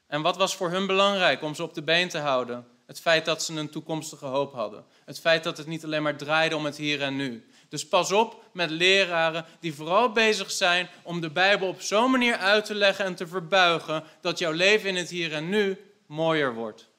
En 0.07 0.21
wat 0.21 0.37
was 0.37 0.55
voor 0.55 0.69
hun 0.69 0.87
belangrijk 0.87 1.41
om 1.41 1.55
ze 1.55 1.63
op 1.63 1.73
de 1.73 1.83
been 1.83 2.09
te 2.09 2.19
houden? 2.19 2.70
Het 2.91 3.01
feit 3.01 3.25
dat 3.25 3.43
ze 3.43 3.53
een 3.53 3.69
toekomstige 3.69 4.25
hoop 4.25 4.53
hadden. 4.53 4.85
Het 5.05 5.19
feit 5.19 5.43
dat 5.43 5.57
het 5.57 5.67
niet 5.67 5.83
alleen 5.83 6.03
maar 6.03 6.17
draaide 6.17 6.55
om 6.55 6.65
het 6.65 6.77
hier 6.77 7.01
en 7.01 7.15
nu. 7.15 7.49
Dus 7.69 7.87
pas 7.87 8.11
op 8.11 8.43
met 8.53 8.69
leraren 8.69 9.45
die 9.59 9.73
vooral 9.73 10.11
bezig 10.11 10.51
zijn 10.51 10.89
om 11.03 11.21
de 11.21 11.29
Bijbel 11.29 11.67
op 11.67 11.81
zo'n 11.81 12.11
manier 12.11 12.35
uit 12.35 12.65
te 12.65 12.75
leggen 12.75 13.05
en 13.05 13.15
te 13.15 13.27
verbuigen 13.27 14.03
dat 14.21 14.39
jouw 14.39 14.51
leven 14.51 14.89
in 14.89 14.95
het 14.95 15.09
hier 15.09 15.33
en 15.33 15.49
nu 15.49 15.79
mooier 16.05 16.53
wordt. 16.53 16.89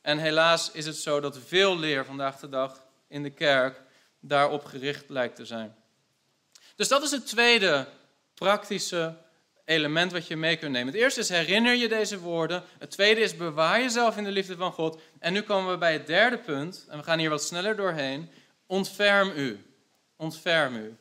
En 0.00 0.18
helaas 0.18 0.70
is 0.70 0.86
het 0.86 0.96
zo 0.96 1.20
dat 1.20 1.38
veel 1.46 1.78
leer 1.78 2.04
vandaag 2.04 2.38
de 2.38 2.48
dag 2.48 2.82
in 3.08 3.22
de 3.22 3.30
kerk 3.30 3.82
daarop 4.20 4.64
gericht 4.64 5.08
lijkt 5.08 5.36
te 5.36 5.46
zijn. 5.46 5.76
Dus 6.76 6.88
dat 6.88 7.02
is 7.02 7.10
het 7.10 7.26
tweede 7.26 7.88
praktische 8.34 9.16
element 9.66 10.12
wat 10.12 10.26
je 10.26 10.36
mee 10.36 10.56
kunt 10.56 10.72
nemen. 10.72 10.92
Het 10.92 11.02
eerste 11.02 11.20
is 11.20 11.28
herinner 11.28 11.74
je 11.74 11.88
deze 11.88 12.18
woorden. 12.18 12.62
Het 12.78 12.90
tweede 12.90 13.20
is 13.20 13.36
bewaar 13.36 13.80
jezelf 13.80 14.16
in 14.16 14.24
de 14.24 14.30
liefde 14.30 14.56
van 14.56 14.72
God. 14.72 15.00
En 15.18 15.32
nu 15.32 15.40
komen 15.40 15.70
we 15.72 15.78
bij 15.78 15.92
het 15.92 16.06
derde 16.06 16.38
punt. 16.38 16.86
En 16.88 16.98
we 16.98 17.04
gaan 17.04 17.18
hier 17.18 17.30
wat 17.30 17.42
sneller 17.42 17.76
doorheen. 17.76 18.30
Ontferm 18.66 19.32
u. 19.36 19.64
Ontferm 20.16 20.76
u. 20.76 20.96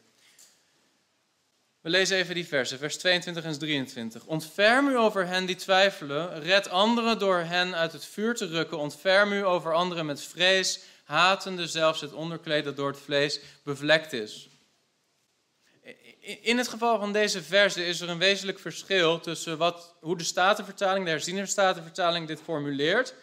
We 1.82 1.90
lezen 1.92 2.18
even 2.18 2.36
die 2.36 2.48
versen, 2.48 2.78
vers 2.78 2.98
22 2.98 3.44
en 3.44 3.60
23. 3.60 4.26
Ontferm 4.26 4.88
u 4.88 4.98
over 4.98 5.28
hen 5.28 5.46
die 5.46 5.56
twijfelen. 5.56 6.42
Red 6.42 6.70
anderen 6.70 7.20
door 7.20 7.38
hen 7.38 7.76
uit 7.76 7.92
het 7.92 8.06
vuur 8.06 8.36
te 8.36 8.48
rukken. 8.48 8.78
Ontferm 8.78 9.32
u 9.32 9.46
over 9.46 9.74
anderen 9.74 10.06
met 10.06 10.22
vrees. 10.22 10.80
hatende 11.04 11.68
zelfs 11.68 12.02
het 12.02 12.14
onderkleed 12.14 12.64
dat 12.64 12.76
door 12.76 12.88
het 12.88 13.00
vlees 13.00 13.40
bevlekt 13.64 14.14
is. 14.14 14.50
In 16.26 16.58
het 16.58 16.68
geval 16.68 17.00
van 17.00 17.14
deze 17.14 17.44
verse 17.44 17.86
is 17.86 18.02
er 18.02 18.10
een 18.10 18.18
wezenlijk 18.18 18.60
verschil 18.60 19.20
tussen 19.20 19.58
wat, 19.58 19.96
hoe 20.00 20.18
de 20.18 20.24
Statenvertaling, 20.24 21.06
de 21.06 21.12
herziene 21.12 21.46
Statenvertaling, 21.46 22.28
dit 22.28 22.42
formuleert 22.42 23.14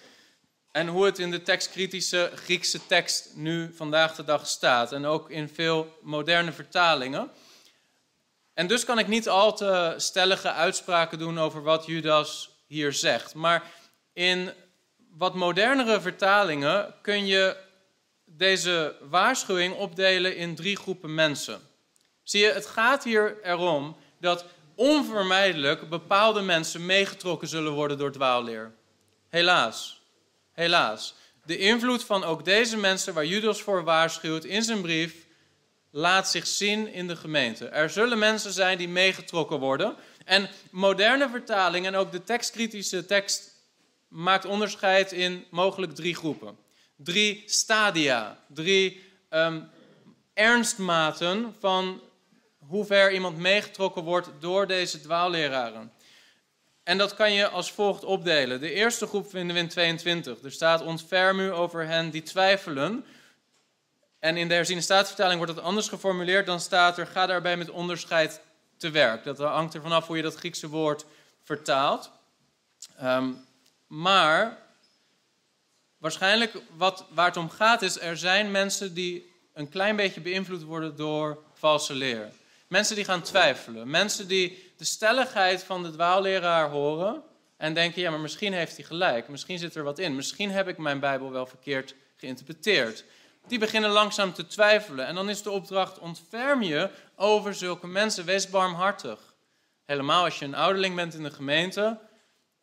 en 0.72 0.88
hoe 0.88 1.04
het 1.04 1.18
in 1.18 1.30
de 1.30 1.42
tekstkritische 1.42 2.30
Griekse 2.34 2.86
tekst 2.86 3.30
nu 3.34 3.72
vandaag 3.74 4.14
de 4.14 4.24
dag 4.24 4.46
staat. 4.46 4.92
En 4.92 5.04
ook 5.04 5.30
in 5.30 5.48
veel 5.48 5.98
moderne 6.02 6.52
vertalingen. 6.52 7.30
En 8.54 8.66
dus 8.66 8.84
kan 8.84 8.98
ik 8.98 9.06
niet 9.06 9.28
al 9.28 9.56
te 9.56 9.94
stellige 9.96 10.52
uitspraken 10.52 11.18
doen 11.18 11.38
over 11.38 11.62
wat 11.62 11.86
Judas 11.86 12.50
hier 12.66 12.92
zegt. 12.92 13.34
Maar 13.34 13.70
in 14.12 14.52
wat 15.10 15.34
modernere 15.34 16.00
vertalingen 16.00 16.94
kun 17.02 17.26
je 17.26 17.56
deze 18.24 18.96
waarschuwing 19.00 19.74
opdelen 19.74 20.36
in 20.36 20.54
drie 20.54 20.76
groepen 20.76 21.14
mensen. 21.14 21.71
Zie 22.22 22.40
je, 22.40 22.52
het 22.52 22.66
gaat 22.66 23.04
hier 23.04 23.38
erom 23.42 23.96
dat 24.20 24.44
onvermijdelijk 24.74 25.88
bepaalde 25.88 26.40
mensen 26.40 26.86
meegetrokken 26.86 27.48
zullen 27.48 27.72
worden 27.72 27.98
door 27.98 28.12
dwaalleer. 28.12 28.72
Helaas. 29.28 30.02
Helaas. 30.52 31.14
De 31.44 31.58
invloed 31.58 32.04
van 32.04 32.24
ook 32.24 32.44
deze 32.44 32.76
mensen 32.76 33.14
waar 33.14 33.26
Judas 33.26 33.62
voor 33.62 33.84
waarschuwt 33.84 34.44
in 34.44 34.62
zijn 34.62 34.80
brief 34.80 35.14
laat 35.90 36.28
zich 36.28 36.46
zien 36.46 36.92
in 36.92 37.08
de 37.08 37.16
gemeente. 37.16 37.66
Er 37.66 37.90
zullen 37.90 38.18
mensen 38.18 38.52
zijn 38.52 38.78
die 38.78 38.88
meegetrokken 38.88 39.58
worden. 39.58 39.96
En 40.24 40.50
moderne 40.70 41.28
vertaling 41.28 41.86
en 41.86 41.94
ook 41.94 42.12
de 42.12 42.24
tekstkritische 42.24 43.06
tekst 43.06 43.52
maakt 44.08 44.44
onderscheid 44.44 45.12
in 45.12 45.44
mogelijk 45.50 45.94
drie 45.94 46.14
groepen. 46.14 46.56
Drie 46.96 47.42
stadia, 47.46 48.38
drie 48.48 49.04
um, 49.30 49.70
ernstmaten 50.34 51.54
van 51.58 52.00
hoe 52.66 52.84
ver 52.84 53.12
iemand 53.12 53.38
meegetrokken 53.38 54.02
wordt 54.02 54.30
door 54.40 54.66
deze 54.66 55.00
dwaalleraren. 55.00 55.92
En 56.82 56.98
dat 56.98 57.14
kan 57.14 57.32
je 57.32 57.48
als 57.48 57.72
volgt 57.72 58.04
opdelen. 58.04 58.60
De 58.60 58.72
eerste 58.72 59.06
groep 59.06 59.30
vinden 59.30 59.54
we 59.54 59.62
in 59.62 59.68
22. 59.68 60.42
Er 60.42 60.52
staat 60.52 60.82
ontferm 60.82 61.40
u 61.40 61.52
over 61.52 61.86
hen 61.86 62.10
die 62.10 62.22
twijfelen. 62.22 63.04
En 64.18 64.36
in 64.36 64.48
de 64.48 64.54
herziene 64.54 64.80
staatsvertaling 64.80 65.38
wordt 65.38 65.54
dat 65.54 65.64
anders 65.64 65.88
geformuleerd. 65.88 66.46
Dan 66.46 66.60
staat 66.60 66.98
er, 66.98 67.06
ga 67.06 67.26
daarbij 67.26 67.56
met 67.56 67.70
onderscheid 67.70 68.40
te 68.76 68.90
werk. 68.90 69.24
Dat 69.24 69.38
hangt 69.38 69.74
er 69.74 69.82
vanaf 69.82 70.06
hoe 70.06 70.16
je 70.16 70.22
dat 70.22 70.34
Griekse 70.34 70.68
woord 70.68 71.04
vertaalt. 71.42 72.10
Um, 73.02 73.44
maar 73.86 74.58
waarschijnlijk 75.98 76.56
wat, 76.76 77.04
waar 77.10 77.26
het 77.26 77.36
om 77.36 77.50
gaat 77.50 77.82
is, 77.82 78.00
er 78.00 78.16
zijn 78.16 78.50
mensen 78.50 78.94
die 78.94 79.32
een 79.52 79.68
klein 79.68 79.96
beetje 79.96 80.20
beïnvloed 80.20 80.62
worden 80.62 80.96
door 80.96 81.42
valse 81.54 81.94
leer. 81.94 82.32
Mensen 82.72 82.96
die 82.96 83.04
gaan 83.04 83.22
twijfelen. 83.22 83.90
Mensen 83.90 84.28
die 84.28 84.72
de 84.76 84.84
stelligheid 84.84 85.62
van 85.62 85.82
de 85.82 85.90
dwaalleraar 85.90 86.70
horen 86.70 87.22
en 87.56 87.74
denken, 87.74 88.02
ja, 88.02 88.10
maar 88.10 88.20
misschien 88.20 88.52
heeft 88.52 88.76
hij 88.76 88.84
gelijk. 88.84 89.28
Misschien 89.28 89.58
zit 89.58 89.74
er 89.74 89.82
wat 89.82 89.98
in. 89.98 90.16
Misschien 90.16 90.50
heb 90.50 90.68
ik 90.68 90.78
mijn 90.78 91.00
Bijbel 91.00 91.30
wel 91.30 91.46
verkeerd 91.46 91.94
geïnterpreteerd. 92.16 93.04
Die 93.46 93.58
beginnen 93.58 93.90
langzaam 93.90 94.32
te 94.32 94.46
twijfelen. 94.46 95.06
En 95.06 95.14
dan 95.14 95.28
is 95.28 95.42
de 95.42 95.50
opdracht, 95.50 95.98
ontferm 95.98 96.62
je 96.62 96.90
over 97.16 97.54
zulke 97.54 97.86
mensen. 97.86 98.24
Wees 98.24 98.48
barmhartig. 98.48 99.34
Helemaal 99.84 100.24
als 100.24 100.38
je 100.38 100.44
een 100.44 100.54
ouderling 100.54 100.94
bent 100.94 101.14
in 101.14 101.22
de 101.22 101.30
gemeente, 101.30 101.98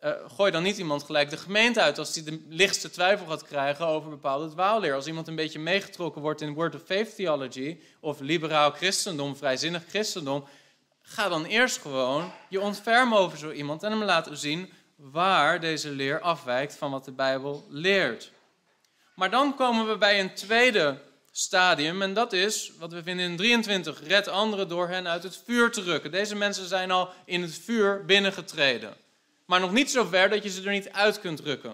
uh, 0.04 0.12
gooi 0.36 0.52
dan 0.52 0.64
niet 0.64 0.78
iemand 0.78 1.04
gelijk 1.04 1.30
de 1.30 1.38
gemeente 1.38 1.82
uit 1.82 1.98
als 1.98 2.16
hij 2.16 2.24
de 2.24 2.46
lichtste 2.50 2.90
twijfel 2.90 3.26
gaat 3.26 3.44
krijgen 3.44 3.86
over 3.86 4.10
bepaalde 4.10 4.50
dwaalleer. 4.50 4.94
Als 4.94 5.08
iemand 5.08 5.28
een 5.28 5.36
beetje 5.36 5.60
meegetrokken 5.60 6.22
wordt 6.22 6.42
in 6.42 6.54
Word 6.54 6.76
of 6.76 6.82
Faith 6.86 7.16
Theology 7.16 7.80
of 8.00 8.20
liberaal 8.20 8.72
christendom, 8.72 9.36
vrijzinnig 9.36 9.84
christendom, 9.90 10.48
ga 11.02 11.30
dan 11.30 11.46
eerst 11.46 11.78
gewoon 11.78 12.32
je 12.50 12.62
ontfermen 12.62 13.18
over 13.18 13.38
zo 13.38 13.52
iemand 13.52 13.84
en 13.84 13.92
hem 13.92 14.04
laten 14.04 14.38
zien 14.38 14.74
waar 14.96 15.60
deze 15.60 15.90
leer 15.90 16.20
afwijkt 16.20 16.76
van 16.76 16.92
wat 16.92 17.06
de 17.06 17.12
Bijbel 17.12 17.66
leert. 17.70 18.32
Maar 19.16 19.30
dan 19.30 19.56
komen 19.56 19.88
we 19.88 19.98
bij 19.98 20.20
een 20.20 20.34
tweede 20.34 21.02
stadium 21.32 22.02
en 22.02 22.14
dat 22.14 22.34
is 22.34 22.72
wat 22.78 22.92
we 22.92 23.04
vinden 23.04 23.26
in 23.26 23.38
23. 23.38 24.08
Red 24.08 24.28
anderen 24.28 24.68
door 24.68 24.88
hen 24.88 25.08
uit 25.08 25.24
het 25.24 25.42
vuur 25.46 25.72
te 25.72 25.82
rukken. 25.82 26.12
Deze 26.12 26.36
mensen 26.36 26.68
zijn 26.68 26.92
al 26.92 27.10
in 27.26 27.42
het 27.42 27.54
vuur 27.54 28.06
binnengetreden 28.06 29.08
maar 29.50 29.60
nog 29.60 29.72
niet 29.72 29.92
zo 29.92 30.04
ver 30.04 30.30
dat 30.30 30.44
je 30.44 30.50
ze 30.50 30.64
er 30.64 30.72
niet 30.72 30.92
uit 30.92 31.20
kunt 31.20 31.40
rukken. 31.40 31.74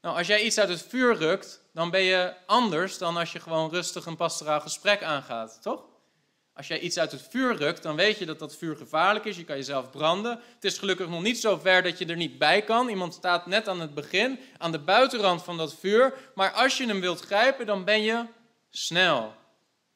Nou, 0.00 0.16
als 0.16 0.26
jij 0.26 0.42
iets 0.42 0.58
uit 0.58 0.68
het 0.68 0.86
vuur 0.88 1.16
rukt, 1.16 1.60
dan 1.72 1.90
ben 1.90 2.02
je 2.02 2.34
anders 2.46 2.98
dan 2.98 3.16
als 3.16 3.32
je 3.32 3.40
gewoon 3.40 3.70
rustig 3.70 4.06
een 4.06 4.16
pastoraal 4.16 4.60
gesprek 4.60 5.02
aangaat, 5.02 5.58
toch? 5.62 5.84
Als 6.52 6.66
jij 6.66 6.80
iets 6.80 6.98
uit 6.98 7.12
het 7.12 7.26
vuur 7.30 7.56
rukt, 7.56 7.82
dan 7.82 7.96
weet 7.96 8.18
je 8.18 8.26
dat 8.26 8.38
dat 8.38 8.56
vuur 8.56 8.76
gevaarlijk 8.76 9.24
is. 9.24 9.36
Je 9.36 9.44
kan 9.44 9.56
jezelf 9.56 9.90
branden. 9.90 10.40
Het 10.54 10.64
is 10.64 10.78
gelukkig 10.78 11.08
nog 11.08 11.22
niet 11.22 11.38
zo 11.38 11.56
ver 11.56 11.82
dat 11.82 11.98
je 11.98 12.06
er 12.06 12.16
niet 12.16 12.38
bij 12.38 12.62
kan. 12.62 12.88
Iemand 12.88 13.14
staat 13.14 13.46
net 13.46 13.68
aan 13.68 13.80
het 13.80 13.94
begin, 13.94 14.38
aan 14.58 14.72
de 14.72 14.78
buitenrand 14.78 15.42
van 15.42 15.56
dat 15.56 15.74
vuur. 15.74 16.14
Maar 16.34 16.50
als 16.50 16.76
je 16.76 16.86
hem 16.86 17.00
wilt 17.00 17.20
grijpen, 17.20 17.66
dan 17.66 17.84
ben 17.84 18.02
je 18.02 18.24
snel. 18.70 19.34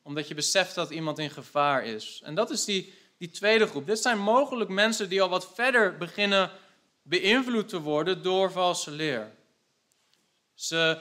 Omdat 0.02 0.28
je 0.28 0.34
beseft 0.34 0.74
dat 0.74 0.90
iemand 0.90 1.18
in 1.18 1.30
gevaar 1.30 1.84
is. 1.84 2.20
En 2.24 2.34
dat 2.34 2.50
is 2.50 2.64
die, 2.64 2.94
die 3.18 3.30
tweede 3.30 3.66
groep. 3.66 3.86
Dit 3.86 3.98
zijn 3.98 4.18
mogelijk 4.18 4.70
mensen 4.70 5.08
die 5.08 5.22
al 5.22 5.28
wat 5.28 5.54
verder 5.54 5.96
beginnen 5.96 6.50
beïnvloed 7.02 7.68
te 7.68 7.80
worden 7.80 8.22
door 8.22 8.52
valse 8.52 8.90
leer. 8.90 9.32
Ze 10.54 10.98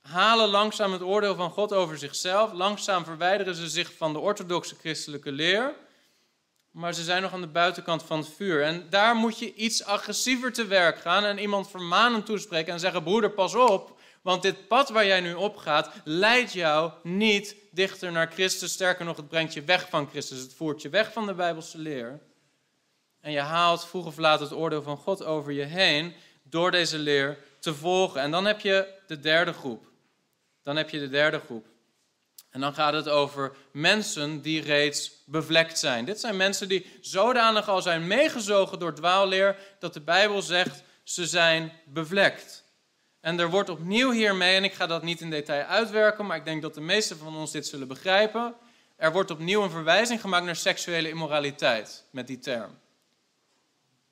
halen 0.00 0.48
langzaam 0.48 0.92
het 0.92 1.02
oordeel 1.02 1.34
van 1.34 1.50
God 1.50 1.72
over 1.72 1.98
zichzelf. 1.98 2.52
Langzaam 2.52 3.04
verwijderen 3.04 3.54
ze 3.54 3.68
zich 3.68 3.92
van 3.96 4.12
de 4.12 4.18
orthodoxe 4.18 4.74
christelijke 4.74 5.32
leer. 5.32 5.74
Maar 6.70 6.94
ze 6.94 7.02
zijn 7.02 7.22
nog 7.22 7.32
aan 7.32 7.40
de 7.40 7.46
buitenkant 7.46 8.02
van 8.02 8.18
het 8.18 8.28
vuur. 8.28 8.62
En 8.62 8.86
daar 8.90 9.14
moet 9.14 9.38
je 9.38 9.54
iets 9.54 9.84
agressiever 9.84 10.52
te 10.52 10.66
werk 10.66 10.98
gaan 10.98 11.24
en 11.24 11.38
iemand 11.38 11.70
vermanend 11.70 12.26
toespreken 12.26 12.72
en 12.72 12.80
zeggen: 12.80 13.02
Broeder, 13.02 13.30
pas 13.30 13.54
op. 13.54 13.96
Want 14.22 14.42
dit 14.42 14.68
pad 14.68 14.88
waar 14.88 15.06
jij 15.06 15.20
nu 15.20 15.34
op 15.34 15.56
gaat, 15.56 15.90
leidt 16.04 16.52
jou 16.52 16.92
niet 17.02 17.56
dichter 17.70 18.12
naar 18.12 18.32
Christus. 18.32 18.72
Sterker 18.72 19.04
nog, 19.04 19.16
het 19.16 19.28
brengt 19.28 19.54
je 19.54 19.62
weg 19.62 19.88
van 19.88 20.08
Christus. 20.08 20.38
Het 20.38 20.54
voert 20.54 20.82
je 20.82 20.88
weg 20.88 21.12
van 21.12 21.26
de 21.26 21.34
Bijbelse 21.34 21.78
leer. 21.78 22.20
En 23.20 23.32
je 23.32 23.40
haalt 23.40 23.86
vroeg 23.86 24.06
of 24.06 24.16
laat 24.16 24.40
het 24.40 24.52
oordeel 24.52 24.82
van 24.82 24.96
God 24.96 25.24
over 25.24 25.52
je 25.52 25.64
heen 25.64 26.14
door 26.42 26.70
deze 26.70 26.98
leer 26.98 27.38
te 27.58 27.74
volgen. 27.74 28.20
En 28.20 28.30
dan 28.30 28.44
heb 28.44 28.60
je 28.60 28.94
de 29.06 29.20
derde 29.20 29.52
groep. 29.52 29.86
Dan 30.62 30.76
heb 30.76 30.90
je 30.90 30.98
de 30.98 31.08
derde 31.08 31.38
groep. 31.38 31.66
En 32.50 32.60
dan 32.60 32.74
gaat 32.74 32.92
het 32.92 33.08
over 33.08 33.56
mensen 33.72 34.40
die 34.40 34.62
reeds 34.62 35.12
bevlekt 35.26 35.78
zijn. 35.78 36.04
Dit 36.04 36.20
zijn 36.20 36.36
mensen 36.36 36.68
die 36.68 36.86
zodanig 37.00 37.68
al 37.68 37.82
zijn 37.82 38.06
meegezogen 38.06 38.78
door 38.78 38.94
dwaalleer 38.94 39.56
dat 39.78 39.94
de 39.94 40.00
Bijbel 40.00 40.42
zegt 40.42 40.82
ze 41.02 41.26
zijn 41.26 41.72
bevlekt. 41.84 42.64
En 43.20 43.40
er 43.40 43.50
wordt 43.50 43.68
opnieuw 43.68 44.10
hiermee, 44.10 44.56
en 44.56 44.64
ik 44.64 44.72
ga 44.72 44.86
dat 44.86 45.02
niet 45.02 45.20
in 45.20 45.30
detail 45.30 45.64
uitwerken, 45.64 46.26
maar 46.26 46.36
ik 46.36 46.44
denk 46.44 46.62
dat 46.62 46.74
de 46.74 46.80
meesten 46.80 47.18
van 47.18 47.36
ons 47.36 47.50
dit 47.50 47.66
zullen 47.66 47.88
begrijpen. 47.88 48.54
Er 48.96 49.12
wordt 49.12 49.30
opnieuw 49.30 49.62
een 49.62 49.70
verwijzing 49.70 50.20
gemaakt 50.20 50.44
naar 50.44 50.56
seksuele 50.56 51.08
immoraliteit 51.08 52.04
met 52.10 52.26
die 52.26 52.38
term. 52.38 52.78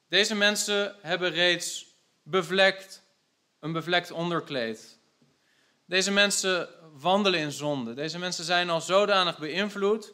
Deze 0.09 0.35
mensen 0.35 0.97
hebben 1.01 1.31
reeds 1.31 1.87
bevlekt, 2.23 3.03
een 3.61 3.73
bevlekt 3.73 4.11
onderkleed. 4.11 4.99
Deze 5.87 6.13
mensen 6.13 6.69
wandelen 6.93 7.41
in 7.41 7.53
zonde. 7.53 7.95
Deze 7.95 8.19
mensen 8.19 8.45
zijn 8.45 8.71
al 8.71 8.81
zodanig 8.81 9.39
beïnvloed 9.39 10.13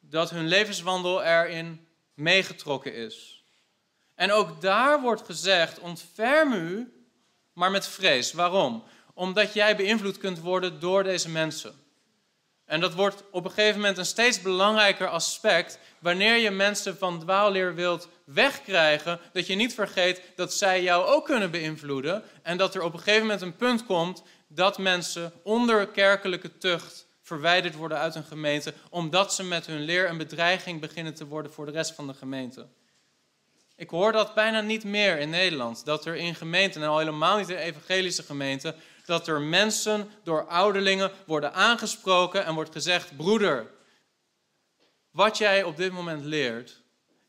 dat 0.00 0.30
hun 0.30 0.48
levenswandel 0.48 1.22
erin 1.22 1.86
meegetrokken 2.14 2.94
is. 2.94 3.44
En 4.14 4.32
ook 4.32 4.60
daar 4.60 5.00
wordt 5.00 5.22
gezegd: 5.22 5.78
ontferm 5.78 6.52
u, 6.52 6.92
maar 7.52 7.70
met 7.70 7.86
vrees. 7.86 8.32
Waarom? 8.32 8.84
Omdat 9.14 9.52
jij 9.52 9.76
beïnvloed 9.76 10.18
kunt 10.18 10.40
worden 10.40 10.80
door 10.80 11.02
deze 11.02 11.30
mensen. 11.30 11.83
En 12.66 12.80
dat 12.80 12.94
wordt 12.94 13.22
op 13.30 13.44
een 13.44 13.50
gegeven 13.50 13.80
moment 13.80 13.98
een 13.98 14.06
steeds 14.06 14.42
belangrijker 14.42 15.08
aspect 15.08 15.78
wanneer 15.98 16.36
je 16.36 16.50
mensen 16.50 16.98
van 16.98 17.20
dwaalleer 17.20 17.74
wilt 17.74 18.08
wegkrijgen, 18.24 19.20
dat 19.32 19.46
je 19.46 19.54
niet 19.54 19.74
vergeet 19.74 20.22
dat 20.36 20.54
zij 20.54 20.82
jou 20.82 21.06
ook 21.06 21.24
kunnen 21.24 21.50
beïnvloeden 21.50 22.22
en 22.42 22.56
dat 22.56 22.74
er 22.74 22.82
op 22.82 22.92
een 22.92 22.98
gegeven 22.98 23.22
moment 23.22 23.40
een 23.40 23.56
punt 23.56 23.84
komt 23.86 24.22
dat 24.48 24.78
mensen 24.78 25.32
onder 25.42 25.86
kerkelijke 25.86 26.58
tucht 26.58 27.06
verwijderd 27.22 27.74
worden 27.74 27.98
uit 27.98 28.14
een 28.14 28.24
gemeente, 28.24 28.74
omdat 28.90 29.34
ze 29.34 29.44
met 29.44 29.66
hun 29.66 29.80
leer 29.80 30.08
een 30.08 30.18
bedreiging 30.18 30.80
beginnen 30.80 31.14
te 31.14 31.26
worden 31.26 31.52
voor 31.52 31.66
de 31.66 31.72
rest 31.72 31.94
van 31.94 32.06
de 32.06 32.14
gemeente. 32.14 32.66
Ik 33.76 33.90
hoor 33.90 34.12
dat 34.12 34.34
bijna 34.34 34.60
niet 34.60 34.84
meer 34.84 35.18
in 35.18 35.30
Nederland, 35.30 35.84
dat 35.84 36.06
er 36.06 36.16
in 36.16 36.34
gemeenten, 36.34 36.82
en 36.82 36.88
al 36.88 36.98
helemaal 36.98 37.38
niet 37.38 37.48
in 37.48 37.56
evangelische 37.56 38.22
gemeenten, 38.22 38.74
dat 39.04 39.28
er 39.28 39.40
mensen 39.40 40.10
door 40.22 40.46
ouderlingen 40.46 41.12
worden 41.26 41.52
aangesproken 41.52 42.44
en 42.44 42.54
wordt 42.54 42.72
gezegd: 42.72 43.16
broeder, 43.16 43.70
wat 45.10 45.38
jij 45.38 45.62
op 45.62 45.76
dit 45.76 45.92
moment 45.92 46.24
leert, 46.24 46.82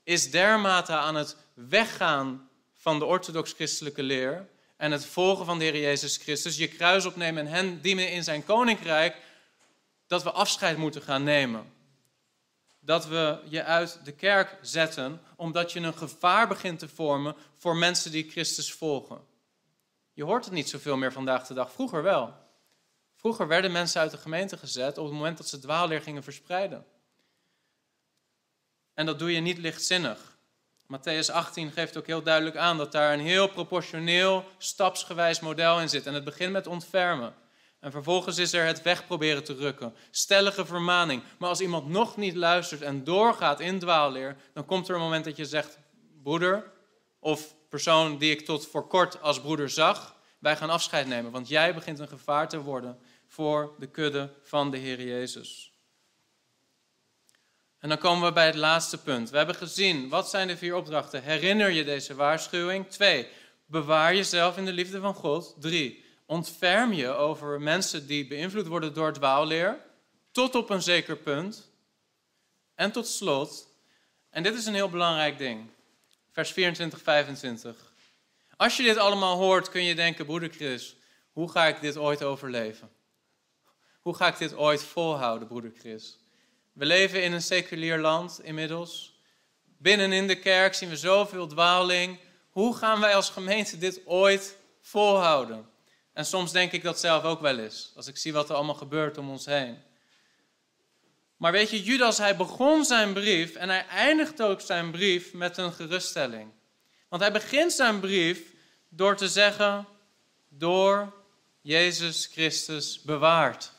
is 0.03 0.31
dermate 0.31 0.93
aan 0.93 1.15
het 1.15 1.37
weggaan 1.53 2.49
van 2.73 2.99
de 2.99 3.05
orthodox-christelijke 3.05 4.03
leer 4.03 4.49
en 4.77 4.91
het 4.91 5.05
volgen 5.05 5.45
van 5.45 5.59
de 5.59 5.63
Heer 5.63 5.79
Jezus 5.81 6.17
Christus, 6.17 6.57
je 6.57 6.67
kruis 6.67 7.05
opnemen 7.05 7.45
en 7.45 7.51
hen 7.53 7.81
dienen 7.81 8.11
in 8.11 8.23
zijn 8.23 8.45
koninkrijk, 8.45 9.17
dat 10.07 10.23
we 10.23 10.31
afscheid 10.31 10.77
moeten 10.77 11.01
gaan 11.01 11.23
nemen. 11.23 11.73
Dat 12.79 13.07
we 13.07 13.39
je 13.49 13.63
uit 13.63 13.99
de 14.03 14.11
kerk 14.11 14.57
zetten, 14.61 15.21
omdat 15.35 15.71
je 15.71 15.79
een 15.79 15.97
gevaar 15.97 16.47
begint 16.47 16.79
te 16.79 16.87
vormen 16.87 17.35
voor 17.57 17.75
mensen 17.75 18.11
die 18.11 18.29
Christus 18.29 18.73
volgen. 18.73 19.33
Je 20.15 20.23
hoort 20.23 20.45
het 20.45 20.53
niet 20.53 20.69
zoveel 20.69 20.97
meer 20.97 21.11
vandaag 21.11 21.47
de 21.47 21.53
dag, 21.53 21.71
vroeger 21.71 22.03
wel. 22.03 22.33
Vroeger 23.15 23.47
werden 23.47 23.71
mensen 23.71 24.01
uit 24.01 24.11
de 24.11 24.17
gemeente 24.17 24.57
gezet 24.57 24.97
op 24.97 25.05
het 25.05 25.13
moment 25.13 25.37
dat 25.37 25.47
ze 25.47 25.59
dwaalleer 25.59 26.01
gingen 26.01 26.23
verspreiden. 26.23 26.85
En 28.93 29.05
dat 29.05 29.19
doe 29.19 29.31
je 29.31 29.39
niet 29.39 29.57
lichtzinnig. 29.57 30.37
Matthäus 30.85 31.31
18 31.31 31.71
geeft 31.71 31.97
ook 31.97 32.07
heel 32.07 32.23
duidelijk 32.23 32.57
aan 32.57 32.77
dat 32.77 32.91
daar 32.91 33.13
een 33.13 33.19
heel 33.19 33.47
proportioneel, 33.47 34.45
stapsgewijs 34.57 35.39
model 35.39 35.81
in 35.81 35.89
zit. 35.89 36.05
En 36.05 36.13
het 36.13 36.23
begint 36.23 36.51
met 36.51 36.67
ontfermen. 36.67 37.33
En 37.79 37.91
vervolgens 37.91 38.37
is 38.37 38.53
er 38.53 38.65
het 38.65 38.81
weg 38.81 39.05
proberen 39.07 39.43
te 39.43 39.55
rukken. 39.55 39.95
Stellige 40.11 40.65
vermaning. 40.65 41.23
Maar 41.37 41.49
als 41.49 41.61
iemand 41.61 41.87
nog 41.87 42.17
niet 42.17 42.35
luistert 42.35 42.81
en 42.81 43.03
doorgaat 43.03 43.59
in 43.59 43.79
dwaalleer, 43.79 44.35
dan 44.53 44.65
komt 44.65 44.87
er 44.87 44.95
een 44.95 45.01
moment 45.01 45.25
dat 45.25 45.35
je 45.35 45.45
zegt: 45.45 45.77
Broeder, 46.23 46.71
of 47.19 47.55
persoon 47.69 48.17
die 48.17 48.31
ik 48.31 48.45
tot 48.45 48.67
voor 48.67 48.87
kort 48.87 49.21
als 49.21 49.41
broeder 49.41 49.69
zag, 49.69 50.15
wij 50.39 50.55
gaan 50.55 50.69
afscheid 50.69 51.07
nemen. 51.07 51.31
Want 51.31 51.47
jij 51.47 51.73
begint 51.73 51.99
een 51.99 52.07
gevaar 52.07 52.49
te 52.49 52.61
worden 52.61 52.99
voor 53.27 53.75
de 53.79 53.87
kudde 53.87 54.33
van 54.43 54.71
de 54.71 54.77
Heer 54.77 55.01
Jezus. 55.01 55.73
En 57.79 57.89
dan 57.89 57.97
komen 57.97 58.27
we 58.27 58.33
bij 58.33 58.45
het 58.45 58.55
laatste 58.55 58.97
punt. 58.97 59.29
We 59.29 59.37
hebben 59.37 59.55
gezien, 59.55 60.09
wat 60.09 60.29
zijn 60.29 60.47
de 60.47 60.57
vier 60.57 60.75
opdrachten? 60.75 61.23
Herinner 61.23 61.69
je 61.69 61.83
deze 61.83 62.15
waarschuwing. 62.15 62.87
Twee, 62.89 63.27
bewaar 63.65 64.15
jezelf 64.15 64.57
in 64.57 64.65
de 64.65 64.73
liefde 64.73 64.99
van 64.99 65.13
God. 65.13 65.55
Drie, 65.59 66.03
ontferm 66.25 66.93
je 66.93 67.07
over 67.07 67.61
mensen 67.61 68.07
die 68.07 68.27
beïnvloed 68.27 68.67
worden 68.67 68.93
door 68.93 69.13
dwaalleer. 69.13 69.79
Tot 70.31 70.55
op 70.55 70.69
een 70.69 70.81
zeker 70.81 71.17
punt. 71.17 71.69
En 72.75 72.91
tot 72.91 73.07
slot, 73.07 73.67
en 74.29 74.43
dit 74.43 74.55
is 74.55 74.65
een 74.65 74.73
heel 74.73 74.89
belangrijk 74.89 75.37
ding. 75.37 75.69
Vers 76.35 76.51
24, 76.51 77.01
25. 77.01 77.93
Als 78.57 78.77
je 78.77 78.83
dit 78.83 78.97
allemaal 78.97 79.37
hoort, 79.37 79.69
kun 79.69 79.83
je 79.83 79.95
denken, 79.95 80.25
broeder 80.25 80.49
Chris, 80.49 80.95
hoe 81.31 81.51
ga 81.51 81.65
ik 81.65 81.81
dit 81.81 81.97
ooit 81.97 82.23
overleven? 82.23 82.89
Hoe 84.01 84.15
ga 84.15 84.27
ik 84.27 84.37
dit 84.37 84.55
ooit 84.55 84.83
volhouden, 84.83 85.47
broeder 85.47 85.71
Chris? 85.79 86.17
We 86.73 86.85
leven 86.85 87.23
in 87.23 87.33
een 87.33 87.41
seculier 87.41 87.99
land 87.99 88.39
inmiddels. 88.43 89.19
Binnen 89.77 90.11
in 90.11 90.27
de 90.27 90.39
kerk 90.39 90.73
zien 90.73 90.89
we 90.89 90.97
zoveel 90.97 91.47
dwaling. 91.47 92.19
Hoe 92.49 92.75
gaan 92.75 92.99
wij 92.99 93.15
als 93.15 93.29
gemeente 93.29 93.77
dit 93.77 94.01
ooit 94.05 94.57
volhouden? 94.81 95.69
En 96.13 96.25
soms 96.25 96.51
denk 96.51 96.71
ik 96.71 96.83
dat 96.83 96.99
zelf 96.99 97.23
ook 97.23 97.41
wel 97.41 97.59
eens, 97.59 97.91
als 97.95 98.07
ik 98.07 98.17
zie 98.17 98.33
wat 98.33 98.49
er 98.49 98.55
allemaal 98.55 98.75
gebeurt 98.75 99.17
om 99.17 99.29
ons 99.29 99.45
heen. 99.45 99.77
Maar 101.37 101.51
weet 101.51 101.69
je, 101.69 101.83
Judas, 101.83 102.17
hij 102.17 102.35
begon 102.35 102.85
zijn 102.85 103.13
brief 103.13 103.55
en 103.55 103.69
hij 103.69 103.85
eindigt 103.87 104.41
ook 104.41 104.61
zijn 104.61 104.91
brief 104.91 105.33
met 105.33 105.57
een 105.57 105.73
geruststelling. 105.73 106.51
Want 107.09 107.21
hij 107.21 107.31
begint 107.31 107.73
zijn 107.73 107.99
brief 107.99 108.41
door 108.89 109.15
te 109.15 109.27
zeggen, 109.27 109.87
door 110.49 111.13
Jezus 111.61 112.29
Christus 112.31 113.01
bewaard. 113.01 113.71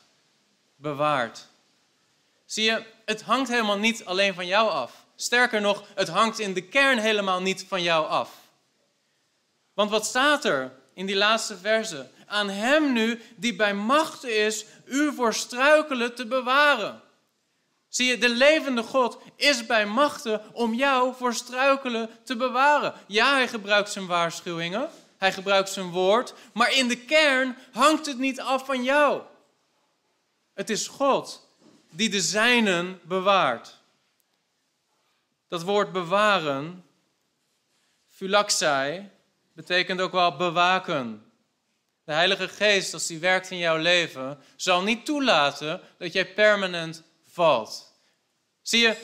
Bewaard. 0.75 1.47
Zie 2.45 2.63
je, 2.63 2.85
het 3.05 3.21
hangt 3.21 3.49
helemaal 3.49 3.77
niet 3.77 4.05
alleen 4.05 4.33
van 4.33 4.47
jou 4.47 4.69
af. 4.69 5.05
Sterker 5.15 5.61
nog, 5.61 5.83
het 5.95 6.07
hangt 6.07 6.39
in 6.39 6.53
de 6.53 6.61
kern 6.61 6.97
helemaal 6.97 7.41
niet 7.41 7.65
van 7.67 7.83
jou 7.83 8.07
af. 8.07 8.29
Want 9.73 9.89
wat 9.89 10.05
staat 10.05 10.45
er 10.45 10.71
in 10.93 11.05
die 11.05 11.15
laatste 11.15 11.57
verse? 11.57 12.09
Aan 12.25 12.49
hem 12.49 12.93
nu 12.93 13.21
die 13.35 13.55
bij 13.55 13.73
macht 13.73 14.23
is 14.23 14.65
u 14.85 15.13
voor 15.13 15.33
struikelen 15.33 16.15
te 16.15 16.25
bewaren. 16.25 17.01
Zie 17.89 18.07
je, 18.07 18.17
de 18.17 18.29
levende 18.29 18.83
God 18.83 19.17
is 19.35 19.65
bij 19.65 19.85
machten 19.85 20.41
om 20.53 20.73
jou 20.73 21.15
voor 21.15 21.33
struikelen 21.33 22.09
te 22.23 22.35
bewaren. 22.35 22.93
Ja, 23.07 23.33
hij 23.33 23.47
gebruikt 23.47 23.91
zijn 23.91 24.07
waarschuwingen, 24.07 24.89
hij 25.17 25.33
gebruikt 25.33 25.69
zijn 25.69 25.89
woord, 25.89 26.33
maar 26.53 26.73
in 26.73 26.87
de 26.87 26.97
kern 26.97 27.57
hangt 27.71 28.05
het 28.05 28.17
niet 28.17 28.39
af 28.39 28.65
van 28.65 28.83
jou. 28.83 29.21
Het 30.53 30.69
is 30.69 30.87
God 30.87 31.47
die 31.89 32.09
de 32.09 32.21
zijnen 32.21 32.99
bewaart. 33.03 33.75
Dat 35.47 35.63
woord 35.63 35.91
bewaren, 35.91 36.85
phulaxai, 38.09 39.09
betekent 39.53 40.01
ook 40.01 40.11
wel 40.11 40.35
bewaken. 40.35 41.31
De 42.03 42.13
Heilige 42.13 42.47
Geest, 42.47 42.93
als 42.93 43.07
die 43.07 43.19
werkt 43.19 43.51
in 43.51 43.57
jouw 43.57 43.77
leven, 43.77 44.39
zal 44.55 44.81
niet 44.81 45.05
toelaten 45.05 45.81
dat 45.97 46.13
jij 46.13 46.33
permanent 46.33 47.03
Zie 48.61 48.81
je, 48.81 48.95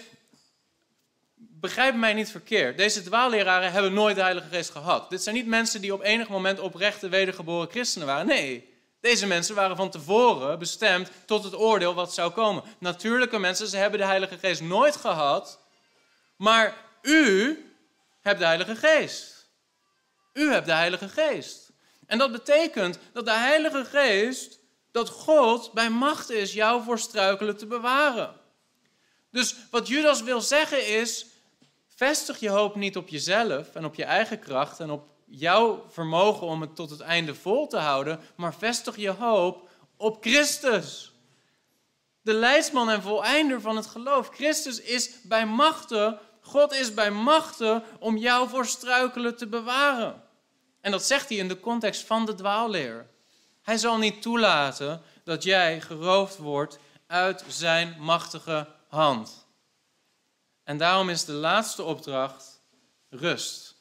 begrijp 1.36 1.96
mij 1.96 2.14
niet 2.14 2.32
verkeerd. 2.32 2.78
Deze 2.78 3.04
dwaalleraren 3.04 3.72
hebben 3.72 3.94
nooit 3.94 4.16
de 4.16 4.22
Heilige 4.22 4.48
Geest 4.50 4.70
gehad. 4.70 5.10
Dit 5.10 5.24
zijn 5.24 5.36
niet 5.36 5.48
mensen 5.48 5.82
die 5.82 5.94
op 5.94 6.02
enig 6.02 6.28
moment 6.28 6.60
oprechte 6.60 7.10
wedergeboren 7.10 7.70
christenen 7.70 8.08
waren. 8.08 8.26
Nee, 8.26 8.74
deze 9.02 9.28
mensen 9.28 9.56
waren 9.56 9.76
van 9.76 9.90
tevoren 9.90 10.60
bestemd 10.60 11.12
tot 11.26 11.44
het 11.44 11.56
oordeel 11.56 11.94
wat 11.94 12.14
zou 12.14 12.32
komen. 12.32 12.64
Natuurlijke 12.78 13.40
mensen, 13.40 13.68
ze 13.68 13.78
hebben 13.78 14.00
de 14.00 14.06
Heilige 14.06 14.38
Geest 14.38 14.62
nooit 14.62 14.96
gehad. 14.96 15.60
Maar 16.36 16.76
u 17.02 17.58
hebt 18.22 18.40
de 18.40 18.46
Heilige 18.46 18.76
Geest. 18.76 19.50
U 20.34 20.52
hebt 20.52 20.66
de 20.66 20.74
Heilige 20.74 21.10
Geest. 21.10 21.72
En 22.06 22.18
dat 22.18 22.32
betekent 22.32 23.00
dat 23.14 23.26
de 23.26 23.32
Heilige 23.32 23.86
Geest, 23.86 24.60
dat 24.94 25.10
God 25.10 25.72
bij 25.72 25.90
macht 25.90 26.30
is 26.30 26.54
jou 26.54 26.84
voor 26.84 27.00
struikelen 27.00 27.58
te 27.58 27.66
bewaren. 27.66 28.36
Dus 29.32 29.56
wat 29.72 29.88
Judas 29.88 30.22
wil 30.22 30.42
zeggen 30.42 30.88
is, 30.88 31.26
vestig 31.88 32.40
je 32.40 32.50
hoop 32.50 32.76
niet 32.76 32.98
op 32.98 33.08
jezelf 33.08 33.76
en 33.76 33.86
op 33.86 33.96
je 33.96 34.04
eigen 34.04 34.40
kracht 34.40 34.80
en 34.80 34.90
op 34.90 35.08
jouw 35.26 35.86
vermogen 35.90 36.48
om 36.48 36.62
het 36.62 36.76
tot 36.76 36.90
het 36.90 37.00
einde 37.00 37.36
vol 37.36 37.68
te 37.68 37.78
houden, 37.78 38.20
maar 38.36 38.56
vestig 38.56 38.96
je 38.96 39.10
hoop 39.10 39.70
op 39.98 40.18
Christus. 40.22 41.12
De 42.22 42.34
leidsman 42.34 42.90
en 42.90 43.02
voleinder 43.02 43.62
van 43.62 43.76
het 43.76 43.88
geloof. 43.88 44.30
Christus 44.34 44.82
is 44.82 45.22
bij 45.22 45.46
machten, 45.46 46.20
God 46.42 46.74
is 46.74 46.94
bij 46.94 47.12
machten 47.12 47.84
om 48.00 48.18
jou 48.18 48.50
voor 48.50 48.66
struikelen 48.66 49.38
te 49.38 49.48
bewaren. 49.48 50.24
En 50.82 50.92
dat 50.92 51.04
zegt 51.04 51.30
hij 51.30 51.38
in 51.38 51.48
de 51.48 51.60
context 51.60 52.04
van 52.04 52.26
de 52.26 52.36
dwaalleer. 52.36 53.12
Hij 53.64 53.78
zal 53.78 53.98
niet 53.98 54.22
toelaten 54.22 55.02
dat 55.24 55.44
jij 55.44 55.82
geroofd 55.82 56.38
wordt 56.38 56.80
uit 57.08 57.44
zijn 57.48 57.96
machtige 58.00 58.68
hand. 58.88 59.48
En 60.64 60.78
daarom 60.78 61.10
is 61.10 61.26
de 61.26 61.34
laatste 61.34 61.84
opdracht 61.84 62.62
rust. 63.10 63.76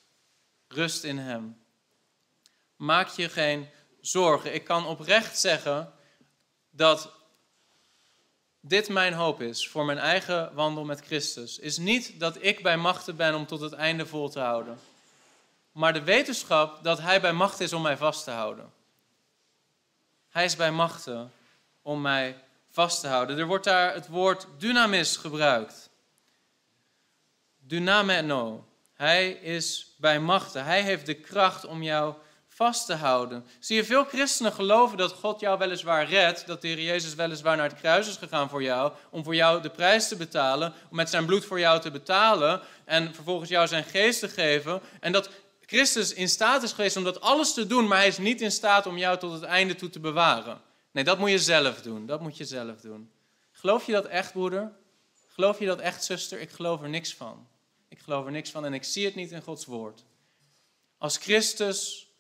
Rust 0.68 1.04
in 1.04 1.18
Hem. 1.18 1.60
Maak 2.76 3.08
je 3.08 3.28
geen 3.28 3.68
zorgen. 4.00 4.54
Ik 4.54 4.64
kan 4.64 4.86
oprecht 4.86 5.38
zeggen 5.38 5.92
dat 6.70 7.12
dit 8.60 8.88
mijn 8.88 9.12
hoop 9.12 9.40
is 9.40 9.68
voor 9.68 9.84
mijn 9.84 9.98
eigen 9.98 10.54
wandel 10.54 10.84
met 10.84 11.00
Christus. 11.00 11.58
Is 11.58 11.78
niet 11.78 12.20
dat 12.20 12.36
ik 12.40 12.62
bij 12.62 12.76
machten 12.76 13.16
ben 13.16 13.34
om 13.34 13.46
tot 13.46 13.60
het 13.60 13.72
einde 13.72 14.06
vol 14.06 14.28
te 14.28 14.40
houden. 14.40 14.78
Maar 15.72 15.92
de 15.92 16.02
wetenschap 16.02 16.84
dat 16.84 17.00
Hij 17.00 17.20
bij 17.20 17.32
macht 17.32 17.60
is 17.60 17.72
om 17.72 17.82
mij 17.82 17.96
vast 17.96 18.24
te 18.24 18.30
houden. 18.30 18.72
Hij 20.32 20.44
is 20.44 20.56
bij 20.56 20.70
machten 20.70 21.32
om 21.82 22.00
mij 22.00 22.36
vast 22.70 23.00
te 23.00 23.06
houden. 23.06 23.38
Er 23.38 23.46
wordt 23.46 23.64
daar 23.64 23.94
het 23.94 24.08
woord 24.08 24.46
dynamis 24.58 25.16
gebruikt. 25.16 25.90
Dynameno. 27.58 28.66
Hij 28.94 29.30
is 29.30 29.94
bij 29.98 30.20
machten. 30.20 30.64
Hij 30.64 30.82
heeft 30.82 31.06
de 31.06 31.14
kracht 31.14 31.66
om 31.66 31.82
jou 31.82 32.14
vast 32.48 32.86
te 32.86 32.94
houden. 32.94 33.46
Zie 33.58 33.76
je, 33.76 33.84
veel 33.84 34.04
christenen 34.04 34.52
geloven 34.52 34.96
dat 34.96 35.12
God 35.12 35.40
jou 35.40 35.58
weliswaar 35.58 36.08
redt, 36.08 36.46
dat 36.46 36.60
de 36.60 36.68
Heer 36.68 36.80
Jezus 36.80 37.14
weliswaar 37.14 37.56
naar 37.56 37.68
het 37.68 37.80
kruis 37.80 38.08
is 38.08 38.16
gegaan 38.16 38.48
voor 38.48 38.62
jou, 38.62 38.92
om 39.10 39.24
voor 39.24 39.34
jou 39.34 39.62
de 39.62 39.70
prijs 39.70 40.08
te 40.08 40.16
betalen, 40.16 40.72
om 40.90 40.96
met 40.96 41.10
zijn 41.10 41.26
bloed 41.26 41.44
voor 41.44 41.60
jou 41.60 41.80
te 41.80 41.90
betalen 41.90 42.60
en 42.84 43.14
vervolgens 43.14 43.50
jou 43.50 43.66
zijn 43.66 43.84
geest 43.84 44.20
te 44.20 44.28
geven. 44.28 44.80
En 45.00 45.12
dat 45.12 45.30
Christus 45.72 46.12
in 46.12 46.28
staat 46.28 46.62
is 46.62 46.72
geweest 46.72 46.96
om 46.96 47.04
dat 47.04 47.20
alles 47.20 47.54
te 47.54 47.66
doen, 47.66 47.86
maar 47.86 47.98
hij 47.98 48.06
is 48.06 48.18
niet 48.18 48.40
in 48.40 48.52
staat 48.52 48.86
om 48.86 48.98
jou 48.98 49.18
tot 49.18 49.32
het 49.32 49.42
einde 49.42 49.74
toe 49.74 49.90
te 49.90 50.00
bewaren. 50.00 50.60
Nee, 50.90 51.04
dat 51.04 51.18
moet 51.18 51.30
je 51.30 51.38
zelf 51.38 51.82
doen. 51.82 52.06
Dat 52.06 52.20
moet 52.20 52.36
je 52.36 52.44
zelf 52.44 52.80
doen. 52.80 53.10
Geloof 53.52 53.86
je 53.86 53.92
dat 53.92 54.04
echt, 54.04 54.32
broeder? 54.32 54.72
Geloof 55.28 55.58
je 55.58 55.66
dat 55.66 55.80
echt, 55.80 56.04
zuster? 56.04 56.40
Ik 56.40 56.50
geloof 56.50 56.82
er 56.82 56.88
niks 56.88 57.14
van. 57.14 57.46
Ik 57.88 57.98
geloof 57.98 58.24
er 58.24 58.30
niks 58.30 58.50
van 58.50 58.64
en 58.64 58.74
ik 58.74 58.84
zie 58.84 59.04
het 59.04 59.14
niet 59.14 59.30
in 59.30 59.42
Gods 59.42 59.64
woord. 59.64 60.04
Als 60.98 61.16
Christus 61.16 62.10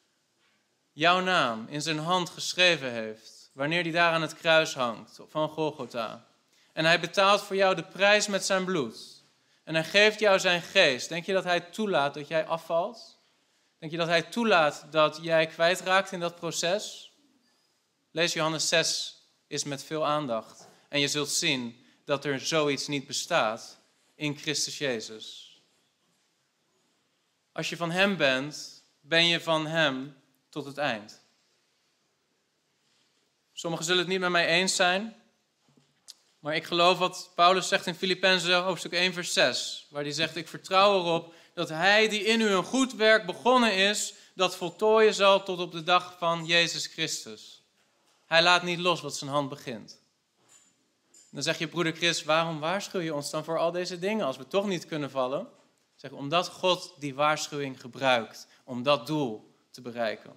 jouw 0.92 1.20
naam 1.20 1.66
in 1.68 1.82
zijn 1.82 1.98
hand 1.98 2.30
geschreven 2.30 2.92
heeft, 2.92 3.50
wanneer 3.52 3.82
hij 3.82 3.92
daar 3.92 4.12
aan 4.12 4.22
het 4.22 4.34
kruis 4.34 4.74
hangt 4.74 5.20
van 5.28 5.48
Golgotha, 5.48 6.26
en 6.72 6.84
hij 6.84 7.00
betaalt 7.00 7.42
voor 7.42 7.56
jou 7.56 7.74
de 7.74 7.84
prijs 7.84 8.26
met 8.26 8.44
zijn 8.44 8.64
bloed, 8.64 9.24
en 9.64 9.74
hij 9.74 9.84
geeft 9.84 10.20
jou 10.20 10.38
zijn 10.38 10.62
geest, 10.62 11.08
denk 11.08 11.26
je 11.26 11.32
dat 11.32 11.44
hij 11.44 11.60
toelaat 11.60 12.14
dat 12.14 12.28
jij 12.28 12.46
afvalt? 12.46 13.20
Denk 13.82 13.94
je 13.94 14.00
dat 14.00 14.08
hij 14.08 14.22
toelaat 14.22 14.86
dat 14.90 15.18
jij 15.22 15.46
kwijtraakt 15.46 16.12
in 16.12 16.20
dat 16.20 16.36
proces? 16.36 17.12
Lees 18.10 18.32
Johannes 18.32 18.68
6 18.68 19.22
is 19.46 19.64
met 19.64 19.84
veel 19.84 20.06
aandacht. 20.06 20.68
En 20.88 21.00
je 21.00 21.08
zult 21.08 21.28
zien 21.28 21.84
dat 22.04 22.24
er 22.24 22.40
zoiets 22.40 22.86
niet 22.86 23.06
bestaat 23.06 23.78
in 24.14 24.36
Christus 24.36 24.78
Jezus. 24.78 25.56
Als 27.52 27.68
je 27.68 27.76
van 27.76 27.90
Hem 27.90 28.16
bent, 28.16 28.84
ben 29.00 29.26
je 29.26 29.40
van 29.40 29.66
Hem 29.66 30.16
tot 30.48 30.64
het 30.64 30.78
eind. 30.78 31.24
Sommigen 33.52 33.84
zullen 33.84 34.00
het 34.00 34.10
niet 34.10 34.20
met 34.20 34.30
mij 34.30 34.46
eens 34.46 34.76
zijn, 34.76 35.16
maar 36.38 36.54
ik 36.54 36.64
geloof 36.64 36.98
wat 36.98 37.30
Paulus 37.34 37.68
zegt 37.68 37.86
in 37.86 37.94
Filippenzen 37.94 38.62
hoofdstuk 38.62 38.92
1 38.92 39.12
vers 39.12 39.32
6, 39.32 39.86
waar 39.90 40.02
hij 40.02 40.12
zegt, 40.12 40.36
ik 40.36 40.48
vertrouw 40.48 40.98
erop 40.98 41.34
dat 41.54 41.68
Hij 41.68 42.08
die 42.08 42.24
in 42.24 42.40
u 42.40 42.48
een 42.48 42.64
goed 42.64 42.94
werk 42.94 43.26
begonnen 43.26 43.76
is, 43.76 44.14
dat 44.34 44.56
voltooien 44.56 45.14
zal 45.14 45.42
tot 45.42 45.58
op 45.58 45.72
de 45.72 45.82
dag 45.82 46.16
van 46.18 46.46
Jezus 46.46 46.86
Christus. 46.86 47.62
Hij 48.26 48.42
laat 48.42 48.62
niet 48.62 48.78
los 48.78 49.00
wat 49.00 49.16
zijn 49.16 49.30
hand 49.30 49.48
begint. 49.48 50.00
Dan 51.30 51.42
zeg 51.42 51.58
je, 51.58 51.68
broeder 51.68 51.92
Chris, 51.92 52.24
waarom 52.24 52.60
waarschuw 52.60 53.00
je 53.00 53.14
ons 53.14 53.30
dan 53.30 53.44
voor 53.44 53.58
al 53.58 53.70
deze 53.70 53.98
dingen 53.98 54.26
als 54.26 54.36
we 54.36 54.46
toch 54.46 54.66
niet 54.66 54.86
kunnen 54.86 55.10
vallen? 55.10 55.48
Zeg, 55.96 56.10
omdat 56.10 56.48
God 56.48 56.94
die 56.98 57.14
waarschuwing 57.14 57.80
gebruikt 57.80 58.46
om 58.64 58.82
dat 58.82 59.06
doel 59.06 59.54
te 59.70 59.80
bereiken. 59.80 60.32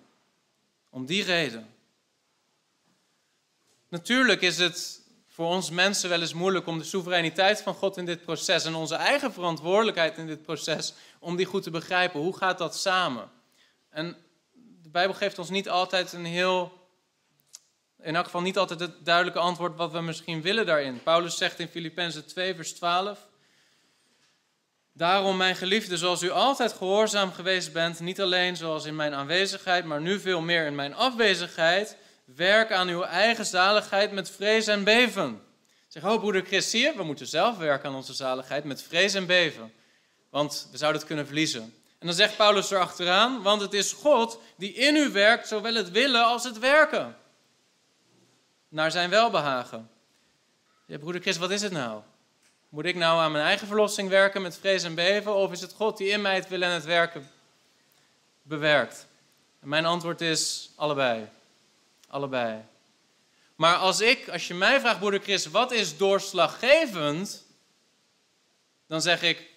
Om 0.89 1.05
die 1.05 1.24
reden. 1.24 1.76
Natuurlijk 3.89 4.41
is 4.41 4.57
het 4.57 5.01
voor 5.36 5.47
ons 5.47 5.69
mensen 5.69 6.09
wel 6.09 6.21
eens 6.21 6.33
moeilijk 6.33 6.67
om 6.67 6.77
de 6.77 6.83
soevereiniteit 6.83 7.61
van 7.61 7.73
God 7.73 7.97
in 7.97 8.05
dit 8.05 8.21
proces 8.21 8.65
en 8.65 8.75
onze 8.75 8.95
eigen 8.95 9.33
verantwoordelijkheid 9.33 10.17
in 10.17 10.27
dit 10.27 10.41
proces, 10.41 10.93
om 11.19 11.36
die 11.36 11.45
goed 11.45 11.63
te 11.63 11.69
begrijpen. 11.69 12.19
Hoe 12.19 12.38
gaat 12.38 12.57
dat 12.57 12.75
samen? 12.75 13.29
En 13.89 14.17
de 14.81 14.89
Bijbel 14.89 15.15
geeft 15.15 15.39
ons 15.39 15.49
niet 15.49 15.69
altijd 15.69 16.13
een 16.13 16.25
heel, 16.25 16.71
in 18.01 18.15
elk 18.15 18.25
geval 18.25 18.41
niet 18.41 18.57
altijd 18.57 18.79
het 18.79 19.05
duidelijke 19.05 19.39
antwoord 19.39 19.75
wat 19.75 19.91
we 19.91 20.01
misschien 20.01 20.41
willen 20.41 20.65
daarin. 20.65 21.03
Paulus 21.03 21.38
zegt 21.38 21.59
in 21.59 21.67
Filippenzen 21.67 22.25
2, 22.25 22.55
vers 22.55 22.73
12. 22.73 23.27
Daarom, 24.93 25.38
mijn 25.38 25.55
geliefde, 25.55 25.97
zoals 25.97 26.23
u 26.23 26.29
altijd 26.29 26.73
gehoorzaam 26.73 27.31
geweest 27.31 27.73
bent, 27.73 27.99
niet 27.99 28.21
alleen 28.21 28.55
zoals 28.57 28.86
in 28.86 28.95
mijn 28.95 29.13
aanwezigheid, 29.13 29.86
maar 29.86 30.01
nu 30.01 30.19
veel 30.19 30.41
meer 30.41 30.65
in 30.65 30.75
mijn 30.75 30.93
afwezigheid, 30.93 31.97
werk 32.26 32.71
aan 32.71 32.88
uw 32.88 33.03
eigen 33.03 33.45
zaligheid 33.45 34.11
met 34.11 34.30
vrees 34.30 34.67
en 34.67 34.84
beven. 34.84 35.41
Zeg, 35.88 36.03
oh 36.03 36.19
broeder 36.19 36.45
Chris, 36.45 36.69
zie 36.69 36.82
je, 36.82 36.93
we 36.95 37.03
moeten 37.03 37.28
zelf 37.28 37.57
werken 37.57 37.89
aan 37.89 37.95
onze 37.95 38.13
zaligheid 38.13 38.63
met 38.63 38.84
vrees 38.84 39.13
en 39.13 39.26
beven. 39.26 39.73
Want 40.30 40.67
we 40.71 40.78
zouden 40.78 40.99
het 40.99 41.07
kunnen 41.07 41.26
verliezen. 41.26 41.61
En 41.99 42.07
dan 42.07 42.15
zegt 42.15 42.38
Paulus 42.38 42.71
erachteraan, 42.71 43.41
want 43.41 43.61
het 43.61 43.73
is 43.73 43.91
God 43.91 44.39
die 44.57 44.73
in 44.73 44.95
u 44.95 45.11
werkt, 45.11 45.47
zowel 45.47 45.73
het 45.73 45.91
willen 45.91 46.26
als 46.26 46.43
het 46.43 46.59
werken. 46.59 47.17
Naar 48.67 48.91
zijn 48.91 49.09
welbehagen. 49.09 49.89
Ja, 50.86 50.97
broeder 50.97 51.21
Chris, 51.21 51.38
wat 51.38 51.51
is 51.51 51.61
het 51.61 51.71
nou? 51.71 52.01
Moet 52.69 52.86
ik 52.86 52.95
nou 52.95 53.19
aan 53.19 53.32
mijn 53.32 53.45
eigen 53.45 53.67
verlossing 53.67 54.09
werken 54.09 54.41
met 54.41 54.57
vrees 54.57 54.84
en 54.84 54.95
beven? 54.95 55.36
Of 55.36 55.51
is 55.51 55.61
het 55.61 55.73
God 55.73 55.97
die 55.97 56.09
in 56.09 56.21
mij 56.21 56.36
het 56.36 56.47
willen 56.47 56.67
en 56.67 56.73
het 56.73 56.86
werken 56.86 57.30
bewerkt? 58.41 59.07
En 59.61 59.67
mijn 59.67 59.86
antwoord 59.86 60.21
is 60.21 60.71
allebei. 60.76 61.30
Allebei. 62.16 62.63
Maar 63.55 63.76
als 63.76 63.99
ik, 63.99 64.30
als 64.30 64.47
je 64.47 64.53
mij 64.53 64.80
vraagt, 64.80 64.99
broeder 64.99 65.20
Chris, 65.20 65.45
wat 65.45 65.72
is 65.72 65.97
doorslaggevend? 65.97 67.45
Dan 68.88 69.01
zeg 69.01 69.22
ik, 69.22 69.49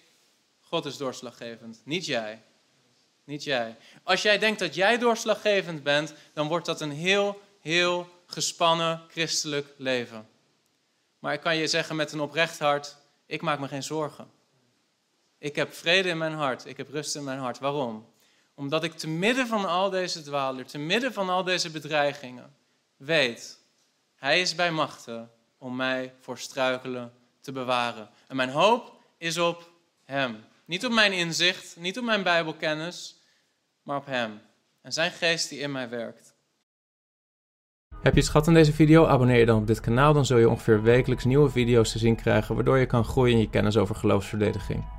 God 0.59 0.85
is 0.85 0.97
doorslaggevend, 0.97 1.81
niet 1.83 2.05
jij. 2.05 2.41
Niet 3.23 3.43
jij. 3.43 3.75
Als 4.03 4.21
jij 4.21 4.37
denkt 4.37 4.59
dat 4.59 4.75
jij 4.75 4.97
doorslaggevend 4.97 5.83
bent, 5.83 6.13
dan 6.33 6.47
wordt 6.47 6.65
dat 6.65 6.81
een 6.81 6.91
heel, 6.91 7.41
heel 7.61 8.09
gespannen 8.25 9.03
christelijk 9.09 9.73
leven. 9.77 10.29
Maar 11.19 11.33
ik 11.33 11.41
kan 11.41 11.57
je 11.57 11.67
zeggen 11.67 11.95
met 11.95 12.11
een 12.11 12.19
oprecht 12.19 12.59
hart, 12.59 12.97
ik 13.25 13.41
maak 13.41 13.59
me 13.59 13.67
geen 13.67 13.83
zorgen. 13.83 14.31
Ik 15.37 15.55
heb 15.55 15.73
vrede 15.73 16.09
in 16.09 16.17
mijn 16.17 16.33
hart, 16.33 16.65
ik 16.65 16.77
heb 16.77 16.89
rust 16.89 17.15
in 17.15 17.23
mijn 17.23 17.39
hart. 17.39 17.59
Waarom? 17.59 18.13
Omdat 18.59 18.83
ik 18.83 18.93
te 18.93 19.07
midden 19.07 19.47
van 19.47 19.65
al 19.65 19.89
deze 19.89 20.21
dwalen, 20.21 20.65
te 20.65 20.77
midden 20.77 21.13
van 21.13 21.29
al 21.29 21.43
deze 21.43 21.71
bedreigingen, 21.71 22.53
weet, 22.97 23.59
Hij 24.15 24.41
is 24.41 24.55
bij 24.55 24.71
machten 24.71 25.31
om 25.57 25.75
mij 25.75 26.13
voor 26.19 26.37
struikelen 26.37 27.11
te 27.41 27.51
bewaren. 27.51 28.09
En 28.27 28.35
mijn 28.35 28.49
hoop 28.49 28.93
is 29.17 29.37
op 29.37 29.69
Hem. 30.05 30.43
Niet 30.65 30.85
op 30.85 30.91
mijn 30.91 31.13
inzicht, 31.13 31.75
niet 31.77 31.97
op 31.97 32.03
mijn 32.03 32.23
Bijbelkennis, 32.23 33.21
maar 33.83 33.97
op 33.97 34.05
Hem. 34.05 34.41
En 34.81 34.93
Zijn 34.93 35.11
geest 35.11 35.49
die 35.49 35.59
in 35.59 35.71
mij 35.71 35.89
werkt. 35.89 36.33
Heb 38.01 38.13
je 38.13 38.19
het 38.19 38.29
gehad 38.29 38.47
aan 38.47 38.53
deze 38.53 38.73
video? 38.73 39.05
Abonneer 39.05 39.39
je 39.39 39.45
dan 39.45 39.59
op 39.59 39.67
dit 39.67 39.79
kanaal, 39.79 40.13
dan 40.13 40.25
zul 40.25 40.37
je 40.37 40.49
ongeveer 40.49 40.81
wekelijks 40.81 41.23
nieuwe 41.25 41.49
video's 41.49 41.91
te 41.91 41.99
zien 41.99 42.15
krijgen, 42.15 42.55
waardoor 42.55 42.77
je 42.77 42.85
kan 42.85 43.05
groeien 43.05 43.33
in 43.33 43.41
je 43.41 43.49
kennis 43.49 43.77
over 43.77 43.95
geloofsverdediging. 43.95 44.98